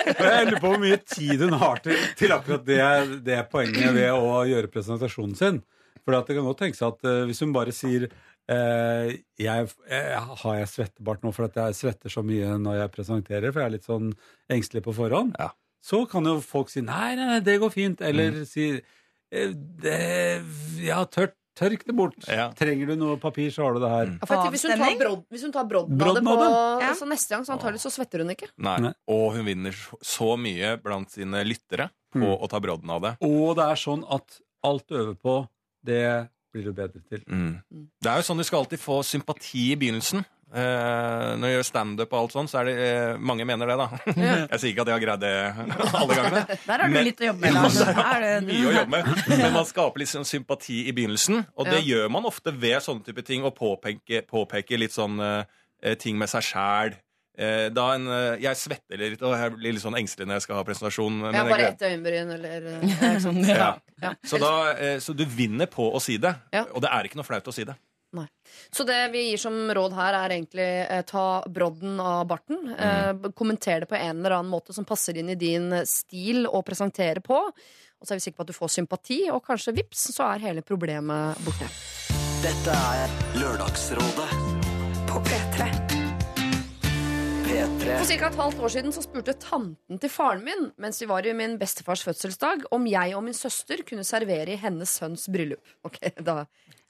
[0.06, 2.82] Jeg lurer på hvor mye tid hun har til, til akkurat det,
[3.26, 5.64] det poenget ved å gjøre presentasjonen sin.
[6.06, 8.10] For det kan godt tenkes at eh, hvis hun bare sier
[8.50, 12.92] eh, jeg, eh, Har jeg svettebart nå for at jeg svetter så mye når jeg
[12.98, 14.12] presenterer, for jeg er litt sånn
[14.52, 15.36] engstelig på forhånd?
[15.40, 15.52] Ja.
[15.86, 18.02] Så kan jo folk si nei, nei, nei, det går fint.
[18.02, 20.44] Eller si eh, det,
[20.82, 22.18] ja, tørt, tørk det bort.
[22.28, 22.50] Ja.
[22.58, 24.10] Trenger du noe papir, så har du det her.
[24.20, 26.34] Ja, for hvis, hun tar brod, hvis hun tar broddbadet på
[26.82, 26.90] Ja.
[26.98, 28.50] så neste gang, så antakelig så svetter hun ikke.
[28.58, 28.78] Nei.
[28.90, 28.94] Nei.
[29.08, 32.40] Og hun vinner så- så mye blant sine lyttere på Mm.
[32.42, 33.18] å ta brodden av det.
[33.22, 35.48] Og det er sånn at alt du øver på,
[35.84, 37.22] det blir du bedre til.
[37.28, 37.60] Mm.
[38.02, 40.24] Det er jo sånn Du skal alltid få sympati i begynnelsen.
[40.56, 43.76] Eh, når du gjør standup og alt sånn, så er det eh, Mange mener det,
[43.82, 43.88] da.
[44.54, 45.32] Jeg sier ikke at jeg har greid det
[46.00, 46.44] alle gangene.
[46.70, 49.10] Der har du Men- litt å jobbe med, Ja, er det- mye å jobbe med.
[49.42, 53.04] Men man skaper litt sånn sympati i begynnelsen, og det gjør man ofte ved sånne
[53.10, 56.96] type ting, å påpeke, påpeke litt sånn eh, ting med seg sjæl.
[57.38, 60.46] Eh, da en, eh, jeg svetter litt, og jeg blir litt sånn engstelig når jeg
[60.48, 61.18] skal ha presentasjon.
[61.22, 62.86] men Ja, jeg bare ett øyenbryn eller eh,
[63.50, 63.74] ja, ja.
[64.02, 64.14] Ja.
[64.24, 66.64] Så, da, eh, så du vinner på å si det, Ja.
[66.72, 67.76] og det er ikke noe flaut å si det.
[68.72, 72.70] Så det vi gir som råd her, er egentlig eh, ta brodden av barten.
[72.72, 76.64] Eh, kommenter det på en eller annen måte som passer inn i din stil å
[76.64, 77.36] presentere på.
[77.36, 80.48] Og så er vi sikre på at du får sympati, og kanskje vips, så er
[80.48, 81.68] hele problemet borte.
[82.46, 84.32] Dette er Lørdagsrådet
[85.10, 86.05] På P3.
[87.56, 87.94] P3.
[88.02, 88.28] For ca.
[88.28, 91.54] et halvt år siden så spurte tanten til faren min mens vi var i min
[91.62, 95.64] bestefars fødselsdag, om jeg og min søster kunne servere i hennes sønns bryllup.
[95.88, 96.42] Ok, da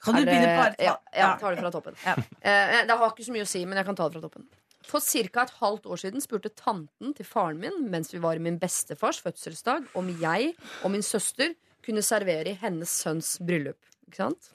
[0.01, 1.97] Kan du er begynne på ja, ja, tar det fra toppen.
[2.01, 2.15] Ja.
[2.41, 4.47] Eh, det har ikke så mye å si, men jeg kan ta det fra toppen.
[4.89, 5.45] For ca.
[5.45, 9.21] et halvt år siden spurte tanten til faren min mens vi var i min bestefars
[9.21, 11.53] fødselsdag, om jeg og min søster
[11.85, 13.77] kunne servere i hennes sønns bryllup.
[14.05, 14.49] Ikke sant?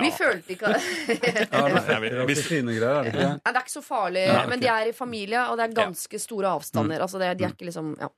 [0.00, 3.12] Vi følte ikke Ja, det Ja, vi- er hvis- er det?
[3.14, 4.48] Nei, det er ikke så farlig, Nei, okay.
[4.50, 7.00] men de er i familie, og det er ganske store avstander.
[7.00, 8.08] Altså, det, de er ikke liksom, ja.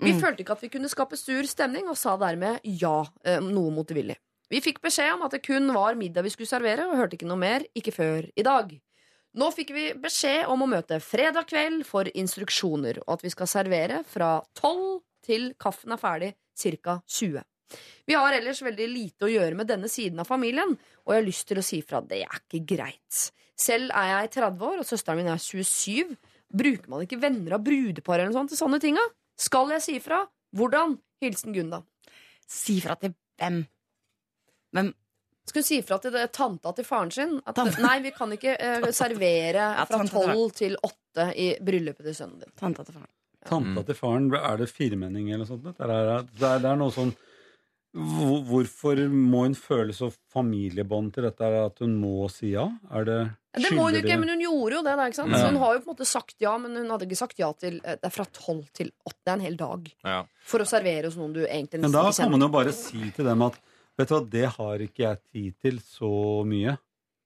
[0.00, 3.70] Vi følte ikke at vi kunne skape sur stemning, og sa dermed ja, eh, noe
[3.74, 4.16] motvillig.
[4.48, 7.26] Vi fikk beskjed om at det kun var middag vi skulle servere, og hørte ikke
[7.28, 8.80] noe mer, ikke før i dag.
[9.36, 13.46] Nå fikk vi beskjed om å møte fredag kveld for instruksjoner, og at vi skal
[13.50, 17.00] servere fra 12 til kaffen er ferdig, ca.
[17.06, 17.42] 20.
[18.08, 21.26] Vi har ellers veldig lite å gjøre med denne siden av familien, og jeg har
[21.26, 23.20] lyst til å si fra at det er ikke greit.
[23.58, 26.14] Selv er jeg 30 år, og søsteren min er 27.
[26.58, 28.96] Bruker man ikke venner av brudepar eller noe sånt til sånne ting?
[29.38, 30.22] Skal jeg si fra?
[30.56, 30.96] Hvordan?
[31.20, 31.82] Hilsen Gunda.
[32.48, 33.60] Si fra til hvem?
[34.72, 34.94] Hvem?
[35.48, 37.38] Skal hun si fra til det, tanta til faren sin?
[37.48, 37.80] At Tante.
[37.82, 42.16] nei, vi kan ikke eh, servere fra tolv til 12 til 8 i bryllupet til
[42.16, 42.52] sønnen din.
[42.60, 43.10] Tanta til faren.
[43.48, 45.68] Tanta til faren, er det firmenning eller noe sånt?
[45.68, 47.14] Det er, det er, det er noe sånn
[47.96, 52.66] Hvorfor må hun føle så familiebånd til dette at hun må si ja?
[52.92, 53.16] Er det
[53.56, 54.96] Det må hun ikke, men hun gjorde jo det.
[55.00, 55.32] da, ikke sant?
[55.32, 55.40] Ja.
[55.40, 57.48] Så hun har jo på en måte sagt ja, men hun hadde ikke sagt ja
[57.56, 59.18] til eh, Det er fra tolv til åtte.
[59.24, 59.88] Det er en hel dag.
[60.04, 60.20] Ja.
[60.52, 63.28] For å servere hos noen du egentlig Men da kan man jo bare si til
[63.28, 63.58] dem at
[63.98, 66.10] Vet du hva, det har ikke jeg tid til så
[66.46, 66.76] mye.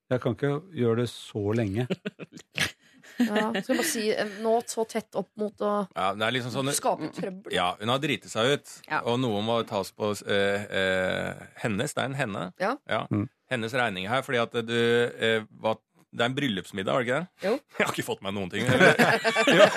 [0.09, 1.85] Jeg kan ikke gjøre det så lenge.
[3.19, 6.53] Ja, skal bare si eh, nå så tett opp mot å Ja, det er liksom
[6.55, 7.53] sånn skape trøbbel.
[7.55, 9.03] Ja, hun har driti seg ut, Ja.
[9.05, 11.95] og noe må tas på eh, eh, hennes.
[11.95, 12.45] Det er en henne.
[12.61, 12.77] Ja.
[13.11, 13.29] Mm.
[13.53, 14.77] Hennes regning her, fordi at du
[15.21, 15.77] eh, var
[16.13, 17.47] Det er en bryllupsmiddag, var det ikke det?
[17.49, 17.53] Jo.
[17.79, 18.67] Jeg har ikke fått meg noen ting.
[18.69, 19.69] jo,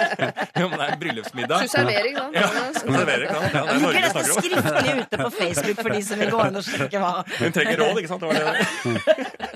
[0.59, 1.61] jo, men det er en bryllupsmiddag.
[1.63, 2.25] Du da.
[2.35, 2.47] Ja,
[2.83, 3.43] servering, da.
[3.53, 4.41] Ja, det er Norge vi snakker om.
[4.43, 7.79] skriftlig ute på Facebook for de som vil gå inn og sjekke hva Hun trenger
[7.85, 8.25] råd, ikke sant?
[8.25, 9.51] Det var det.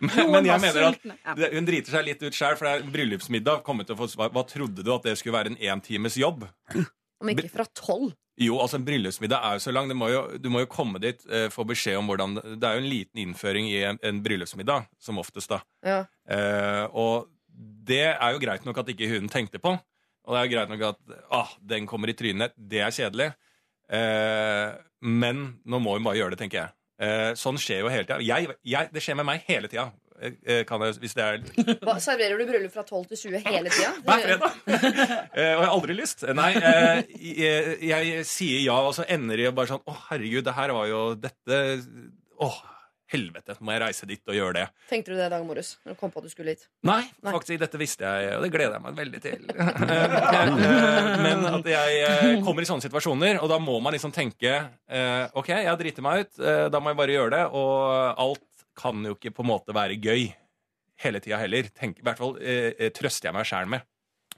[0.08, 2.90] Men, men jeg mener at det- hun driter seg litt ut sjøl, for det er
[2.94, 3.62] bryllupsmiddag.
[3.66, 4.30] Til å få svar.
[4.32, 6.46] Hva trodde du at det skulle være en én times jobb?
[7.20, 8.14] Om ikke fra tolv.
[8.40, 9.90] Jo, altså en bryllupsmiddag er jo så lang.
[9.90, 12.78] Det må jo, du må jo komme dit, eh, få beskjed om hvordan Det er
[12.78, 15.60] jo en liten innføring i en, en bryllupsmiddag, som oftest, da.
[15.84, 15.98] Ja.
[16.24, 17.28] Eh, og
[17.84, 19.74] det er jo greit nok at ikke hun tenkte på.
[19.76, 22.56] Og det er jo greit nok at ah, den kommer i trynet.
[22.56, 23.28] Det er kjedelig.
[23.90, 24.72] Eh,
[25.04, 26.72] men nå må hun bare gjøre det, tenker jeg.
[27.00, 28.86] Eh, sånn skjer jo hele tida.
[28.92, 29.88] Det skjer med meg hele tida.
[30.20, 31.38] Eh, eh, kan jeg, hvis det er
[31.80, 33.94] Hva, serverer du bryllup fra tolv til 20 hele tida?
[34.04, 34.58] Hver fredag.
[34.68, 36.26] Og jeg har aldri lyst.
[36.36, 40.90] Nei, jeg, sier ja, og så ender det bare sånn Å, herregud, det her var
[40.90, 41.62] jo dette
[42.40, 42.50] Å,
[43.10, 44.64] helvete, må jeg reise dit og gjøre det?
[44.90, 45.72] Tenkte du det, Dag morges?
[45.84, 46.66] Når du kom på at du skulle hit?
[46.86, 47.32] Nei, Nei.
[47.34, 49.48] faktisk, dette visste jeg, og det gleder jeg meg veldig til.
[50.40, 54.52] Eh, Men at jeg eh, kommer i sånne situasjoner, og da må man liksom tenke
[54.60, 56.40] eh, OK, jeg driter meg ut,
[56.72, 58.46] da må jeg bare gjøre det, og alt
[58.80, 60.30] kan jo ikke på en måte være gøy
[61.04, 61.68] hele tida heller.
[61.76, 63.84] Tenk, I hvert fall eh, trøster jeg meg sjæl med.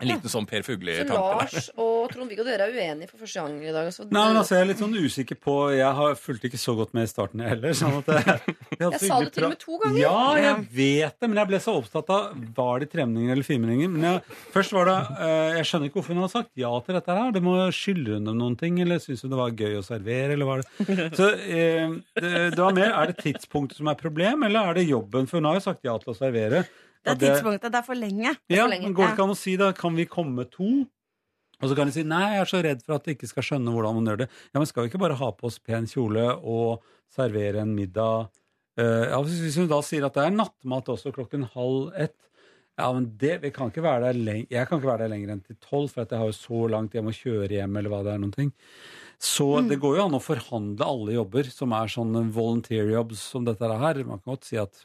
[0.02, 1.38] En liten sånn Per Så Fugle-tanke der.
[1.38, 3.86] Lars og Trond-Viggo, dere er uenige for første gang i dag.
[3.88, 4.06] Altså.
[4.08, 6.92] Nei, men altså, Jeg er litt sånn usikker på Jeg har fulgte ikke så godt
[6.96, 7.76] med i starten jeg heller.
[7.78, 8.36] Sånn at jeg,
[8.76, 10.00] jeg, Jeg sa det til og med to ganger.
[10.02, 13.92] Ja, jeg vet det, men jeg ble så opptatt av Var det tremninger eller firmenninger.
[13.94, 16.98] Men jeg, først var det eh, Jeg skjønner ikke hvorfor hun har sagt ja til
[16.98, 17.32] dette her.
[17.38, 20.36] Det må skylde hun dem noen ting, eller syns hun det var gøy å servere,
[20.36, 24.44] eller var det Så eh, det, det var mer Er det tidspunktet som er problem,
[24.48, 25.28] eller er det jobben?
[25.30, 26.64] For hun har jo sagt ja til å servere.
[27.02, 27.72] Det er det, tidspunktet.
[27.74, 28.32] Det er for lenge.
[28.32, 28.88] ja, for lenge.
[28.88, 30.72] men Går det ikke an å si da Kan vi komme to?
[31.62, 33.46] Og så kan de si nei, jeg er så redd for at de ikke skal
[33.46, 34.28] skjønne hvordan man gjør det.
[34.50, 36.82] Ja, men skal vi ikke bare ha på oss pen kjole og
[37.12, 38.32] servere en middag?
[38.80, 42.16] Uh, ja, hvis hun da sier at det er nattmat også klokken halv ett,
[42.80, 45.34] ja, men det, vi kan ikke være der lenge, jeg kan ikke være der lenger
[45.34, 47.92] enn til tolv, for at jeg har jo så langt hjem å kjøre hjem, eller
[47.92, 48.52] hva det er noen ting.
[49.22, 53.44] Så det går jo an å forhandle alle jobber som er sånne volunteer jobs som
[53.46, 54.00] dette her.
[54.08, 54.80] Man kan godt si at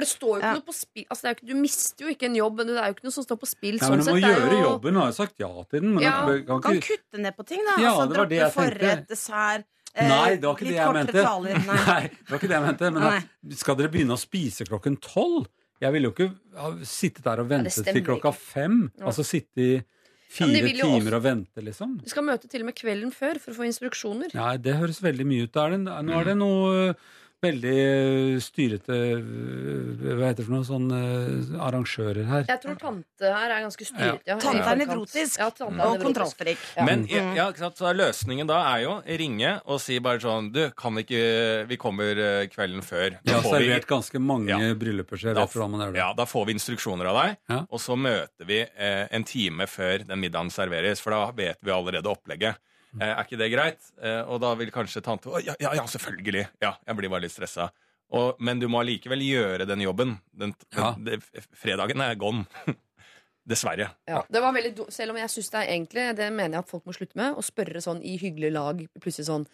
[0.00, 0.52] For det står jo ikke Ja.
[0.56, 2.94] noe på spill altså, ikke, Du mister jo ikke en jobb, men det er jo
[2.96, 3.76] ikke noe som står på spill.
[3.76, 4.30] ja, sånn men du må sett.
[4.30, 4.94] Gjøre jo- jobben.
[4.96, 5.94] Nå har jeg sagt ja til den.
[5.94, 6.16] Men Ja,
[6.48, 7.76] kan Kan kutte ned på ting, da.
[7.82, 9.64] Ja, altså, det var det droppe jeg forrett, dessert.
[9.94, 11.22] eh, Nei, det var ikke det jeg mente.
[11.22, 11.54] taler.
[11.66, 11.84] Nei.
[11.92, 12.92] Nei, det var ikke det jeg mente.
[12.92, 15.46] Men da, skal dere begynne å spise klokken tolv?
[15.80, 18.90] Jeg ville jo ikke ha sittet der og ventet til klokka fem.
[18.98, 19.06] Ja.
[19.06, 19.84] Altså sitte i
[20.30, 21.96] fire de jo timer også- og vente, liksom.
[22.02, 24.32] Du skal møte til og med kvelden før for å få instruksjoner.
[24.34, 25.56] Nei, det høres veldig mye ut.
[25.56, 26.94] Er det, nå er det noe
[27.44, 30.66] veldig styrete Hva heter det for noe?
[30.66, 32.44] Sånn eh, arrangører her.
[32.48, 34.22] Jeg tror tante her er ganske styret.
[34.28, 34.36] Ja.
[34.42, 36.60] Tante er nevrotisk Ja, tante er og kontrollfrik.
[36.76, 36.84] Ja.
[36.88, 37.80] Men ja, ikke sant?
[37.80, 41.22] Så løsningen da er jo ringe og si bare sånn Du, kan ikke
[41.70, 43.18] Vi kommer eh, kvelden før.
[43.24, 44.74] Vi har servert ganske mange Ja.
[44.74, 46.02] brylluper, så jeg Da vet hvordan man gjør det.
[46.04, 47.60] Ja, Da får vi instruksjoner av deg, Ja.
[47.70, 51.00] og så møter vi eh, en time før den middagen serveres.
[51.00, 52.56] For da vet vi allerede opplegget.
[52.98, 53.90] Eh, er ikke det greit?
[54.02, 56.46] Eh, og da vil kanskje tante Å, ja, ja, ja, selvfølgelig.
[56.64, 57.68] Ja, jeg blir bare litt stressa.
[58.10, 60.16] Og, men du må allikevel gjøre den jobben.
[60.34, 60.94] Den, Ja.
[60.98, 61.22] den,
[61.54, 62.46] fredagen er gone.
[63.50, 63.86] Dessverre.
[64.06, 66.64] Ja, det var veldig do Selv om jeg syns det er egentlig Det mener jeg
[66.66, 67.38] at folk må slutte med.
[67.38, 69.46] Å spørre sånn i hyggelig lag plutselig sånn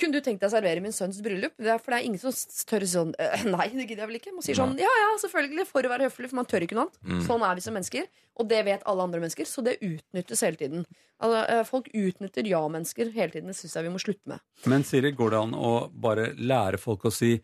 [0.00, 1.52] Kunne du tenkt deg å servere min sønns bryllup?
[1.60, 2.32] Det er, for det er ingen som
[2.70, 4.32] tør sånn «Øh, Nei, det gidder jeg vel ikke.
[4.36, 6.88] Man sier sånn ja ja, selvfølgelig, for å være høflig, for man tør ikke noe
[6.88, 6.98] annet.
[7.04, 7.22] Mm.
[7.28, 8.08] Sånn er vi som mennesker.
[8.40, 10.86] Og det vet alle andre mennesker, så det utnyttes hele tiden.
[11.20, 13.52] Altså, eh, folk utnytter ja-mennesker hele tiden.
[13.52, 14.44] Det syns jeg vi må slutte med.
[14.72, 17.34] Men Siri, går det an å bare lære folk å si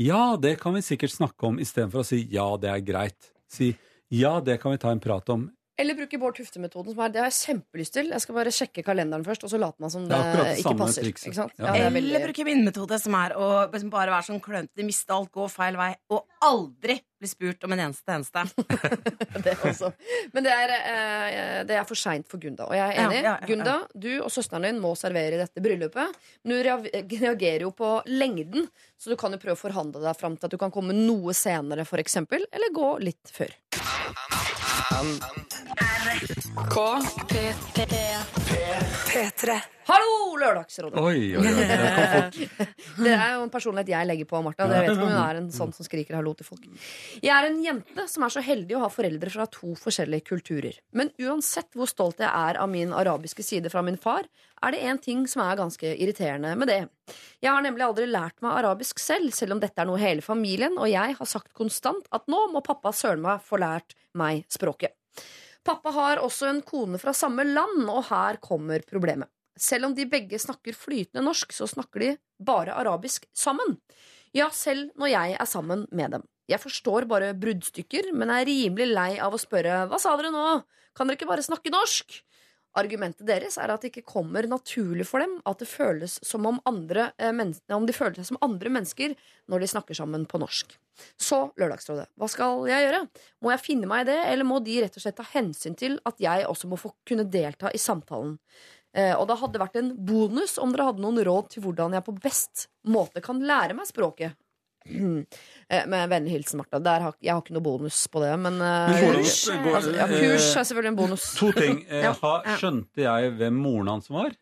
[0.00, 3.32] ja, det kan vi sikkert snakke om, istedenfor å si ja, det er greit.
[3.52, 3.74] Si
[4.10, 5.50] ja, det kan vi ta en prat om.
[5.80, 6.92] Eller bruke Bård Tufte-metoden.
[6.94, 8.10] som er- Det har jeg kjempelyst til.
[8.12, 10.76] Jeg skal bare sjekke kalenderen først, og så late man som Det det, det ikke
[10.78, 11.02] passer.
[11.08, 11.52] Ikke sant?
[11.58, 11.70] Ja.
[11.72, 12.10] Ja, det veldig...
[12.14, 15.48] Eller bruke min metode, som er å liksom bare være sånn klønete, miste alt, gå
[15.50, 18.44] feil vei, og aldri bli spurt om en eneste eneste.
[19.44, 19.90] det også.
[20.32, 22.64] Men det er, eh, det er for seint for Gunda.
[22.68, 23.18] Og jeg er enig.
[23.18, 23.46] ja, ja, ja.
[23.50, 26.14] Gunda, du og søsteren din må servere i dette bryllupet.
[26.44, 28.68] Men du rea- reagerer jo på lengden,
[29.00, 31.32] så du kan jo prøve å forhandle deg fram til at du kan komme noe
[31.36, 33.52] senere, for eksempel, eller gå litt før.
[34.80, 35.04] R
[36.70, 36.76] K
[37.28, 37.34] P
[37.74, 38.50] P P
[39.06, 39.79] P3.
[39.90, 41.00] Hallo, Lørdagsrådet!
[41.02, 42.74] Oi, oi, oi, det kom fort.
[43.00, 44.68] Det er jo en personlighet jeg legger på, Martha.
[44.70, 46.68] Jeg vet ikke om hun er en sånn som skriker hallo til folk.
[47.18, 50.78] Jeg er en jente som er så heldig å ha foreldre fra to forskjellige kulturer.
[50.94, 54.28] Men uansett hvor stolt jeg er av min arabiske side fra min far,
[54.60, 56.80] er det én ting som er ganske irriterende med det.
[57.42, 60.78] Jeg har nemlig aldri lært meg arabisk selv, selv om dette er noe hele familien,
[60.78, 64.94] og jeg har sagt konstant at nå må pappa søren meg få lært meg språket.
[65.66, 69.28] Pappa har også en kone fra samme land, og her kommer problemet.
[69.60, 72.10] Selv om de begge snakker flytende norsk, så snakker de
[72.40, 73.76] bare arabisk sammen.
[74.36, 76.26] Ja, selv når jeg er sammen med dem.
[76.50, 80.44] Jeg forstår bare bruddstykker, men er rimelig lei av å spørre hva sa dere nå,
[80.96, 82.22] kan dere ikke bare snakke norsk?
[82.78, 86.60] Argumentet deres er at det ikke kommer naturlig for dem, at det føles som om,
[86.70, 87.34] andre, eh,
[87.74, 89.16] om de føler seg som andre mennesker
[89.50, 90.76] når de snakker sammen på norsk.
[91.18, 93.00] Så Lørdagsrådet, hva skal jeg gjøre?
[93.42, 95.98] Må jeg finne meg i det, eller må de rett og slett ta hensyn til
[96.06, 98.36] at jeg også må få kunne delta i samtalen?
[98.96, 102.02] Eh, og det hadde vært en bonus om dere hadde noen råd til hvordan jeg
[102.08, 104.34] på best måte kan lære meg språket.
[105.70, 106.80] Eh, Med vennlig hilsen Martha.
[106.82, 110.06] Der har, jeg har ikke noe bonus på det, men eh, kurs, går- altså, ja,
[110.10, 111.26] kurs er selvfølgelig en bonus.
[111.38, 111.76] To ting.
[111.92, 112.10] Eh, Ja.
[112.24, 114.34] ha, skjønte jeg hvem moren hans var?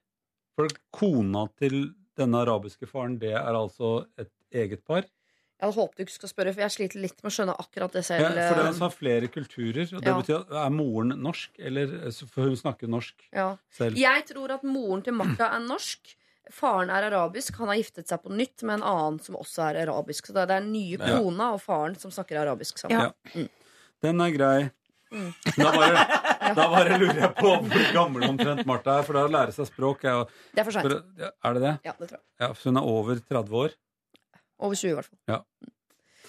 [0.56, 5.04] For kona til denne arabiske faren, det er altså et eget par?
[5.58, 7.96] Jeg hadde håpet du ikke skulle spørre, for jeg sliter litt med å skjønne akkurat
[7.98, 8.22] det selv.
[8.22, 9.88] Ja, for det eh, altså har flere kulturer.
[9.90, 10.14] Og det Ja.
[10.20, 11.96] betyr at Er moren norsk, eller
[12.30, 13.48] For hun snakker norsk ja.
[13.74, 13.98] selv.
[13.98, 16.14] Jeg tror at moren til Martha er norsk.
[16.54, 17.58] Faren er arabisk.
[17.58, 20.26] Han har giftet seg på nytt med en annen som også er arabisk.
[20.30, 23.10] Så det er den nye kona og faren som snakker arabisk sammen.
[23.34, 23.48] Ja.
[24.00, 24.70] Den er grei.
[25.10, 25.32] Mm.
[25.58, 29.54] Da bare, da bare lurer jeg på hvor gammel omtrent Martha er, for da lærer
[29.56, 30.92] seg språk Jeg, Det er for seint.
[31.18, 31.74] Er det det?
[31.88, 32.24] Ja, det tror jeg.
[32.44, 33.76] Ja, for hun er over 30 år?
[34.58, 35.20] Over 20, i hvert fall.
[35.30, 35.42] Ja.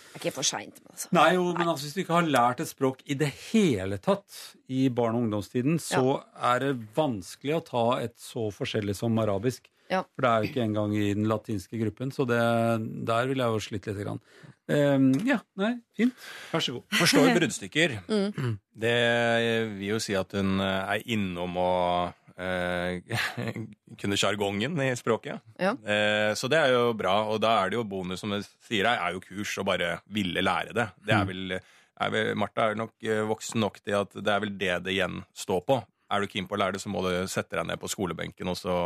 [0.09, 1.09] Det er ikke for seint, altså.
[1.13, 4.37] Nei, jo, men altså, hvis du ikke har lært et språk i det hele tatt
[4.67, 9.69] i barne- og ungdomstiden, så er det vanskelig å ta et så forskjellig som arabisk.
[9.89, 10.03] Ja.
[10.13, 12.41] For det er jo ikke engang i den latinske gruppen, så det,
[13.09, 14.01] der vil jeg jo slitt litt.
[14.01, 14.19] Grann.
[14.69, 16.13] Um, ja, nei, fint.
[16.51, 16.99] Vær så god.
[16.99, 17.95] Forstår bruddstykker.
[18.09, 18.57] Mm.
[18.85, 18.97] Det
[19.77, 21.71] vil jo si at hun er innom å
[22.39, 23.19] eh,
[23.99, 25.43] kunne sjargongen i språket.
[25.59, 25.75] Ja.
[25.83, 28.89] Eh, så det er jo bra, og da er det jo bonus, som du sier
[28.89, 30.87] her, er jo kurs og bare ville lære det.
[31.05, 34.43] Det er vel, er vel Martha er nok eh, voksen nok til at det er
[34.45, 35.79] vel det det gjenstår på.
[36.09, 38.49] Er du keen på å lære det, så må du sette deg ned på skolebenken
[38.49, 38.79] og så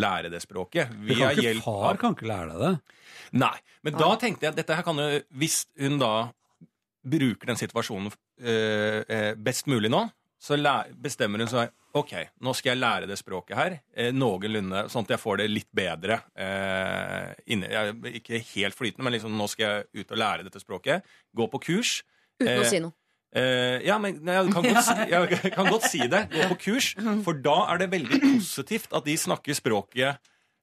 [0.00, 0.90] lære det språket.
[1.06, 2.96] Vi kan ikke, far kan ikke lære deg det.
[3.38, 3.54] Nei,
[3.86, 5.06] men da tenkte jeg at dette her kan jo
[5.38, 6.14] Hvis hun da
[7.04, 8.10] bruker den situasjonen
[8.40, 10.06] eh, eh, best mulig nå,
[10.44, 10.58] så
[11.00, 12.10] bestemmer hun seg Ok,
[12.42, 15.68] nå skal jeg lære det språket her eh, noenlunde, sånn at jeg får det litt
[15.70, 16.16] bedre.
[16.34, 20.58] Eh, inne, jeg, ikke helt flytende, men liksom nå skal jeg ut og lære dette
[20.58, 21.06] språket.
[21.38, 22.00] Gå på kurs.
[22.42, 22.96] Uten å Eh, si noe.
[23.34, 26.20] Uh, ja, men jeg kan, godt jeg kan godt si det.
[26.30, 26.92] Gå på kurs.
[27.26, 30.20] For da er det veldig positivt at de snakker språket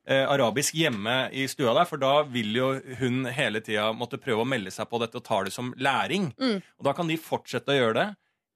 [0.08, 1.88] uh, arabisk hjemme i stua der.
[1.88, 5.28] For da vil jo hun hele tida måtte prøve å melde seg på dette og
[5.28, 6.32] tar det som læring.
[6.40, 6.60] Mm.
[6.60, 8.08] Og da kan de fortsette å gjøre det.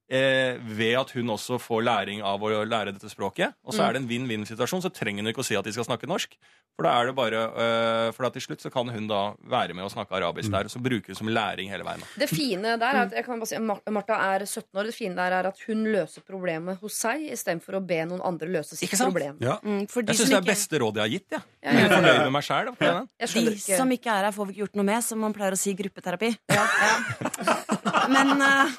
[0.08, 3.56] Eh, ved at hun også får læring av å lære dette språket.
[3.66, 3.88] Og så Mm.
[3.90, 4.82] er det en vinn-vinn-situasjon.
[4.84, 6.30] Så trenger hun ikke å si at de skal snakke norsk.
[6.76, 9.74] For da er det bare eh, For da til slutt så kan hun da være
[9.74, 10.66] med og snakke arabisk der.
[10.66, 12.04] Og så bruke det som læring hele veien.
[12.20, 14.84] Det fine der er at jeg kan bare si, Martha er 17 år.
[14.86, 18.46] Det fine der er at hun løser problemet hos seg istedenfor å be noen andre
[18.48, 19.12] løse sitt Ikke sant?
[19.12, 19.38] problem.
[19.42, 19.58] Ja.
[19.64, 21.32] Mm, for de Jeg syns det er ikke- beste rådet jeg har gitt.
[21.32, 21.40] Ja.
[21.64, 21.86] Ja, Jeg ja.
[21.86, 22.66] er fornøyd med meg sjæl.
[22.78, 25.34] Jeg De ikke som ikke er her, får vi ikke gjort noe med, som man
[25.34, 26.38] pleier å si i gruppeterapi.
[28.10, 28.72] Men, eh,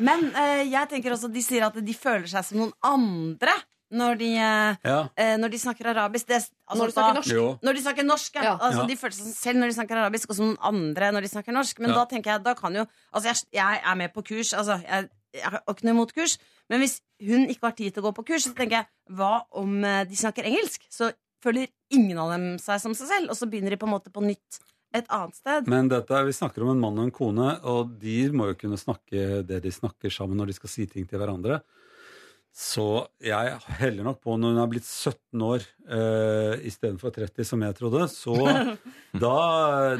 [0.00, 3.54] men eh, jeg tenker også de sier at de føler seg som noen andre
[3.96, 5.08] når de, eh, Ja.
[5.16, 6.26] eh, når de snakker arabisk.
[6.26, 7.30] Det, altså, Når de snakker da- norsk.
[7.36, 7.58] Jo.
[7.62, 8.42] Når de snakker norsk, ja.
[8.42, 8.54] Ja.
[8.58, 8.86] Altså, Ja.
[8.86, 11.52] De føler seg selv når de snakker arabisk, og som noen andre når de snakker
[11.54, 11.78] norsk.
[11.78, 11.94] Men Ja.
[11.94, 14.52] da tenker jeg, da kan jo Altså, jeg, jeg er med på kurs.
[14.54, 16.36] Altså, jeg, jeg har ikke noe imot kurs.
[16.68, 19.44] Men hvis hun ikke har tid til å gå på kurs, så tenker jeg hva
[19.52, 20.82] om eh, de snakker engelsk?
[20.90, 21.12] Så
[21.44, 24.10] føler ingen av dem seg som seg selv, og så begynner de på en måte
[24.10, 24.58] på nytt
[24.98, 25.70] et annet sted.
[25.72, 28.58] Men dette, er- vi snakker om en mann og en kone, og de må jo
[28.64, 31.60] kunne snakke det de snakker sammen når de skal si ting til hverandre.
[32.56, 33.50] Så jeg
[33.82, 38.06] heller nok på når hun er blitt 17 år uh, istedenfor 30, som jeg trodde,
[38.08, 38.32] så
[39.26, 39.32] da,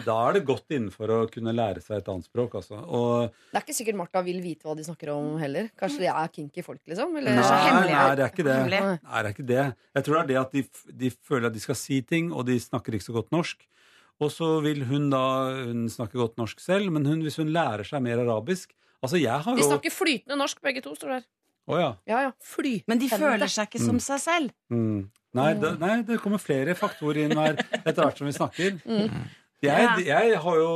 [0.00, 2.78] da er det godt innenfor å kunne lære seg et annet språk, altså.
[2.80, 5.68] Og Det er ikke sikkert Martha vil vite hva de snakker om heller.
[5.76, 7.12] Kanskje de er kinky folk, liksom?
[7.20, 7.36] Eller?
[7.36, 8.56] Nei, hemmelig, nei, det er ikke det.
[8.62, 8.82] Hemmelig.
[9.04, 9.66] Nei, det er ikke det.
[10.00, 10.64] Jeg tror det er det at de,
[11.04, 13.68] de føler at de skal si ting, og de snakker ikke så godt norsk.
[14.20, 15.20] Og så vil hun da
[15.66, 18.72] Hun snakker godt norsk selv, men hun, hvis hun lærer seg mer arabisk
[19.04, 21.26] Altså, jeg har jo De snakker flytende norsk, begge to, står det her.
[21.68, 21.90] Oh, ja.
[22.08, 22.30] Ja, ja.
[22.42, 22.72] Fly.
[22.88, 24.00] Men de føler seg ikke som Mm.
[24.06, 24.52] seg selv.
[24.72, 25.10] Mm.
[25.36, 28.78] Nei, det, nei, det kommer flere faktorer inn her etter hvert som vi snakker.
[28.86, 29.26] Mm.
[29.64, 30.72] Jeg, jeg har jo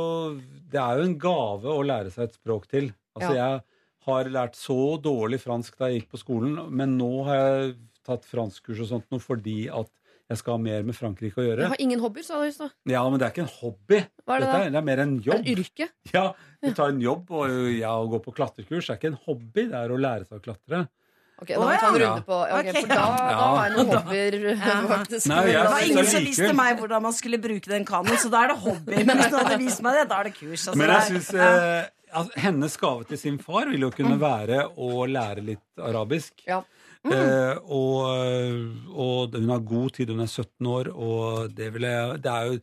[0.71, 2.89] Det er jo en gave å lære seg et språk til.
[3.15, 3.61] Altså, jeg
[4.07, 7.75] har lært så dårlig fransk da jeg gikk på skolen, men nå har jeg
[8.07, 9.89] tatt franskkurs og sånt noe fordi at
[10.31, 11.65] jeg skal ha mer med Frankrike å gjøre.
[11.65, 12.71] Jeg har ingen hobbyer, sa du i stad.
[12.87, 13.99] Ja, men det er ikke en hobby.
[14.23, 14.63] Hva er det Dette da?
[14.63, 15.35] er, det er mer en jobb.
[15.35, 15.87] er et yrke.
[16.15, 16.23] Ja,
[16.63, 19.77] du tar en jobb, og ja, å gå på klatrekurs er ikke en hobby, det
[19.83, 20.81] er å lære seg å klatre.
[21.41, 23.37] Ok, da må vi ta en runde på ja, ok, For da, da ja.
[23.41, 24.35] har jeg noen hobbyer,
[24.95, 25.29] faktisk.
[25.31, 26.59] Nei, jeg Det var synes ingen det som er viste likevel.
[26.61, 28.99] meg hvordan man skulle bruke den kanoen, så da er det hobby.
[29.09, 30.67] Men hvis du hadde vist meg det, da er det kurs.
[30.69, 31.89] Altså, Men det jeg er- synes eh,
[32.21, 36.45] at hennes gave til sin far vil jo kunne være å lære litt arabisk.
[36.45, 36.61] Ja.
[37.01, 38.05] Eh, og,
[38.93, 42.59] og hun har god tid, hun er 17 år, og det, jeg, det er jo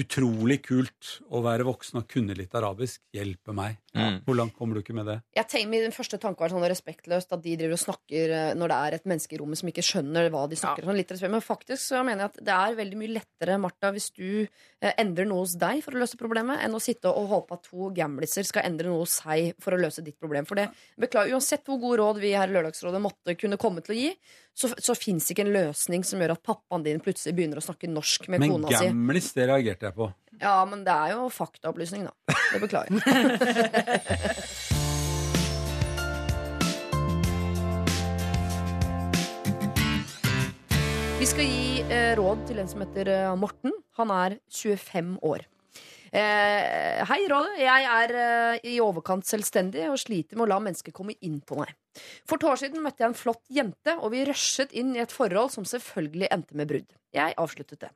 [0.00, 3.02] utrolig kult å være voksen og kunne litt arabisk.
[3.12, 3.76] Hjelpe meg.
[3.92, 4.22] Mm.
[4.24, 5.18] Hvor langt kommer du ikke med det?
[5.36, 8.72] Jeg tenker, Min første tanke var sånn respektløst at de driver og snakker eh, når
[8.72, 10.86] det er et menneske i rommet som ikke skjønner hva de snakker.
[10.88, 11.34] Sånn litt respekt.
[11.34, 14.94] Men faktisk så mener jeg at det er veldig mye lettere Martha, hvis du eh,
[14.94, 17.90] endrer noe hos deg for å løse problemet, enn å sitte og håpe at to
[17.96, 20.48] gamliser skal endre noe hos seg for å løse ditt problem.
[20.48, 20.70] For det,
[21.00, 24.14] beklager, Uansett hvor gode råd vi her i Lørdagsrådet måtte kunne komme til å gi,
[24.54, 27.88] så, så fins ikke en løsning som gjør at pappaen din plutselig begynner å snakke
[27.90, 28.74] norsk med Men kona si.
[28.84, 30.10] Men gamlis, det reagerte jeg på.
[30.42, 32.36] Ja, men det er jo faktaopplysning, da.
[32.52, 33.02] Det beklager jeg.
[41.22, 43.70] Vi skal gi eh, råd til en som heter eh, Morten.
[43.94, 45.44] Han er 25 år.
[46.12, 47.54] Eh, hei, Rådet.
[47.56, 51.56] Jeg er eh, i overkant selvstendig og sliter med å la mennesker komme inn på
[51.56, 51.72] meg.
[52.28, 55.14] For to år siden møtte jeg en flott jente, og vi rushet inn i et
[55.14, 56.92] forhold som selvfølgelig endte med brudd.
[57.16, 57.92] Jeg avsluttet det.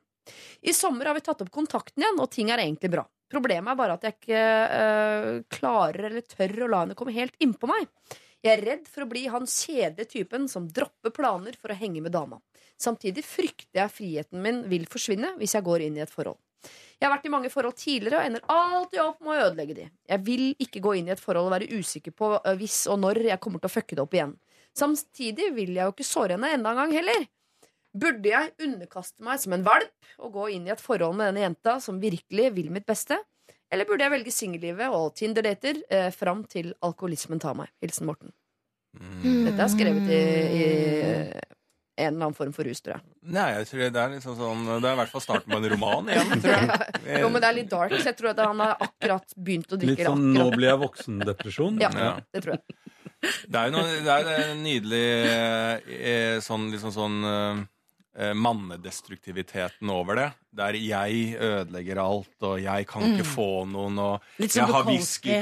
[0.65, 3.05] I sommer har vi tatt opp kontakten igjen, og ting er egentlig bra.
[3.29, 4.41] Problemet er bare at jeg ikke
[4.79, 7.85] eh, klarer eller tør å la henne komme helt innpå meg.
[8.41, 12.01] Jeg er redd for å bli han kjedelige typen som dropper planer for å henge
[12.01, 12.41] med dama.
[12.81, 16.39] Samtidig frykter jeg friheten min vil forsvinne hvis jeg går inn i et forhold.
[16.97, 19.87] Jeg har vært i mange forhold tidligere og ender alltid opp med å ødelegge de.
[20.09, 23.01] Jeg vil ikke gå inn i et forhold og være usikker på eh, hvis og
[23.03, 24.33] når jeg kommer til å fucke det opp igjen.
[24.77, 27.27] Samtidig vil jeg jo ikke såre henne enda en gang heller.
[27.97, 31.45] Burde jeg underkaste meg som en valp og gå inn i et forhold med denne
[31.47, 33.17] jenta som virkelig vil mitt beste?
[33.73, 37.71] Eller burde jeg velge singellivet og Tinder-dater eh, fram til alkoholismen tar meg?
[37.83, 38.33] Hilsen Morten.
[38.97, 40.21] Dette er skrevet i,
[40.57, 41.56] i
[41.97, 43.03] en eller annen form for rus, tror jeg.
[43.33, 45.69] Nei, jeg tror det er liksom sånn Det er i hvert fall starten på en
[45.73, 47.21] roman igjen, tror jeg.
[47.23, 49.79] Jo, men det er litt dark, så jeg tror at han har akkurat begynt å
[49.81, 50.03] drikke.
[50.03, 50.43] Litt sånn akkurat.
[50.51, 51.81] 'nå blir jeg voksen'-depresjon.
[51.81, 52.11] Ja, Ja.
[52.33, 52.77] det tror jeg.
[53.49, 55.05] Det er jo noe, det er en nydelig
[55.89, 60.27] eh, sånn, liksom sånn eh, mannedestruktiviteten over det.
[60.57, 64.85] Der jeg ødelegger alt, og jeg kan ikke få noen, og Litt som jeg har
[64.87, 65.33] Bukowski.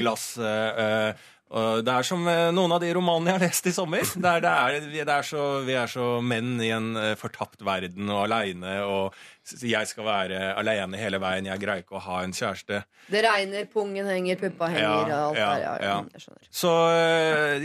[1.55, 4.03] Eh, det er som eh, noen av de romanene jeg har lest i sommer.
[4.03, 7.63] Det er, det er, det er så, vi er så menn i en eh, fortapt
[7.65, 9.15] verden og aleine, og
[9.61, 11.45] jeg skal være aleine hele veien.
[11.47, 12.81] Jeg greier ikke å ha en kjæreste.
[13.13, 15.61] Det regner, pungen henger, puppa henger, Ja, og alt ja, der.
[15.61, 15.97] Ja, ja, ja.
[16.15, 16.47] jeg skjønner.
[16.49, 16.71] Så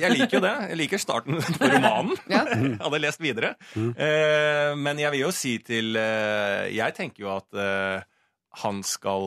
[0.03, 0.53] jeg liker jo det.
[0.75, 2.17] Jeg liker starten på romanen.
[2.31, 2.45] Ja.
[2.53, 3.55] Jeg hadde lest videre.
[3.75, 3.95] Mm.
[4.85, 7.59] men jeg vil jo si til Jeg tenker jo at
[8.61, 9.27] han skal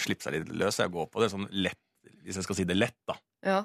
[0.00, 0.80] slippe seg litt løs.
[0.80, 1.78] Jeg går på det sånn lett,
[2.24, 3.14] hvis jeg skal si det lett, da.
[3.44, 3.60] Ja.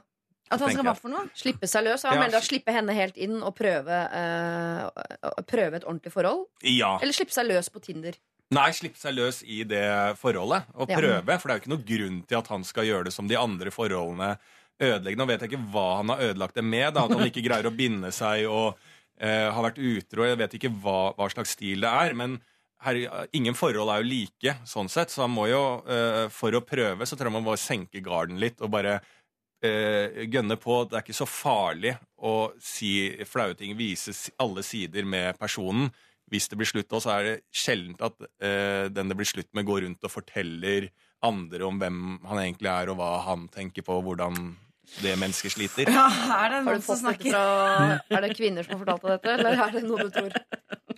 [0.52, 1.26] At han skal hva for noe?
[1.34, 2.03] Slippe seg løs.
[2.06, 2.19] Han Ja.
[2.22, 6.45] mener da slippe henne helt inn og prøve, eh, prøve et ordentlig forhold.
[6.64, 6.98] Ja.
[7.02, 8.14] Eller slippe seg løs på Tinder.
[8.53, 10.98] Nei, slippe seg løs i det forholdet og Ja.
[10.99, 11.40] prøve.
[11.41, 13.36] For det er jo ikke noe grunn til at han skal gjøre det som de
[13.36, 14.38] andre forholdene
[14.80, 15.18] ødelegger.
[15.18, 16.94] Nå vet jeg ikke hva han har ødelagt det med.
[16.94, 17.06] Da.
[17.06, 18.77] At han ikke greier å binde seg og
[19.19, 20.26] eh, har vært utro.
[20.27, 22.14] Jeg vet ikke hva, hva slags stil det er.
[22.14, 22.40] Men
[22.84, 25.14] her, ingen forhold er jo like, sånn sett.
[25.14, 28.40] Så han må jo, uh, for å prøve, så tror jeg man må senke garden
[28.42, 30.82] litt og bare uh, gønne på.
[30.90, 32.92] Det er ikke så farlig å si
[33.30, 35.90] flaue ting, vise alle sider med personen.
[36.32, 39.52] Hvis det blir slutt også, så er det sjeldent at uh, den det blir slutt
[39.54, 40.90] med, går rundt og forteller
[41.26, 44.54] andre om hvem han egentlig er, og hva han tenker på, og hvordan
[45.02, 45.90] det mennesket sliter.
[45.91, 46.06] Ja,
[46.45, 47.32] er det noen som snakker?
[47.32, 50.36] fra Er det kvinner som har fortalt deg dette, eller er det noe du tror?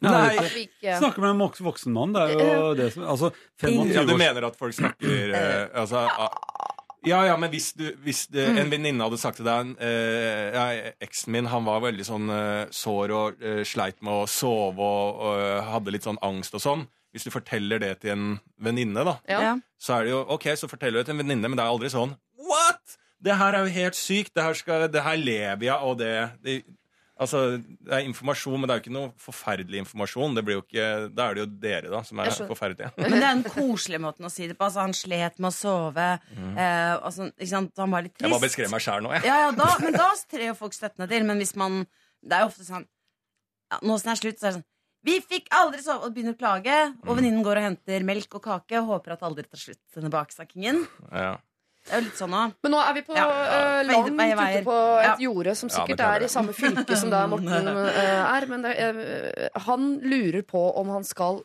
[0.01, 3.31] Nei, At vi ikke- Snakke med en voksen, mann, det er jo det som Altså,
[3.63, 6.29] Ja, du mener at folk snakker eh, altså, ah,
[7.05, 10.91] Ja, ja, men hvis, du, hvis du, en venninne hadde sagt til deg eh, ja,
[11.01, 15.21] Eksen min han var veldig sånn eh, sår og eh, sleit med å sove og,
[15.23, 16.87] og eh, hadde litt sånn angst og sånn.
[17.15, 18.25] Hvis du forteller det til en
[18.61, 19.39] venninne, da, Ja.
[19.41, 19.53] Ja.
[19.81, 21.71] så er det jo OK, så forteller du det til en venninne, men det er
[21.73, 22.96] aldri sånn What?!
[23.23, 24.33] Det her er jo helt sykt!
[24.35, 26.11] Det her, skal, det her lever jeg, og det,
[26.45, 26.61] det
[27.17, 30.35] Altså, det er informasjon, men det er jo ikke noe forferdelig informasjon.
[30.37, 30.83] Det blir jo ikke,
[31.17, 32.91] Da er det jo dere, da, som er forferdelige.
[32.99, 34.67] Men det er den koselige måten å si det på.
[34.67, 36.05] Altså, han slet med å sove.
[36.37, 37.31] Eh, altså?
[37.49, 38.27] Han var litt trist.
[38.27, 39.25] Jeg bare beskrev meg sjæl nå, jeg.
[39.31, 41.25] Ja, ja, da, men da trer jo folk støttende til.
[41.25, 41.85] Men hvis man
[42.21, 44.67] Det er jo ofte sånn ja, Nå som det er slutt, så er det sånn
[45.09, 46.05] Vi fikk aldri sove!
[46.05, 46.77] Og begynner å klage.
[47.07, 49.81] Og venninnen går og henter melk og kake og håper at det aldri tar slutt,
[49.97, 50.85] denne baksnakkingen.
[51.09, 51.33] Ja.
[51.87, 52.33] Det er jo litt sånn.
[52.63, 53.25] Men nå er vi på Ja.
[53.31, 57.29] eh, langt ute på et jorde som sikkert ja, er i samme fylke som der
[57.31, 58.47] Morten eh, er.
[58.51, 61.39] Men det, eh, han lurer på om han skal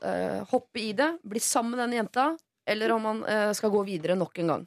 [0.50, 2.32] hoppe i det, bli sammen med den jenta,
[2.66, 3.22] eller om han
[3.54, 4.66] skal gå videre nok en gang.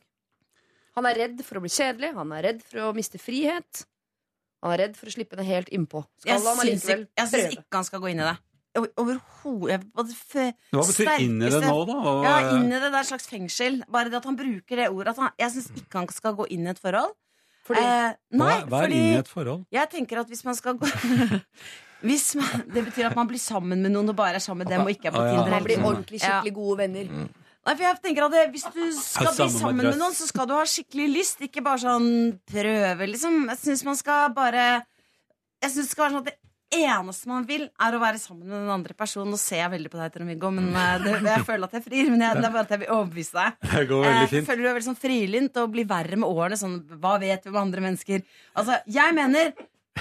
[0.95, 3.83] Han er redd for å bli kjedelig, han er redd for å miste frihet.
[4.63, 6.05] Han er redd for å slippe det helt innpå.
[6.23, 8.37] Jeg Skal han syns allikevel jeg syns ikke han skal gå inn i det.
[8.75, 9.83] Overhodet.
[9.95, 11.95] hva betyr inn i det nå, da?
[12.01, 12.81] Og, Ja, inn i det.
[12.89, 13.81] Det er et slags fengsel.
[13.91, 15.13] Bare det at han bruker det ordet.
[15.13, 17.13] At han, jeg syns ikke han skal gå inn i et forhold.
[17.65, 19.63] Fordi Eh, nei, hva, hva er fordi inn i et forhold?
[19.73, 20.85] jeg tenker at hvis man skal gå
[22.05, 24.69] hvis man, Det betyr at man blir sammen med noen og bare er sammen med
[24.75, 25.39] dem og ikke er på Ah, ja.
[25.39, 25.49] Tinder.
[25.55, 27.09] man blir ordentlig skikkelig gode venner.
[27.65, 30.45] Nei, for jeg tenker at det, Hvis du skal bli sammen med noen, så skal
[30.45, 31.41] du ha skikkelig lyst.
[31.41, 33.47] Ikke bare sånn prøve, liksom.
[33.49, 34.85] Jeg syns man skal bare
[35.63, 36.37] Jeg synes det skal være sånn at det
[36.73, 39.31] eneste man vil, er å være sammen med den andre personen.
[39.33, 42.09] Nå ser jeg veldig på deg, Trond-Viggo, men eh, det, jeg føler at jeg frir.
[42.11, 43.61] Men jeg, det er bare at jeg vil overbevise deg.
[43.75, 44.39] Det går veldig fint.
[44.39, 46.59] Jeg føler du er veldig sånn frilynt og blir verre med årene.
[46.59, 48.27] Sånn, hva vet vi om andre mennesker?
[48.57, 49.53] Altså, jeg mener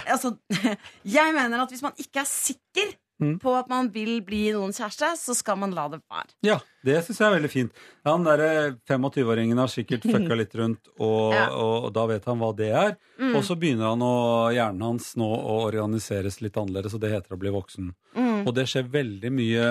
[0.02, 0.34] altså,
[1.16, 3.36] Jeg mener at hvis man ikke er sikker Mm.
[3.38, 6.32] på at man vil bli noens kjæreste, så skal man la det være.
[6.42, 7.72] Ja, det syns jeg er veldig fint.
[8.04, 8.48] Han derre
[8.90, 11.44] 25-åringen har sikkert fucka litt rundt, og, Ja.
[11.54, 12.96] og, og da vet han hva det er.
[13.22, 13.36] Mm.
[13.38, 14.14] Og så begynner han å,
[14.56, 17.92] hjernen hans nå å organiseres litt annerledes, og det heter å bli voksen.
[18.18, 18.40] Mm.
[18.48, 19.68] Og det skjer veldig mye,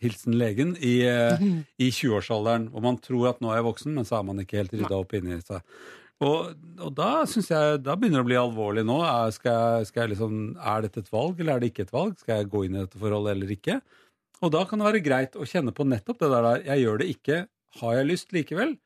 [0.00, 0.96] hilsen legen, i,
[1.84, 2.70] i 20-årsalderen.
[2.72, 5.02] Og man tror at nå er jeg voksen, men så er man ikke helt rydda
[5.04, 5.60] opp inni seg.
[6.22, 9.00] Og, og da syns jeg, da begynner det å bli alvorlig nå.
[9.02, 11.94] Er, skal jeg, skal jeg liksom, er dette et valg, eller er det ikke et
[11.94, 12.14] valg?
[12.20, 13.80] Skal jeg gå inn i dette forholdet eller ikke?
[14.44, 17.00] Og da kan det være greit å kjenne på nettopp det der, der jeg gjør
[17.00, 17.38] det ikke,
[17.80, 18.76] har jeg lyst likevel?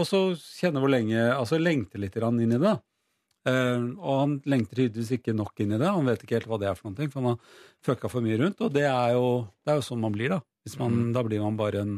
[0.00, 0.22] Og så
[0.56, 2.78] kjenne hvor lenge, altså lengte litt inn i det.
[3.42, 5.90] Uh, og han lengter tydeligvis ikke nok inn i det.
[5.90, 8.38] Han vet ikke helt hva det er for noe, for han har fucka for mye
[8.40, 8.62] rundt.
[8.62, 9.28] Og det er jo,
[9.62, 10.40] det er jo sånn man blir, da.
[10.78, 11.96] Man, Da blir man bare en,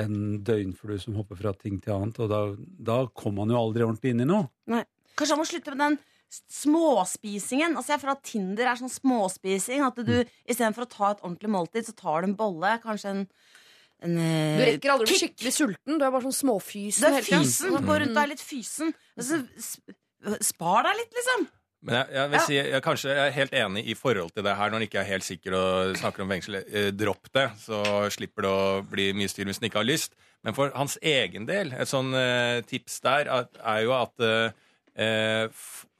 [0.00, 0.16] en
[0.46, 2.18] døgnflue som hopper fra ting til annet.
[2.24, 4.48] Og da, da kommer man jo aldri ordentlig inn i noe.
[4.70, 4.82] Nei.
[5.14, 5.98] Kanskje han må slutte med den
[6.34, 7.76] småspisingen.
[7.78, 9.84] Altså Jeg føler at Tinder er sånn småspising.
[9.86, 10.14] At du
[10.50, 12.76] istedenfor å ta et ordentlig måltid, så tar du en bolle.
[12.82, 13.24] Kanskje en,
[14.04, 15.98] en eh, Du rekker aldri å bli skikkelig sulten.
[16.00, 17.28] Du er bare sånn Du småfysen er fysen.
[17.30, 17.50] tiden.
[17.50, 17.90] fysen.
[17.90, 18.94] Gå rundt og er litt fysen.
[19.14, 19.42] Altså,
[20.44, 21.46] spar deg litt, liksom.
[21.84, 24.54] Men jeg, jeg vil si, jeg, kanskje jeg er helt enig i forhold til det
[24.56, 26.58] her når han ikke er helt sikker og snakker om fengsel.
[26.64, 27.80] Eh, dropp det, så
[28.14, 30.16] slipper det å bli mye styr hvis han ikke har lyst.
[30.44, 34.64] Men for hans egen del, et sånn eh, tips der at, er jo at eh,
[34.96, 35.46] eh,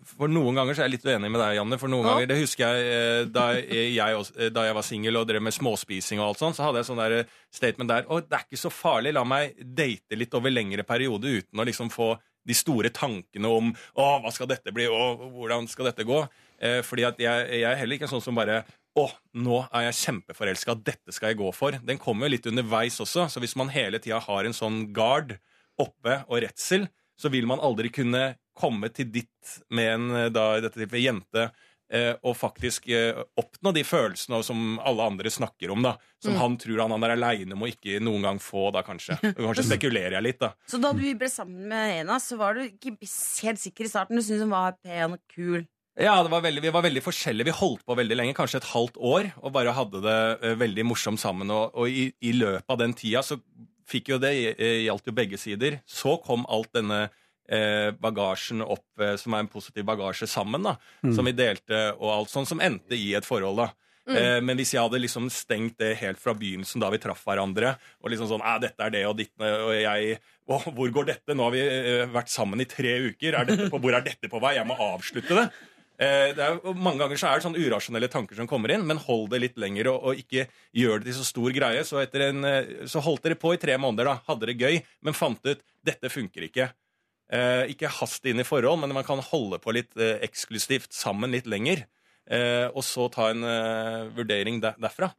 [0.05, 1.79] For noen ganger så er jeg litt uenig med deg, Janne.
[1.81, 2.11] For noen Ja.
[2.15, 5.45] ganger, Det husker jeg eh, da jeg, også, eh, da jeg var singel og drev
[5.45, 7.17] med småspising og alt sånt, så hadde jeg sånn der
[7.53, 9.15] statement der Å, det er ikke så farlig.
[9.17, 12.15] La meg date litt over lengre periode uten å liksom få
[12.45, 16.23] de store tankene om å, hva skal dette bli, og hvordan skal dette gå?
[16.61, 18.63] Eh, fordi at jeg, jeg er heller ikke sånn som bare
[18.95, 19.09] å,
[19.43, 21.77] nå er jeg kjempeforelska, dette skal jeg gå for.
[21.83, 25.37] Den kommer jo litt underveis også, så hvis man hele tida har en sånn guard
[25.81, 26.87] oppe og redsel,
[27.19, 31.09] så vil man aldri kunne komme til ditt med en eh, da, i dette tilfellet
[31.09, 31.49] jente
[32.25, 35.97] og faktisk eh, oppnå de følelsene som alle andre snakker om, da.
[36.25, 36.39] Som Mm.
[36.41, 39.19] han tror han, han er aleine om å ikke noen gang få, da kanskje.
[39.37, 40.55] Kanskje spekulerer jeg litt, da.
[40.67, 42.95] Så da du ble sammen med Ena, så var du ikke
[43.45, 44.17] helt sikker i starten.
[44.17, 45.67] Du syntes hun var pen og kul.
[46.01, 47.47] Ja, det var veldig, Vi var veldig forskjellige.
[47.53, 50.89] Vi holdt på veldig lenge, kanskje et halvt år, og bare hadde det eh, veldig
[50.89, 51.53] morsomt sammen.
[51.55, 53.37] Og, og i, i løpet av den tida så
[53.87, 55.77] fikk jo det eh, gjaldt jo begge sider.
[55.87, 57.21] Så kom alt denne eh,
[58.01, 60.63] bagasjen opp, eh, som er en positiv bagasje, sammen.
[60.63, 60.77] da,
[61.13, 63.57] Som vi delte, og alt sånn, som endte i et forhold.
[63.57, 63.73] da.
[64.05, 67.75] Eh, men hvis jeg hadde liksom stengt det helt fra begynnelsen da vi traff hverandre,
[68.03, 71.33] og liksom sånn «Æ, 'Dette er det, og ditt og jeg å, Hvor går dette?
[71.33, 73.33] Nå har vi eh, vært sammen i tre uker.
[73.33, 74.57] Er dette på, hvor er dette på vei?
[74.59, 75.47] Jeg må avslutte det.
[75.97, 79.01] Eh, det er, mange ganger så er det sånn urasjonelle tanker som kommer inn, men
[79.01, 81.85] hold det litt lenger, og, og ikke gjør det til så stor greie.
[81.89, 84.83] Så, etter en, eh, så holdt dere på i tre måneder, da, hadde det gøy,
[85.07, 86.69] men fant ut dette funker ikke.
[87.33, 91.33] Eh, ikke hast inn i forhold, men man kan holde på litt eh, eksklusivt sammen
[91.33, 91.87] litt lenger.
[92.29, 95.11] Eh, og så ta en eh, vurdering der, derfra.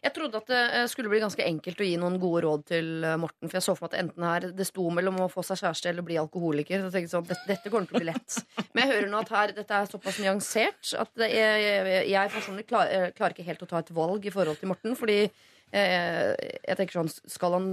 [0.00, 2.86] Jeg trodde at det eh, skulle bli ganske enkelt å gi noen gode råd til
[3.04, 3.48] eh, Morten.
[3.48, 5.90] For jeg så for meg at enten her det sto mellom å få seg kjæreste
[5.92, 6.80] eller bli alkoholiker.
[6.80, 8.40] Så jeg tenkte sånn, dette, dette kommer til å bli lett.
[8.72, 12.34] Men jeg hører nå at her, dette er såpass nyansert at det er, jeg, jeg
[12.36, 14.96] personlig klar, klarer ikke helt å ta et valg i forhold til Morten.
[14.96, 17.72] Fordi eh, jeg tenker sånn Skal han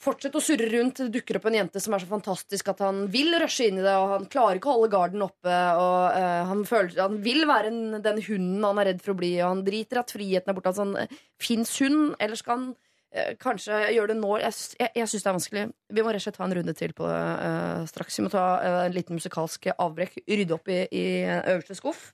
[0.00, 3.02] fortsette å surre rundt, det dukker opp en jente som er så fantastisk at han
[3.12, 6.44] vil rushe inn i det, og han klarer ikke å holde garden oppe, og uh,
[6.48, 9.50] han, føler, han vil være en, den hunden han er redd for å bli, og
[9.50, 10.72] han driter at friheten er borte.
[10.72, 14.32] Altså, han, Fins hund, eller skal han uh, kanskje gjøre det nå?
[14.40, 15.68] Jeg, jeg, jeg syns det er vanskelig.
[15.92, 18.20] Vi må rett og slett ta en runde til på det uh, straks.
[18.20, 22.08] Vi må ta eh, en liten musikalsk avbrekk, rydde opp i, i øverste skuff,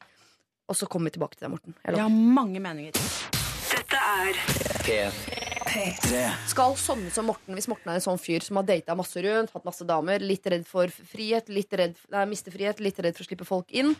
[0.67, 1.79] og så kommer vi tilbake til deg, Morten.
[1.85, 2.99] Jeg Jeg har mange meninger.
[3.71, 4.07] Dette
[4.83, 5.46] P3.
[6.51, 9.55] Skal sånne som Morten, hvis Morten er en sånn fyr som har data masse rundt,
[9.55, 13.27] hatt masse damer, litt redd for frihet, litt redd, nei, miste frihet, litt redd for
[13.27, 13.97] å slippe folk inn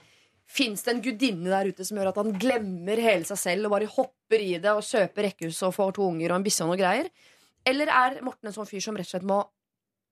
[0.47, 3.75] Fins det en gudinne der ute som gjør at han glemmer hele seg selv og
[3.75, 6.71] bare hopper i det og kjøper rekkehus og får to unger og en bikkje og
[6.71, 7.11] noe greier?
[7.67, 9.41] Eller er Morten en sånn fyr som rett og slett må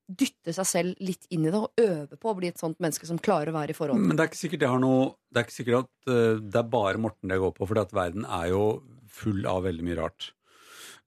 [0.04, 3.06] dytte seg selv litt inn i det og øve på å bli et sånt menneske
[3.08, 4.02] som klarer å være i forhold?
[4.02, 6.60] Men det er ikke sikkert det har noe Det er ikke sikkert at eh, det
[6.60, 8.64] er bare Morten det går på, for verden er jo
[9.14, 10.32] full av veldig mye rart.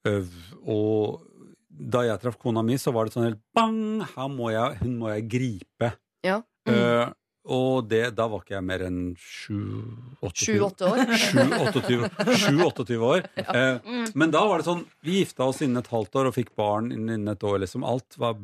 [0.05, 0.25] Eh,
[0.67, 1.23] og
[1.69, 4.01] da jeg traff kona mi, så var det sånn helt bang!
[4.15, 5.93] Her må jeg, hun må jeg gripe.
[6.25, 6.41] Ja.
[6.67, 7.13] Mm.
[7.47, 11.03] og det, da var ikke jeg mer enn 7-28 Sju-åtte år?
[12.43, 13.21] 7-28 år.
[13.55, 14.09] Eh, Mm.
[14.19, 16.91] men da var det sånn Vi gifta oss innen et halvt år og fikk barn
[16.91, 17.61] innen et år.
[17.63, 18.35] liksom Alt var.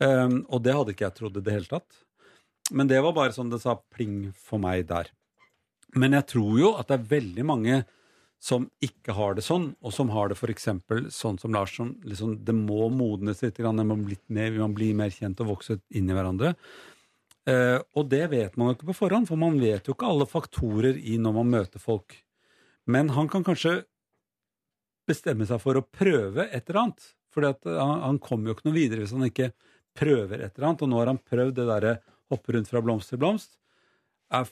[0.00, 2.00] Um, og det hadde ikke jeg trodd i det hele tatt.
[2.72, 5.10] Men det var bare sånn det sa pling for meg der.
[5.94, 7.82] Men jeg tror jo at det er veldig mange
[8.44, 10.66] som ikke har det sånn, og som har det f.eks.
[11.16, 14.74] sånn som Lars, som liksom, det må modnes litt, grann, det må bli mer, man
[14.76, 16.52] blir mer kjent og vokse inn i hverandre.
[17.48, 20.28] Eh, og det vet man jo ikke på forhånd, for man vet jo ikke alle
[20.28, 22.18] faktorer i når man møter folk.
[22.84, 23.78] Men han kan kanskje
[25.08, 27.08] bestemme seg for å prøve et eller annet.
[27.32, 29.54] For han, han kommer jo ikke noe videre hvis han ikke
[29.96, 30.84] prøver et eller annet.
[30.84, 31.96] Og nå har han prøvd det derre
[32.32, 33.56] hoppe rundt fra blomst til blomst.
[34.32, 34.44] Er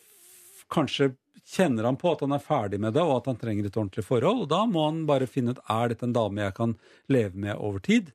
[0.72, 1.12] kanskje
[1.48, 4.04] kjenner han på at han er ferdig med det, og at han trenger et ordentlig
[4.06, 4.44] forhold.
[4.44, 6.74] Og da må han bare finne ut er dette en dame jeg kan
[7.12, 8.12] leve med over tid,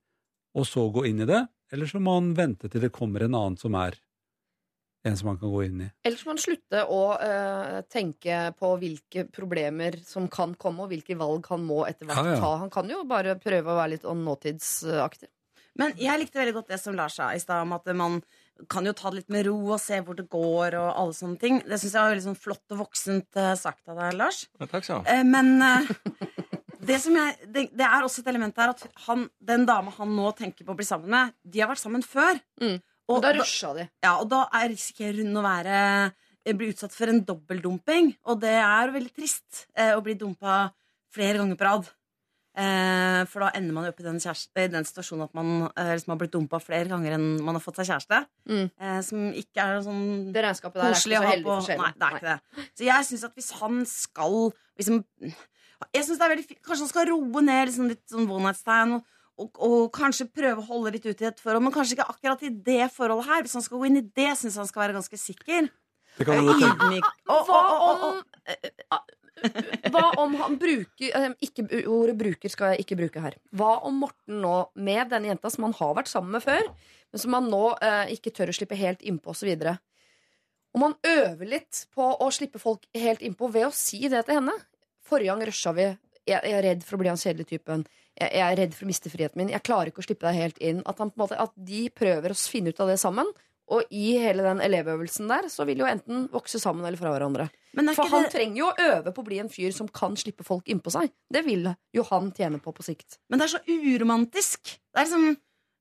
[0.58, 1.46] og så gå inn i det.
[1.74, 3.98] Eller så må han vente til det kommer en annen som er
[5.08, 5.88] en som han kan gå inn i.
[6.04, 10.92] Eller så må han slutte å uh, tenke på hvilke problemer som kan komme, og
[10.92, 12.42] hvilke valg han må etter hvert Ja, ja.
[12.44, 12.54] ta.
[12.64, 15.30] Han kan jo bare prøve å være litt nåtidsaktig.
[15.78, 18.20] Men jeg likte veldig godt det som Lars sa i stad, om at man
[18.70, 21.40] kan jo ta det litt med ro og se hvor det går, og alle sånne
[21.42, 21.60] ting.
[21.64, 24.44] Det syns jeg var veldig sånn flott og voksent eh, sagt av deg, Lars.
[24.60, 25.16] Ja, takk skal du ha.
[25.16, 25.92] Eh, men eh,
[26.88, 30.14] det, som jeg, det, det er også et element der at han, den dama han
[30.16, 32.40] nå tenker på å bli sammen med, de har vært sammen før.
[32.64, 32.78] Mm.
[33.08, 33.86] Og Og da da- rusha de.
[34.04, 35.82] Ja, og da er- risikerer hun å være
[36.58, 38.14] bli utsatt for en dobbeltdumping.
[38.32, 40.70] Og det er veldig trist eh, å bli dumpa
[41.12, 41.90] flere ganger på rad.
[42.58, 45.68] Eh, for da ender man jo opp i den, kjæreste, i den situasjonen at man
[45.68, 48.22] eh, liksom har blitt dumpa flere ganger enn man har fått seg kjæreste.
[48.50, 48.64] Mm.
[48.82, 51.78] Eh, som ikke er sånn Det regnskapet der er koselig ikke å ha heldig på.
[51.84, 52.66] Nei, det er ikke det.
[52.80, 54.40] Så jeg syns at hvis han skal
[54.80, 55.04] liksom
[55.94, 58.48] Jeg synes det er veldig fint Kanskje han skal roe ned liksom litt sånn one
[58.48, 58.98] night stand.
[58.98, 59.06] Og,
[59.38, 62.42] og, og kanskje prøve å holde litt ut i et forhold, men kanskje ikke akkurat
[62.42, 63.44] i det forholdet her.
[63.46, 65.70] Hvis han skal gå inn i det, syns jeg han skal være ganske sikker.
[66.18, 66.56] Det kan du.
[66.58, 67.06] Ydmyk.
[67.30, 68.98] Hva og, og, og, om
[69.94, 73.38] Hva om han bruker eh, ikke, Ordet bruker skal jeg ikke bruke her.
[73.56, 76.72] Hva om Morten nå, med denne jenta som han har vært sammen med før,
[77.12, 79.54] men som han nå eh, ikke tør å slippe helt innpå osv.
[80.78, 84.42] Om han øver litt på å slippe folk helt innpå ved å si det til
[84.42, 84.58] henne.
[85.08, 85.88] Forrige gang rusha vi.
[86.28, 87.86] Jeg, jeg er redd for å bli han kjedelige typen.
[88.18, 89.54] Jeg, jeg er redd for å miste friheten min.
[89.54, 90.84] Jeg klarer ikke å slippe deg helt inn.
[90.90, 93.30] At, han, måte, at de prøver å finne ut av det sammen.
[93.68, 97.50] Og i hele den elevøvelsen der så vil jo enten vokse sammen eller fra hverandre.
[97.76, 99.90] men er For han det, trenger jo å øve på å bli en fyr som
[99.92, 101.12] kan slippe folk innpå seg.
[101.30, 103.20] Det vil jo han tjene på på sikt.
[103.28, 104.62] men det er så uromantisk.
[104.64, 105.36] Det er liksom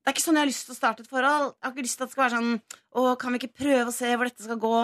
[0.07, 1.49] det er ikke sånn jeg har lyst til å starte et forhold.
[1.51, 2.61] Jeg har ikke lyst til at det skal være sånn
[2.95, 4.75] Å, kan vi ikke prøve å se hvor dette skal gå?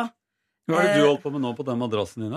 [0.66, 2.34] Hva er det du holdt på med nå på den madrassen din?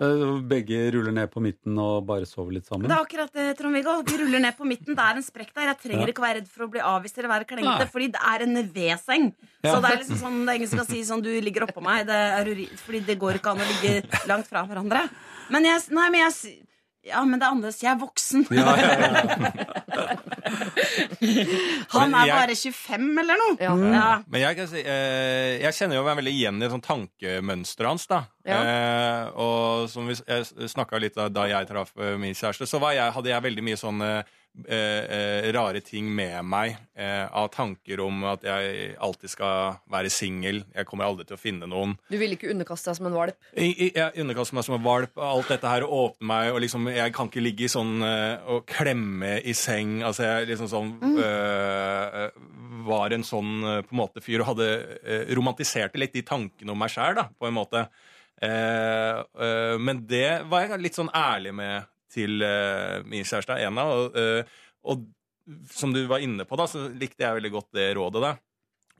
[0.00, 2.88] Eh, Begge ruller ned på midten og bare sover litt sammen?
[2.88, 3.98] Det er akkurat det, Trond-Viggo.
[4.08, 4.96] De ruller ned på midten.
[4.96, 5.68] Det er en sprekk der.
[5.72, 6.12] Jeg trenger Ja.
[6.14, 9.32] ikke være redd for å bli avvist eller være klengete, fordi det er en V-seng.
[9.62, 9.74] Ja.
[9.74, 11.82] Så det er liksom sånn, det er ingen som skal si sånn du ligger oppå
[11.82, 12.06] meg.
[12.06, 15.08] Det er uri fordi det går ikke an å ligge langt fra hverandre.
[15.50, 16.58] Men jeg, nei, men jeg
[17.04, 17.80] Ja, men det er annerledes.
[17.82, 18.46] Jeg er voksen.
[18.54, 20.16] Ja, ja, ja.
[21.94, 23.56] Han er jeg- bare 25 eller noe.
[23.60, 23.72] Ja.
[23.92, 24.22] Ja.
[24.28, 28.06] Men jeg, kan si, eh, jeg kjenner jo meg veldig igjen i sånn tankemønsteret hans.
[28.10, 30.14] da eh, Og som vi,
[30.68, 33.66] snakka litt da, da jeg traff eh, min kjæreste, så var jeg, hadde jeg veldig
[33.70, 34.12] mye sånne
[34.68, 36.76] eh, eh, rare ting med meg.
[36.96, 40.62] Eh, av tanker om at jeg alltid skal være singel.
[40.76, 41.94] Jeg kommer aldri til å finne noen.
[42.12, 43.38] Du ville ikke underkaste deg som en valp.
[43.56, 45.16] Jeg, jeg- underkaster meg som en valp.
[45.16, 48.66] Alt dette her åpner meg, og liksom, jeg kan ikke ligge i sånn eh, og
[48.66, 50.02] klemme i seng.
[50.02, 50.92] Altså, jeg liksom sånn
[51.22, 52.30] øh,
[52.86, 53.52] Var en sånn
[53.86, 54.68] på en måte fyr og hadde
[55.06, 57.84] øh, romantiserte litt de tankene om meg sjæl, på en måte.
[58.42, 63.88] Eh, eh, men det var jeg litt sånn ærlig med til uh, min kjæreste Ena.
[63.96, 64.62] Og, uh,
[64.92, 65.06] og
[65.74, 68.22] som du var inne på, da, så likte jeg veldig godt det rådet.
[68.22, 68.34] da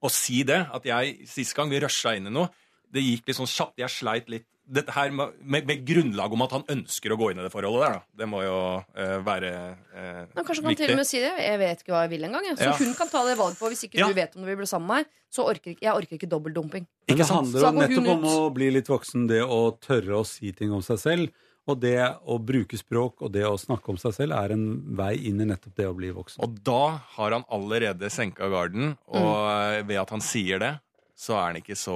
[0.03, 2.51] Å si det, at jeg sist gang vi rusha inn i noe,
[2.93, 3.79] det gikk litt sånn kjapt.
[3.81, 7.33] Jeg sleit litt dette her med, med, med grunnlag om at han ønsker å gå
[7.33, 7.97] inn i det forholdet der.
[7.97, 8.19] Da.
[8.23, 9.51] Det må jo uh, være
[9.91, 11.33] uh, Men kanskje han kan til og med si det.
[11.43, 12.47] Jeg vet ikke hva jeg vil engang.
[12.55, 12.77] Så Ja.
[12.79, 13.71] hun kan ta det valget på.
[13.73, 14.09] Hvis ikke Ja.
[14.09, 16.31] du vet om du vil bli sammen med meg, så orker ikke jeg orker ikke
[16.31, 16.87] dobbeltdumping.
[17.09, 20.27] Men det handler Så om nettopp om å bli litt voksen, det å tørre å
[20.29, 21.33] si ting om seg selv.
[21.71, 24.65] Og det å bruke språk og det å snakke om seg selv er en
[24.99, 26.41] vei inn i nettopp det å bli voksen.
[26.43, 29.87] Og da har han allerede senka garden, og Mm.
[29.87, 30.73] ved at han sier det,
[31.15, 31.95] så er han ikke så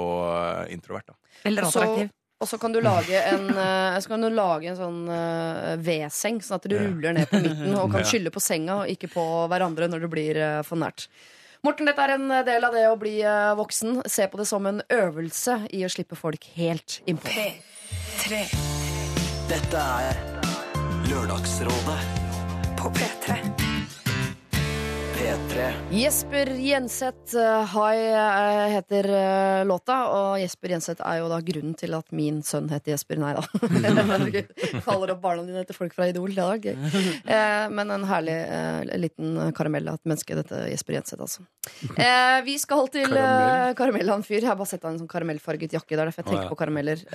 [0.68, 1.14] eh, introvert, da.
[1.42, 2.12] Veldig attraktiv.
[2.38, 5.00] Og så kan du lage en, eh, så kan du lage en sånn
[5.82, 9.10] V-seng, sånn at du ruller ned på midten og kan skylde på senga og ikke
[9.14, 11.08] på hverandre når det blir eh, for nært.
[11.64, 14.04] Morten, dette er en del av det å bli eh, voksen.
[14.06, 17.34] Se på det som en øvelse i å slippe folk helt innpå.
[19.46, 20.16] Dette er
[21.06, 22.00] Lørdagsrådet
[22.78, 23.65] på P3.
[25.16, 25.72] P3.
[25.90, 31.94] Jesper Jenseth, eh, eh, heter eh, låta, og Jesper Jenseth er jo da grunnen til
[31.96, 33.20] at min sønn heter Jesper.
[33.22, 33.44] Nei da.
[34.86, 36.34] Kaller opp barna dine etter folk fra Idol.
[36.36, 37.00] Det er gøy.
[37.32, 38.36] Eh, men en herlig
[39.06, 41.46] liten karamell av et menneske, dette Jesper Jenseth, altså.
[41.96, 44.10] Eh, vi skal til Karamell?
[44.12, 44.42] av en fyr.
[44.42, 45.94] Jeg har bare sett han i en sånn karamellfarget jakke.
[45.94, 47.06] Det er derfor jeg tenker på karameller.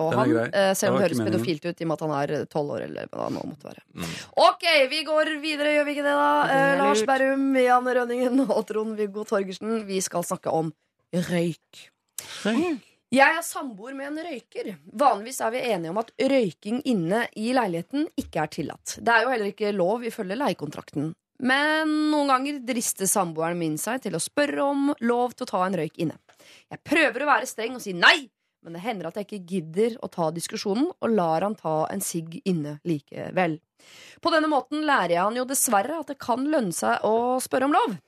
[0.00, 0.34] Og han
[0.74, 3.08] selv om Det høres pedofilt ut i og med at han er tolv år, eller
[3.12, 3.86] hva det nå måtte være.
[3.94, 4.12] Mm.
[4.48, 6.60] Ok, vi går videre, gjør vi ikke det, da?
[6.82, 7.14] Lars lurt.
[7.44, 9.84] Berrum, Janne Rønningen og Trond-Viggo Torgersen.
[9.86, 10.72] Vi skal snakke om
[11.12, 11.90] røyk.
[13.14, 14.72] Jeg er samboer med en røyker.
[14.92, 18.96] Vanligvis er vi enige om at røyking inne i leiligheten ikke er tillatt.
[18.98, 21.12] Det er jo heller ikke lov ifølge leiekontrakten.
[21.44, 25.64] Men noen ganger drister samboeren min seg til å spørre om lov til å ta
[25.66, 26.16] en røyk inne.
[26.72, 28.24] Jeg prøver å være streng og si nei,
[28.64, 32.02] men det hender at jeg ikke gidder å ta diskusjonen og lar han ta en
[32.04, 33.58] sigg inne likevel.
[34.24, 37.68] På denne måten lærer jeg han jo dessverre at det kan lønne seg å spørre
[37.68, 37.98] om lov.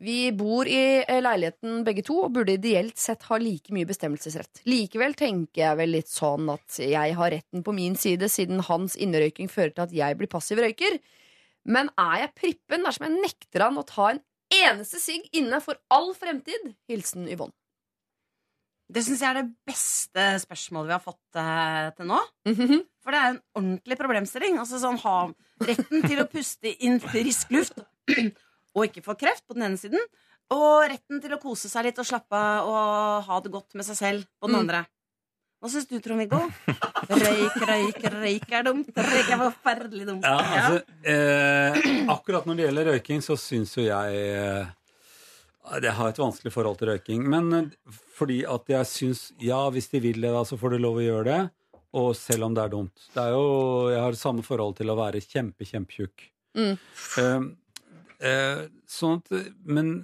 [0.00, 4.62] Vi bor i eh, leiligheten begge to og burde ideelt sett ha like mye bestemmelsesrett.
[4.70, 8.94] Likevel tenker jeg vel litt sånn at jeg har retten på min side, siden hans
[8.94, 11.00] innerøyking fører til at jeg blir passiv røyker.
[11.66, 14.22] Men er jeg prippen dersom jeg nekter han å ta en
[14.54, 16.76] eneste sigg inne for all fremtid?
[16.88, 17.57] Hilsen Yvonne.
[18.88, 22.20] Det syns jeg er det beste spørsmålet vi har fått uh, til nå.
[22.48, 22.78] Mhm.
[23.04, 24.58] For det er en ordentlig problemstilling.
[24.60, 25.16] Altså sånn ha
[25.64, 27.78] Retten til å puste inn frisk luft
[28.76, 30.00] og ikke få kreft på den ene siden.
[30.54, 33.84] Og retten til å kose seg litt og slappe av og ha det godt med
[33.88, 34.60] seg selv på den Mm.
[34.62, 34.80] andre.
[35.58, 36.38] Hva syns du, Trond-Viggo?
[37.10, 38.92] Røyk, røyk, røyk er dumt.
[38.94, 40.22] Røyk er forferdelig dumt.
[40.22, 44.70] Ja, altså, eh, akkurat når det gjelder røyking, så syns jo jeg eh,
[45.82, 47.26] Jeg har et vanskelig forhold til røyking.
[47.30, 50.82] Men eh, fordi at jeg syns Ja, hvis de vil det, da, så får de
[50.82, 51.40] lov å gjøre det.
[51.98, 53.06] Og selv om det er dumt.
[53.14, 53.46] Det er jo,
[53.92, 56.26] jeg har samme forhold til å være kjempe, kjempetjukk.
[56.58, 56.74] Mm.
[57.20, 57.46] Uh,
[58.24, 59.32] uh, sånn at
[59.68, 59.94] Men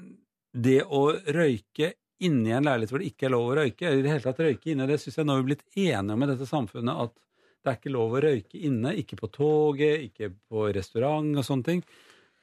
[0.54, 1.92] det å røyke
[2.24, 4.40] inni en leilighet hvor det ikke er lov å røyke, eller i det hele tatt
[4.44, 7.14] røyke inne, det syns jeg nå har vi blitt enige om i dette samfunnet at
[7.64, 8.92] det er ikke lov å røyke inne.
[9.00, 11.80] Ikke på toget, ikke på restaurant og sånne ting.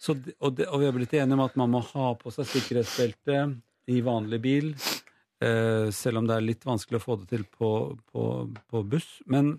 [0.01, 2.47] Så, og, det, og vi har blitt enige om at man må ha på seg
[2.49, 3.43] sikkerhetsbelte
[3.91, 4.71] i vanlig bil.
[5.41, 7.69] Eh, selv om det er litt vanskelig å få det til på,
[8.09, 8.25] på,
[8.69, 9.11] på buss.
[9.29, 9.53] Men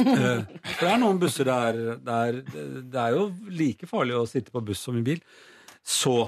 [0.00, 4.54] eh, For det er noen busser der, der Det er jo like farlig å sitte
[4.54, 5.20] på buss som i bil.
[5.84, 6.26] Så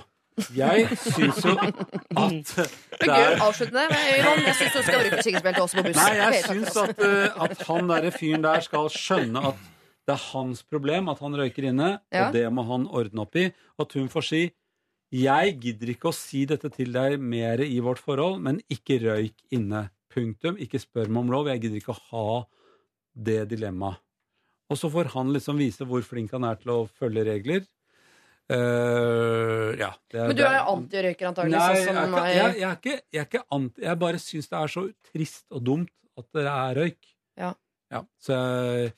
[0.54, 1.80] jeg syns jo at
[2.14, 3.86] Det er gøy å avslutte det.
[3.90, 5.98] Men Yvonne, jeg syns du skal bruke sikkerhetsbelte også på buss.
[5.98, 9.66] Nei, jeg syns at, eh, at han derre fyren der skal skjønne at
[10.08, 12.26] det er hans problem at han røyker inne, Ja.
[12.26, 13.50] og det må han ordne opp i.
[13.78, 14.42] At hun får si
[15.08, 19.40] jeg gidder ikke å si dette til deg mer i vårt forhold, men ikke røyk
[19.56, 19.88] inne.
[20.12, 20.56] Punktum.
[20.60, 21.48] Ikke spør meg om lov.
[21.48, 22.44] Jeg gidder ikke å ha
[23.16, 24.00] det dilemmaet.
[24.68, 27.64] Og så får han liksom vise hvor flink han er til å følge regler.
[28.48, 31.56] Uh, ja, det Men du er jo antirøyker, antakelig.
[31.56, 34.48] Nei, sånn jeg, er jeg, jeg, er ikke, jeg er ikke anti Jeg bare syns
[34.48, 37.10] det er så trist og dumt at det er røyk.
[37.36, 37.50] Ja.
[37.92, 38.00] Ja.
[38.20, 38.94] så jeg,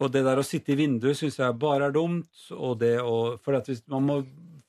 [0.00, 2.28] og det der å sitte i vinduet syns jeg bare er dumt.
[2.56, 4.20] Og det å For at hvis, man må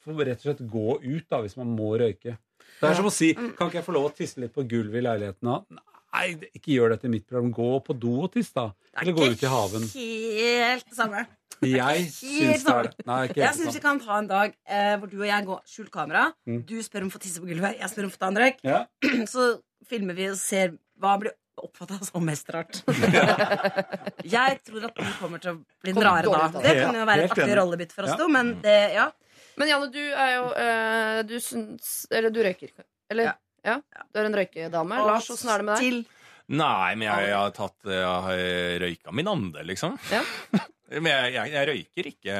[0.05, 2.37] rett og slett gå ut da, hvis man må røyke.
[2.81, 5.01] Det er som å si Kan ikke jeg få lov å tisse litt på gulvet
[5.01, 5.47] i leiligheten?
[5.47, 5.83] da?
[6.11, 7.51] Nei, ikke gjør det til mitt program.
[7.55, 8.71] Gå på do og tiss, da.
[8.99, 9.85] Eller gå ut i haven.
[9.93, 11.23] Helt det samme.
[11.61, 13.05] Jeg syns det er det.
[13.05, 15.45] Nei, ikke Jeg helt syns vi kan ta en dag eh, hvor du og jeg
[15.47, 16.23] går skjult kamera.
[16.49, 16.63] Mm.
[16.67, 18.39] Du spør om å få tisse på gulvet, jeg spør om å få ta en
[18.41, 18.63] røyk.
[18.65, 18.79] Ja.
[19.33, 19.47] Så
[19.87, 21.35] filmer vi og ser hva blir
[21.67, 22.81] oppfatta som mest rart.
[24.35, 26.61] jeg tror at du kommer til å bli den rare da.
[26.63, 29.09] Det kan jo være et artig rollebytte for oss to, men det, ja.
[29.59, 32.71] Men Janne, du er jo eh, Du syns Eller du røyker.
[33.11, 33.33] Eller?
[33.67, 33.75] Ja.
[34.09, 34.99] Du er en røykedame.
[35.05, 36.17] Lars, åssen er det med deg?
[36.51, 38.45] Nei, men jeg, jeg har tatt Jeg har
[38.85, 39.97] røyka min ande, liksom.
[40.11, 40.23] Ja.
[40.91, 42.37] Men jeg, jeg, jeg røyker ikke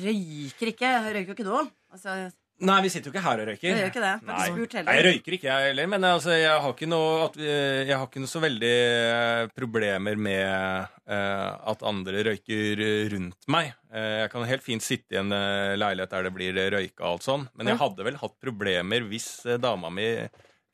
[0.00, 0.88] røyker ikke.
[1.14, 1.60] Røyker jo ikke nå.
[1.94, 2.16] Altså,
[2.60, 3.66] Nei, vi sitter jo ikke her og røyker.
[3.66, 4.12] jeg gjør ikke det.
[4.28, 4.46] Nei.
[4.52, 5.90] Nei, jeg røyker ikke, jeg heller.
[5.94, 10.20] Men altså, jeg har ikke noe, at, jeg har ikke noe så veldig eh, problemer
[10.20, 12.84] med uh, at andre røyker
[13.14, 13.72] rundt meg.
[13.88, 17.14] Uh, jeg kan helt fint sitte i en uh, leilighet der det blir røyka og
[17.14, 17.46] alt sånn.
[17.56, 19.30] Men jeg hadde vel hatt problemer hvis
[19.62, 20.10] dama mi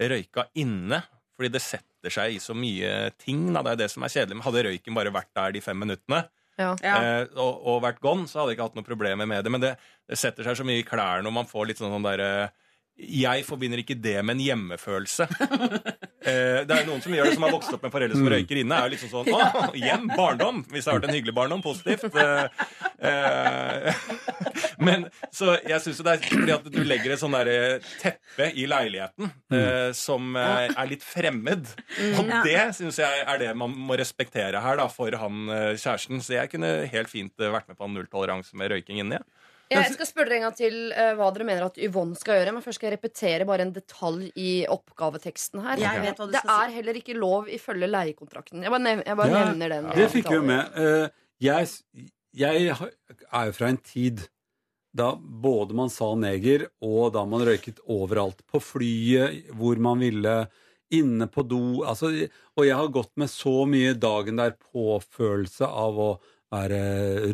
[0.02, 1.04] røyka inne.
[1.36, 3.46] Fordi det setter seg i så mye ting.
[3.52, 3.62] Da.
[3.62, 4.40] Det er det som er kjedelig.
[4.40, 6.24] Men hadde røyken bare vært der de fem minuttene,
[6.56, 6.74] Ja.
[7.02, 9.52] eh, og, og vært gone, så hadde jeg ikke hatt noe problemer med det.
[9.52, 9.74] Men det,
[10.08, 12.30] det setter seg så mye i klærne, og man får litt sånn sånn derre
[12.96, 15.28] jeg forbinder ikke det med en hjemmefølelse.
[16.26, 18.28] Eh, det er jo noen som gjør det, som har vokst opp med foreldre som
[18.32, 18.74] røyker inne.
[18.74, 22.16] er jo liksom sånn, å, hjem, barndom, Hvis det har vært en hyggelig barndom, positivt.
[22.18, 22.64] Eh,
[23.06, 24.00] eh,
[24.88, 28.50] men så jeg syns jo det er fordi at du legger et sånn der teppe
[28.58, 31.70] i leiligheten eh, som eh, er litt fremmed.
[32.18, 36.26] Og det syns jeg er det man må respektere her da, for han eh, kjæresten.
[36.26, 39.22] Så jeg kunne helt fint eh, vært med på en nulltoleranse med røyking inne.
[39.22, 39.45] Ja.
[39.72, 42.54] Jeg skal spørre dere en gang til uh, hva dere mener at Yvonne skal gjøre.
[42.54, 45.82] Men først skal jeg repetere bare en detalj i oppgaveteksten her.
[45.82, 46.68] Jeg vet hva du det skal si.
[46.68, 48.62] er heller ikke lov ifølge leiekontrakten.
[48.62, 49.90] Jeg bare, nev jeg bare Ja, nevner den.
[49.98, 50.78] Det fikk vi jo med.
[50.78, 51.68] Uh, Jeg,
[52.32, 54.22] jeg er jo fra en tid
[54.96, 58.40] da både man sa neger, og da man røyket overalt.
[58.48, 60.36] På flyet, hvor man ville,
[60.94, 61.82] inne på do.
[61.84, 62.12] Altså,
[62.56, 66.10] og jeg har gått med så mye dagen der-på-følelse av å
[66.54, 66.80] være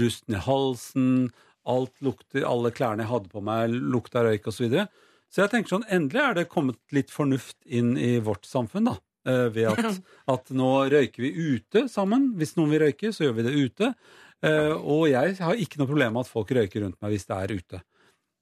[0.01, 1.09] rusten i halsen.
[1.69, 4.57] Alt lukter, alle klærne jeg hadde på meg, lukta røyk osv.
[4.57, 4.89] Så, videre.
[5.31, 8.97] så jeg tenker sånn, endelig er det kommet litt fornuft inn i vårt samfunn, da.
[9.29, 10.01] eh, Ved at,
[10.35, 12.33] at nå røyker vi ute sammen.
[12.41, 13.93] Hvis noen vil røyke, så gjør vi det ute.
[14.43, 17.39] Eh, Og jeg har ikke noe problem med at folk røyker rundt meg hvis det
[17.39, 17.83] er ute.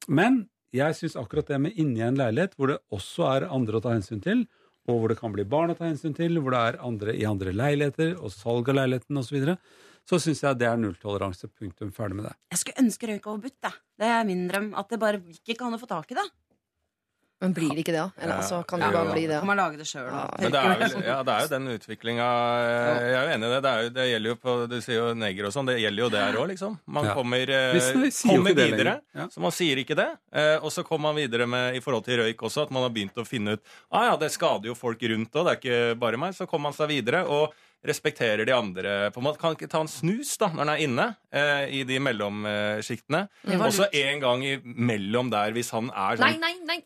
[0.09, 3.84] Men jeg syns akkurat det med inni en leilighet, hvor det også er andre å
[3.84, 4.47] ta hensyn til,
[4.88, 7.26] og hvor det kan bli barn å ta hensyn til, hvor det er andre i
[7.28, 9.51] andre leiligheter, og salg av leiligheten osv.,
[10.10, 11.46] så, syns jeg det er nulltoleranse.
[11.54, 11.94] Punktum.
[11.94, 12.34] Ferdig med det.
[12.50, 13.74] Jeg skulle ønske røyk var forbudt.
[14.02, 14.72] Det er min drøm.
[14.80, 16.28] At det bare ikke kan å få tak i det.
[17.40, 18.10] Men blir det ikke det, da?
[18.20, 18.40] Eller, Ja.
[18.42, 19.12] altså, kan det Ja, bare ja.
[19.16, 19.36] bli det?
[19.40, 20.04] Kan man lage det sjøl?
[20.12, 20.26] Ja.
[20.42, 22.26] Men det er, vel, ja, det er jo den utviklinga
[22.60, 23.60] Jeg er jo enig i det.
[23.64, 25.70] Det, er jo, det gjelder jo på Du sier jo neger og sånn.
[25.70, 26.76] Det gjelder jo der òg, liksom.
[26.84, 27.14] Man Ja.
[27.16, 29.00] kommer, eh, kommer videre.
[29.16, 29.26] Ja.
[29.32, 30.10] Så man sier ikke det.
[30.36, 32.90] Eh, og så kommer man videre med i forhold til røyk også, at man har
[32.90, 35.98] begynt å finne ut ah, ja, det skader jo folk rundt òg, det er ikke
[35.98, 36.34] bare meg.
[36.36, 37.24] Så kommer man seg videre.
[37.26, 37.54] og
[37.86, 38.94] respekterer de andre.
[39.15, 41.82] På en måte Kan ikke ta en snus da, når den er inne eh, i
[41.89, 43.24] de mellomsjiktene.
[43.57, 46.55] Også en gang imellom der, hvis han er sånn nei, nei!
[46.69, 46.81] nei.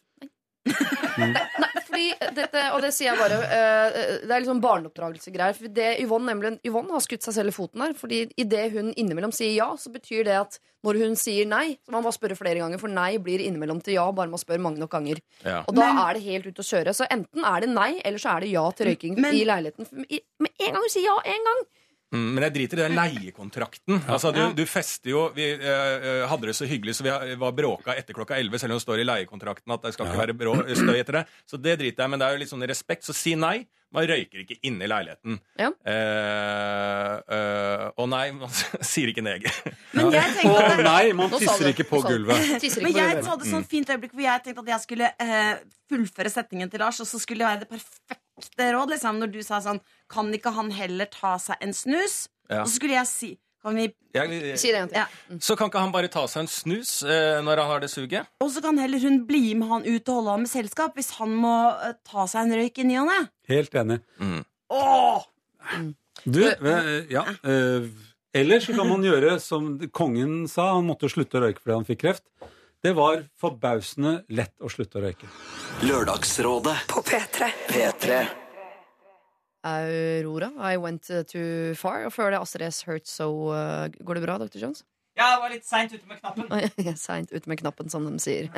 [0.65, 1.29] Nei,
[1.63, 5.55] nei fordi dette, og det sier jeg bare eh, Det er liksom barneoppdragelsegreier.
[5.59, 7.93] For det Yvonne, nemlig, Yvonne har skutt seg selv i foten her.
[7.99, 11.95] Fordi idet hun innimellom sier ja, så betyr det at når hun sier nei, så
[11.95, 12.81] man må spørre flere ganger.
[12.83, 15.23] For nei blir innimellom til ja, bare man spør mange nok ganger.
[15.45, 15.61] ja.
[15.69, 16.97] Og da er det helt ute å kjøre.
[16.99, 19.89] Så enten er det nei, eller så er det ja til røyking Men- i leiligheten.
[19.95, 21.84] Med en gang hun sier ja, en gang Mm,
[22.15, 24.03] men jeg driter i den leiekontrakten.
[24.07, 27.55] Altså, du, du fester jo Vi eh, eh, hadde det så hyggelig, så vi var
[27.57, 30.37] bråka etter klokka 11, selv om det står i leiekontrakten at det skal ikke være
[30.39, 31.25] brå, støy etter det.
[31.51, 33.07] Så det driter jeg men det er jo litt sånn respekt.
[33.09, 33.65] Så si nei.
[33.95, 35.37] Man røyker ikke inne i leiligheten.
[35.61, 35.69] Ja.
[35.87, 38.51] Eh, eh, og nei, man
[38.91, 39.55] sier ikke neger.
[39.95, 42.67] Men jeg tenkte at nei, man tisser ikke på gulvet.
[42.83, 45.63] Men jeg hadde et sånt fint øyeblikk hvor jeg tenkte at jeg skulle eh,
[45.93, 48.24] fullføre setningen til Lars, og så skulle det være det perfekte
[48.59, 48.91] råd.
[48.95, 49.81] Liksom, når du sa sånn
[50.13, 52.29] Kan ikke han heller ta seg en snus?
[52.51, 52.65] Ja.
[52.65, 53.31] Så skulle jeg si
[53.65, 54.99] kan vi, Jeg, Si det en til.
[55.01, 55.39] ja.
[55.41, 58.29] så kan ikke han bare ta seg en snus eh, når han har det suget?
[58.45, 61.15] Og så kan heller hun bli med han ut og holde han med selskap hvis
[61.17, 63.23] han må eh, ta seg en røyk i ny og ne.
[63.49, 64.03] Helt enig.
[64.21, 64.43] Mm.
[64.77, 65.25] Åh!
[66.29, 67.25] Du, eh, ja.
[67.43, 67.89] eh,
[68.37, 71.89] Eller så kan man gjøre som kongen sa, han måtte slutte å røyke fordi han
[71.89, 72.25] fikk kreft.
[72.85, 75.25] Det var forbausende lett å slutte å røyke.
[75.89, 77.47] Lørdagsrådet På P3.
[77.71, 78.19] P3
[79.65, 82.05] Aurora, I went uh, too far.
[82.05, 84.61] Og før det Astrid S Hurt So uh, Går det bra, Dr.
[84.61, 84.85] Jones?
[85.17, 86.53] Ja, jeg var litt seint ute med knappen.
[86.85, 88.53] Jeg Seint ute med knappen, som de sier.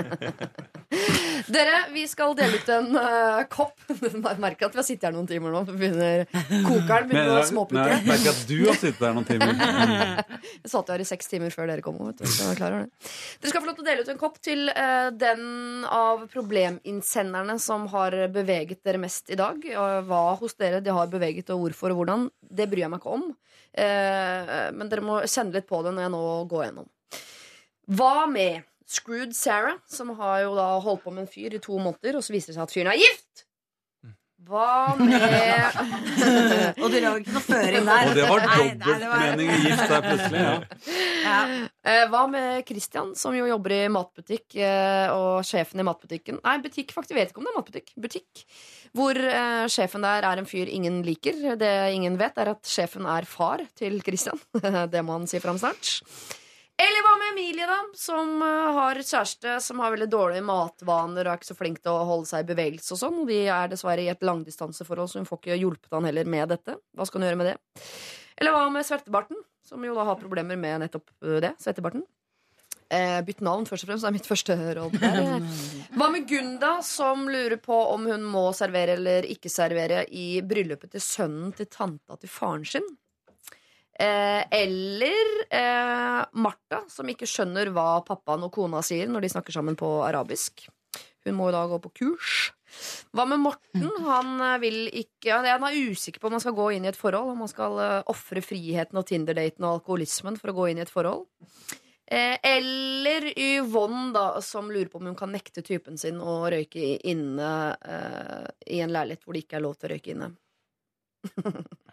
[1.52, 3.76] Dere, vi skal dele ut en uh, kopp.
[4.42, 5.62] Merk at vi har sittet her noen timer nå.
[5.68, 6.24] Begynner,
[6.66, 8.00] kokeren begynner å småputre.
[8.06, 9.54] merker at du har sittet her noen timer.
[10.66, 11.98] Jeg satt her i seks timer før dere kom.
[12.08, 12.76] Vet du, så jeg er klar.
[13.40, 17.58] Dere skal få lov til å dele ut en kopp til uh, den av probleminnsenderne
[17.62, 19.62] som har beveget dere mest i dag.
[19.62, 22.28] Og hva hos dere de har beveget, og hvorfor og hvordan.
[22.42, 23.28] Det bryr jeg meg ikke om.
[23.76, 26.90] Uh, men dere må kjenne litt på det når jeg nå går gjennom.
[27.96, 31.78] Hva med Screwed Sarah, som har jo da holdt på med en fyr i to
[31.78, 33.46] måneder, og så viser det seg at fyren er gift?
[34.46, 35.78] Hva med
[36.82, 38.10] Og du la jo ikke noe føring der.
[38.10, 40.44] Og det var dobbeltmening i gift der plutselig.
[40.44, 41.00] Ja.
[41.26, 41.40] Ja.
[41.82, 46.56] Eh, Hva med Christian, som jo jobber i matbutikk, eh, og sjefen i matbutikken Nei,
[46.62, 47.16] butikk, faktisk.
[47.18, 47.92] Vet ikke om det er matbutikk.
[48.06, 48.44] Butikk.
[48.94, 51.56] Hvor eh, sjefen der er en fyr ingen liker.
[51.58, 54.38] Det ingen vet, er at sjefen er far til Christian.
[54.94, 55.96] det må han si fram snart.
[56.76, 57.78] Eller hva med Emilie, da?
[57.96, 61.94] Som eh, har kjæreste som har veldig dårlige matvaner og er ikke så flink til
[61.94, 63.22] å holde seg i bevegelse og sånn.
[63.22, 66.52] Og de er dessverre i et langdistanseforhold, så hun får ikke hjulpet han heller med
[66.52, 66.76] dette.
[66.92, 67.56] Hva skal hun gjøre med det?
[68.36, 71.54] Eller hva med svettebarten, som jo da har problemer med nettopp eh, det.
[71.64, 72.04] Svettebarten.
[72.92, 74.04] Eh, bytt navn, først og fremst.
[74.04, 75.00] Det er mitt første råd.
[75.00, 75.48] Der.
[75.96, 80.92] Hva med Gunda, som lurer på om hun må servere eller ikke servere i bryllupet
[80.92, 82.86] til sønnen til tanta til faren sin?
[83.96, 89.56] Eh, eller eh, Martha, som ikke skjønner hva pappaen og kona sier når de snakker
[89.56, 90.66] sammen på arabisk.
[91.26, 92.34] Hun må jo da gå på kurs.
[93.16, 93.88] Hva med Morten?
[94.10, 96.98] Han eh, vil ikke Han er usikker på om han skal gå inn i et
[96.98, 97.32] forhold.
[97.32, 100.84] Om han skal uh, ofre friheten og Tinder-daten og alkoholismen for å gå inn i
[100.84, 101.26] et forhold.
[102.06, 106.92] Eh, eller Yvonne, da, som lurer på om hun kan nekte typen sin å røyke
[107.02, 107.48] inne
[107.82, 108.44] eh,
[108.76, 110.30] i en leilighet hvor det ikke er lov til å røyke inne.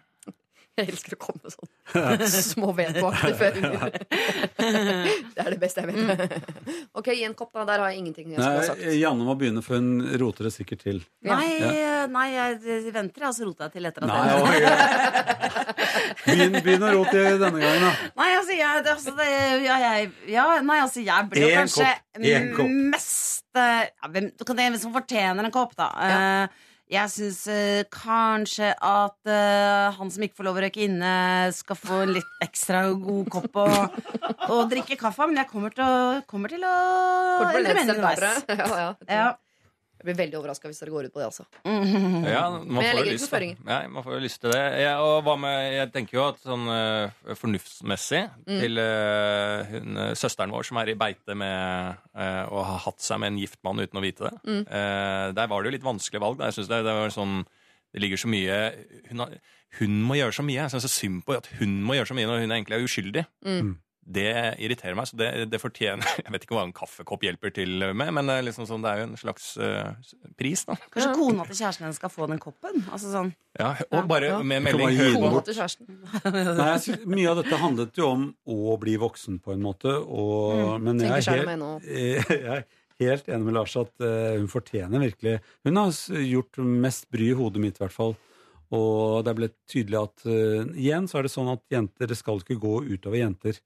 [0.79, 3.89] Jeg elsker å komme med sånne små vedvarende
[5.35, 6.33] Det er det beste jeg vet.
[6.97, 7.65] Ok, gi en kopp, da.
[7.69, 8.81] Der har jeg ingenting jeg skulle ha sagt.
[8.81, 11.03] Nei, Janne må begynne, for hun roter det sikkert til.
[11.29, 12.07] Nei, Ja.
[12.09, 14.73] nei, jeg venter, jeg, og så roter jeg til etter at Nei, jeg
[16.23, 17.93] Begynn, begynn å rote denne gangen, da.
[18.17, 19.29] Nei, altså, jeg, altså det,
[19.67, 21.89] ja, jeg, ja, nei, altså, jeg ble jo En kanskje
[22.57, 25.89] kopp, en mest eh, ja, hvem, Du kan tenke hvem som fortjener en kopp, da.
[26.07, 26.61] Eh,
[26.93, 31.13] jeg syns eh, kanskje at eh, han som ikke får lov å røyke inne,
[31.55, 33.97] skal få en litt ekstra god kopp og,
[34.49, 35.27] og drikke kaffe.
[35.29, 36.75] Men jeg kommer til å, kommer til å
[37.49, 38.45] endre mening underveis.
[38.61, 38.91] ja, ja.
[39.09, 39.25] Ja.
[40.03, 41.45] Jeg blir veldig overraska hvis dere går ut på det, altså.
[41.63, 43.61] Ja, man Men jeg får jo legger ikke lyst, noen føringer.
[43.69, 44.63] Ja, man får jo lyst til det.
[44.83, 48.59] Ja, og hva med, jeg tenker jo at sånn eh, fornuftsmessig Mm.
[48.59, 52.99] til eh, hun, eh, søsteren vår som er i beite med eh, å ha hatt
[52.99, 54.33] seg med en gift mann uten å vite det.
[54.43, 54.63] Mm.
[54.67, 56.37] uh, der var det jo litt vanskelig valg.
[56.41, 56.49] Da.
[56.51, 57.45] Jeg synes det, det var sånn
[57.93, 58.55] det ligger så mye
[59.11, 59.33] hun, har,
[59.79, 60.59] hun må gjøre så mye.
[60.63, 62.87] Jeg syns så synd på at hun må gjøre så mye når hun egentlig er
[62.87, 63.25] uskyldig.
[63.45, 63.73] Mm.
[64.03, 65.07] Det irriterer meg.
[65.07, 68.35] så det, det fortjener Jeg vet ikke hva en kaffekopp hjelper til med, men det
[68.35, 69.93] er, liksom sånn, det er jo en slags uh,
[70.39, 70.75] pris, da.
[70.91, 72.83] Kanskje kona til kjæresten din skal få den koppen?
[72.89, 74.41] Altså sånn Ja, og bare Ja.
[74.43, 74.99] med melding.
[75.15, 75.87] Kona til kjæresten.
[76.33, 79.95] Nei, jeg synes, mye av dette handlet jo om å bli voksen, på en måte.
[80.03, 81.87] Og, men jeg er, helt,
[82.33, 82.65] jeg er
[82.99, 85.95] helt enig med Lars at uh, hun fortjener virkelig Hun har
[86.27, 88.17] gjort mest bry i hodet mitt, i hvert fall.
[88.73, 92.17] Og det er blitt tydelig at uh, igjen så er det sånn at jenter Det
[92.19, 93.59] skal ikke gå utover jenter.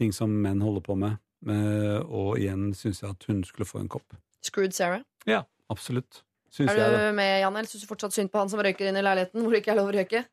[0.00, 1.18] Ting som menn holder på med.
[1.48, 4.16] Eh, og igjen syns jeg at hun skulle få en kopp.
[4.44, 5.02] Screwed Sarah.
[5.28, 5.42] Ja,
[5.72, 6.22] absolutt.
[6.52, 7.02] Syns Er jeg det.
[7.10, 9.42] du med, Janne, eller syns du fortsatt synd på han som røyker inn i leiligheten
[9.44, 10.24] hvor det ikke er lov å røyke?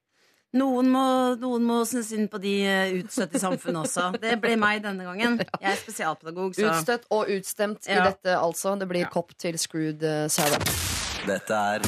[0.53, 1.03] Noen må,
[1.41, 4.11] noen må synes synd på de eh, utstøtte i samfunnet også.
[4.21, 5.39] Det ble meg denne gangen.
[5.63, 8.75] Jeg er spesialpedagog, så Utstøtt og utstemt i dette, altså.
[8.77, 11.02] Det blir kopp til Screwed eh, Sarah.
[11.23, 11.83] Dette er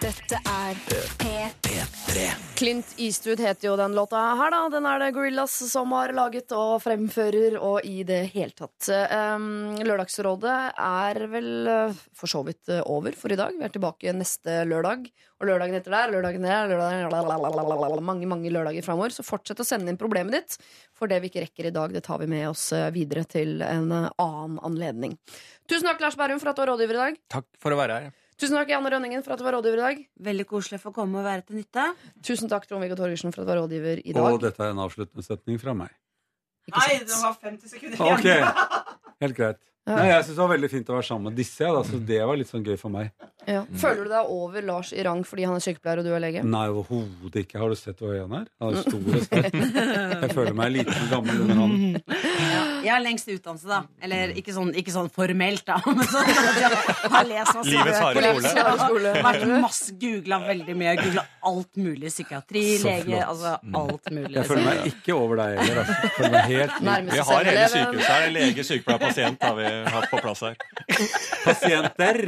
[0.00, 0.78] Dette er
[1.20, 2.24] P3.
[2.58, 4.62] Clint Eastwood heter jo den låta her, da.
[4.72, 8.88] Den er det Gorillas som har laget og fremfører, og i det hele tatt.
[9.36, 13.54] Um, Lørdagsrådet er vel uh, for så vidt uh, over for i dag.
[13.54, 15.06] Vi er tilbake neste lørdag.
[15.36, 19.12] Og lørdagen etter der, lørdagen der, lørdagen mange mange lørdager framover.
[19.12, 20.56] Så fortsett å sende inn problemet ditt.
[20.96, 23.60] For det vi ikke rekker i dag, det tar vi med oss uh, videre til
[23.66, 25.18] en uh, annen anledning.
[25.68, 27.20] Tusen takk, Lars Berrum, for at du var rådgiver i dag.
[27.36, 28.16] Takk for å være her.
[28.40, 30.02] Tusen takk, Janne Rønningen, for at du var rådgiver i dag.
[30.30, 31.86] veldig koselig for å komme og være til nytte.
[32.24, 34.32] Tusen takk, Trond-Viggo Torgersen, for at du var rådgiver i dag.
[34.32, 35.92] Og dette er en avsluttende setning fra meg.
[36.68, 38.44] Ikke Nei, du har 50 sekunder igjen.
[38.48, 39.60] Ok, helt greit.
[39.86, 39.94] Ja.
[40.00, 41.62] Nei, jeg syns det var veldig fint å være sammen med disse.
[41.62, 43.12] Ja, da, så det var litt sånn gøy for meg.
[43.46, 43.60] Ja.
[43.78, 46.40] Føler du deg over Lars i rang fordi han er sykepleier og du er lege?
[46.42, 47.60] Nei, overhodet ikke.
[47.62, 48.48] Har du sett hvor høy han er?
[48.64, 49.54] Han er stor og sterk.
[50.26, 51.76] Jeg føler meg liten og gammel under han.
[52.86, 53.78] Jeg har lengst utdannelse, da.
[54.02, 55.78] Eller ikke sånn, ikke sånn formelt, da.
[55.86, 56.32] Men sånn
[57.14, 59.14] har lest masse Livets harde skole.
[59.28, 60.96] Vært masse, googla veldig mye.
[61.04, 62.10] Googla alt mulig.
[62.10, 63.30] Psykiatri, Så lege, flott.
[63.30, 63.54] altså
[63.84, 64.34] alt mulig.
[64.40, 65.80] Jeg føler meg ikke over deg heller.
[65.84, 65.96] Altså.
[66.02, 66.76] Jeg føler meg helt
[67.14, 68.28] Vi har hele sykehuset her.
[68.36, 70.56] Lege, sykepleier, pasient har vi hatt på plass her.
[71.46, 72.20] pasienter.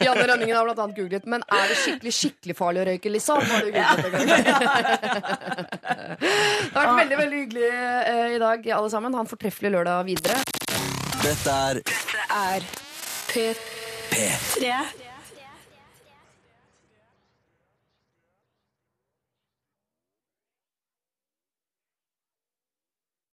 [0.00, 3.42] Janne Rønningen har blant annet googlet Men er det skikkelig skikkelig farlig å røyke, liksom?
[3.52, 4.26] Har du googlet gang?
[6.16, 9.14] Det har vært veldig veldig hyggelig eh, i dag, alle sammen.
[9.16, 10.40] Ha en fortreffelig lørdag videre.
[11.22, 11.82] Dette er
[12.36, 12.60] er
[13.30, 13.54] P3.
[14.10, 15.05] P3.